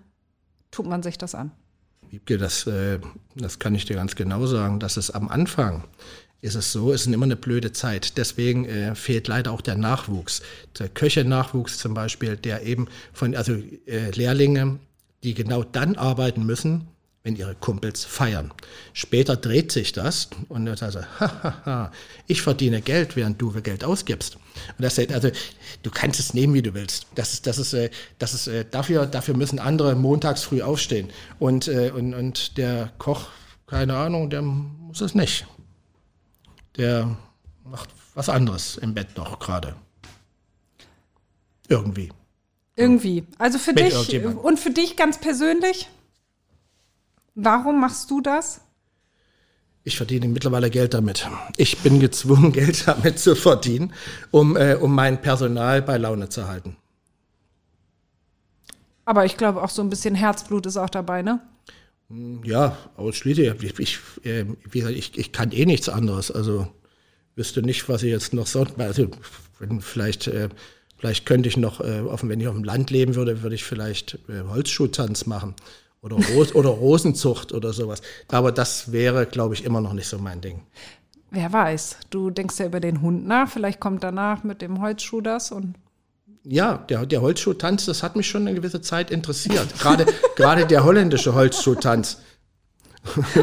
tut 0.72 0.88
man 0.88 1.04
sich 1.04 1.18
das 1.18 1.36
an? 1.36 1.52
Wiebke, 2.12 2.38
das, 2.38 2.68
äh, 2.68 3.00
das 3.36 3.60
kann 3.60 3.74
ich 3.74 3.86
dir 3.86 3.96
ganz 3.96 4.16
genau 4.16 4.46
sagen. 4.46 4.80
Das 4.80 4.98
ist 4.98 5.12
am 5.12 5.30
Anfang, 5.30 5.86
ist 6.42 6.56
es 6.56 6.72
so, 6.72 6.92
es 6.92 7.08
ist 7.08 7.14
immer 7.14 7.26
eine 7.26 7.38
blöde 7.38 7.72
Zeit. 7.72 8.18
Deswegen 8.18 8.66
äh, 8.66 8.96
fehlt 8.96 9.28
leider 9.30 9.52
auch 9.52 9.62
der 9.62 9.78
Nachwuchs. 9.78 10.42
Der 10.78 10.90
Köche-Nachwuchs 10.90 11.78
zum 11.78 11.94
Beispiel, 11.94 12.36
der 12.36 12.64
eben 12.64 12.88
von, 13.14 13.36
also 13.36 13.54
äh, 13.86 14.12
Lehrlinge, 14.12 14.80
die 15.24 15.34
genau 15.34 15.64
dann 15.64 15.96
arbeiten 15.96 16.46
müssen, 16.46 16.88
wenn 17.24 17.36
ihre 17.36 17.54
Kumpels 17.54 18.04
feiern. 18.04 18.52
Später 18.94 19.36
dreht 19.36 19.72
sich 19.72 19.92
das 19.92 20.30
und 20.50 20.66
dann 20.66 20.76
sagt 20.76 21.08
er, 21.66 21.92
ich 22.28 22.42
verdiene 22.42 22.82
Geld, 22.82 23.16
während 23.16 23.40
du 23.40 23.52
Geld 23.62 23.84
ausgibst. 23.84 24.36
Und 24.36 24.82
das 24.84 24.98
also 24.98 25.30
du 25.84 25.92
kannst 25.92 26.20
es 26.20 26.34
nehmen, 26.34 26.54
wie 26.54 26.64
du 26.64 26.74
willst. 26.74 27.06
Das 27.16 27.34
ist, 27.34 27.46
das 27.46 27.60
ist, 27.60 27.74
äh, 27.74 27.92
das 28.18 28.34
ist 28.34 28.48
äh, 28.48 28.66
dafür, 28.70 29.06
dafür 29.06 29.38
müssen 29.38 29.60
andere 29.60 29.96
montags 29.96 30.44
früh 30.44 30.62
aufstehen. 30.62 31.10
Und, 31.38 31.68
äh, 31.68 31.92
und, 31.92 32.14
und 32.16 32.58
der 32.58 32.92
Koch, 32.98 33.28
keine 33.68 33.96
Ahnung, 33.96 34.30
der 34.30 34.42
muss 34.42 35.02
es 35.02 35.14
nicht. 35.14 35.46
Der 36.78 37.18
macht 37.64 37.90
was 38.16 38.30
anderes 38.30 38.78
im 38.78 38.96
Bett 38.96 39.16
noch 39.16 39.38
gerade. 39.40 39.76
Irgendwie. 41.70 42.12
Irgendwie. 42.76 43.26
Also 43.38 43.60
für 43.60 43.74
Mit 43.74 43.86
dich 43.86 44.26
und 44.26 44.60
für 44.60 44.72
dich 44.72 44.96
ganz 44.98 45.20
persönlich? 45.20 45.88
Warum 47.36 47.80
machst 47.80 48.12
du 48.12 48.22
das? 48.22 48.62
Ich 49.84 49.98
verdiene 49.98 50.28
mittlerweile 50.28 50.70
Geld 50.70 50.94
damit. 50.94 51.28
Ich 51.58 51.78
bin 51.80 52.00
gezwungen, 52.00 52.52
Geld 52.54 52.88
damit 52.88 53.20
zu 53.20 53.36
verdienen, 53.36 53.94
um, 54.30 54.56
äh, 54.56 54.76
um 54.76 54.94
mein 54.94 55.22
Personal 55.22 55.82
bei 55.82 55.98
Laune 55.98 56.30
zu 56.30 56.48
halten. 56.48 56.76
Aber 59.06 59.26
ich 59.26 59.38
glaube 59.38 59.64
auch 59.64 59.70
so 59.70 59.82
ein 59.82 59.90
bisschen 59.90 60.14
Herzblut 60.14 60.66
ist 60.66 60.78
auch 60.78 60.90
dabei, 60.90 61.22
ne? 61.22 61.42
Ja, 62.44 62.78
ausschließlich. 62.98 63.64
Ich, 63.64 63.80
ich, 63.80 64.00
äh, 64.24 64.46
wie 64.70 64.80
gesagt, 64.80 64.98
ich, 64.98 65.18
ich 65.18 65.32
kann 65.32 65.52
eh 65.52 65.66
nichts 65.66 65.90
anderes. 65.90 66.30
Also 66.30 66.68
wüsste 67.36 67.64
nicht, 67.64 67.88
was 67.90 68.04
ich 68.04 68.12
jetzt 68.12 68.34
noch 68.34 68.48
sonst. 68.48 68.80
Also 68.80 69.08
vielleicht, 69.80 70.28
äh, 70.28 70.50
vielleicht 70.98 71.26
könnte 71.26 71.50
ich 71.50 71.58
noch, 71.58 71.80
äh, 71.80 72.04
wenn 72.24 72.42
ich 72.42 72.48
auf 72.48 72.56
dem 72.56 72.66
Land 72.66 72.92
leben 72.92 73.16
würde, 73.16 73.42
würde 73.42 73.56
ich 73.56 73.64
vielleicht 73.64 74.20
äh, 74.30 74.44
Holzschuhtanz 74.48 75.26
machen 75.26 75.56
oder, 76.02 76.18
Ros 76.34 76.52
oder 76.56 76.70
Rosenzucht 76.70 77.54
oder 77.54 77.74
sowas. 77.74 78.02
Aber 78.30 78.52
das 78.52 78.92
wäre, 78.92 79.26
glaube 79.26 79.54
ich, 79.54 79.64
immer 79.64 79.82
noch 79.82 79.94
nicht 79.94 80.08
so 80.08 80.18
mein 80.18 80.42
Ding. 80.42 80.62
Wer 81.30 81.54
weiß. 81.54 81.98
Du 82.10 82.30
denkst 82.30 82.60
ja 82.60 82.66
über 82.66 82.80
den 82.80 83.02
Hund 83.02 83.26
nach. 83.26 83.50
Vielleicht 83.50 83.80
kommt 83.80 84.04
danach 84.04 84.44
mit 84.44 84.62
dem 84.62 84.82
Holzschuh 84.82 85.22
das 85.22 85.52
und 85.52 85.76
ja, 86.44 86.78
der, 86.90 87.06
der 87.06 87.22
Holzschuhtanz, 87.22 87.86
das 87.86 88.02
hat 88.02 88.16
mich 88.16 88.28
schon 88.28 88.48
eine 88.48 88.56
gewisse 88.56 88.82
Zeit 88.82 89.12
interessiert. 89.12 89.80
Gerade, 89.80 90.08
gerade 90.36 90.66
der 90.66 90.84
holländische 90.84 91.36
Holzschuhtanz. 91.36 92.18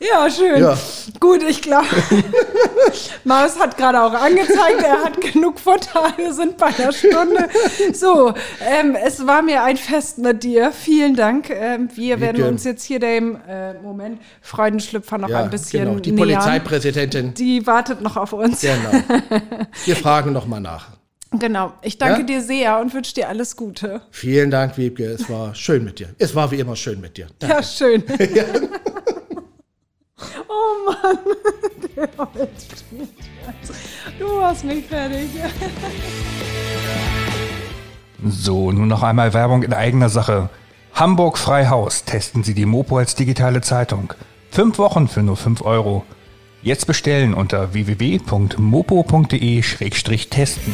Ja, 0.00 0.30
schön. 0.30 0.60
Ja. 0.62 0.78
Gut, 1.20 1.42
ich 1.42 1.60
glaube, 1.60 1.86
Marius 3.24 3.58
hat 3.58 3.76
gerade 3.76 4.00
auch 4.02 4.14
angezeigt, 4.14 4.82
er 4.82 5.04
hat 5.04 5.20
genug 5.20 5.60
Futter. 5.60 6.12
Wir 6.16 6.32
sind 6.32 6.56
bei 6.56 6.66
einer 6.66 6.90
Stunde. 6.92 7.48
So, 7.92 8.32
ähm, 8.66 8.96
es 9.04 9.26
war 9.26 9.42
mir 9.42 9.62
ein 9.62 9.76
Fest 9.76 10.16
mit 10.18 10.42
dir. 10.42 10.72
Vielen 10.72 11.16
Dank. 11.16 11.50
Ähm, 11.50 11.90
wir 11.94 12.16
Wie 12.16 12.20
werden 12.22 12.36
gern. 12.38 12.48
uns 12.54 12.64
jetzt 12.64 12.82
hier 12.84 12.98
dem 12.98 13.38
äh, 13.46 13.74
Moment 13.74 14.20
Freudenschlüpfer 14.40 15.18
noch 15.18 15.28
Ja, 15.28 15.42
ein 15.44 15.50
bisschen 15.50 15.84
genau. 15.84 15.98
Die 16.00 16.12
nähern. 16.12 16.28
Polizeipräsidentin. 16.28 17.34
Die 17.34 17.66
wartet 17.66 18.00
noch 18.00 18.16
auf 18.16 18.32
uns. 18.32 18.62
Genau. 18.62 18.90
Wir 19.84 19.96
fragen 19.96 20.32
noch 20.32 20.46
mal 20.46 20.60
nach. 20.60 20.88
Genau. 21.32 21.74
Ich 21.82 21.98
danke 21.98 22.20
Ja? 22.20 22.26
dir 22.26 22.40
sehr 22.40 22.78
und 22.80 22.92
wünsche 22.94 23.14
dir 23.14 23.28
alles 23.28 23.54
Gute. 23.54 24.00
Vielen 24.10 24.50
Dank, 24.50 24.76
Wiebke. 24.78 25.04
Es 25.04 25.28
war 25.30 25.54
schön 25.54 25.84
mit 25.84 25.98
dir. 26.00 26.08
Es 26.18 26.34
war 26.34 26.50
wie 26.50 26.56
immer 26.58 26.74
schön 26.74 27.00
mit 27.00 27.16
dir. 27.18 27.26
Danke. 27.38 27.56
Ja, 27.56 27.62
schön. 27.62 28.02
oh 30.50 30.90
Mann. 30.90 31.18
Der 31.96 32.08
Holzspiel. 32.18 33.08
Du 34.18 34.42
hast 34.42 34.64
mich 34.64 34.86
fertig. 34.86 35.28
So, 38.24 38.70
nun 38.70 38.88
noch 38.88 39.02
einmal 39.02 39.32
Werbung 39.32 39.62
in 39.62 39.72
eigener 39.72 40.08
Sache. 40.08 40.50
Hamburg 40.92 41.38
Freihaus. 41.38 42.04
Testen 42.04 42.42
Sie 42.42 42.54
die 42.54 42.66
Mopo 42.66 42.98
als 42.98 43.14
digitale 43.14 43.62
Zeitung. 43.62 44.12
Fünf 44.50 44.78
Wochen 44.78 45.08
für 45.08 45.22
nur 45.22 45.36
5 45.36 45.62
Euro. 45.62 46.04
Jetzt 46.62 46.86
bestellen 46.86 47.32
unter 47.32 47.72
www.mopo.de-testen. 47.72 50.72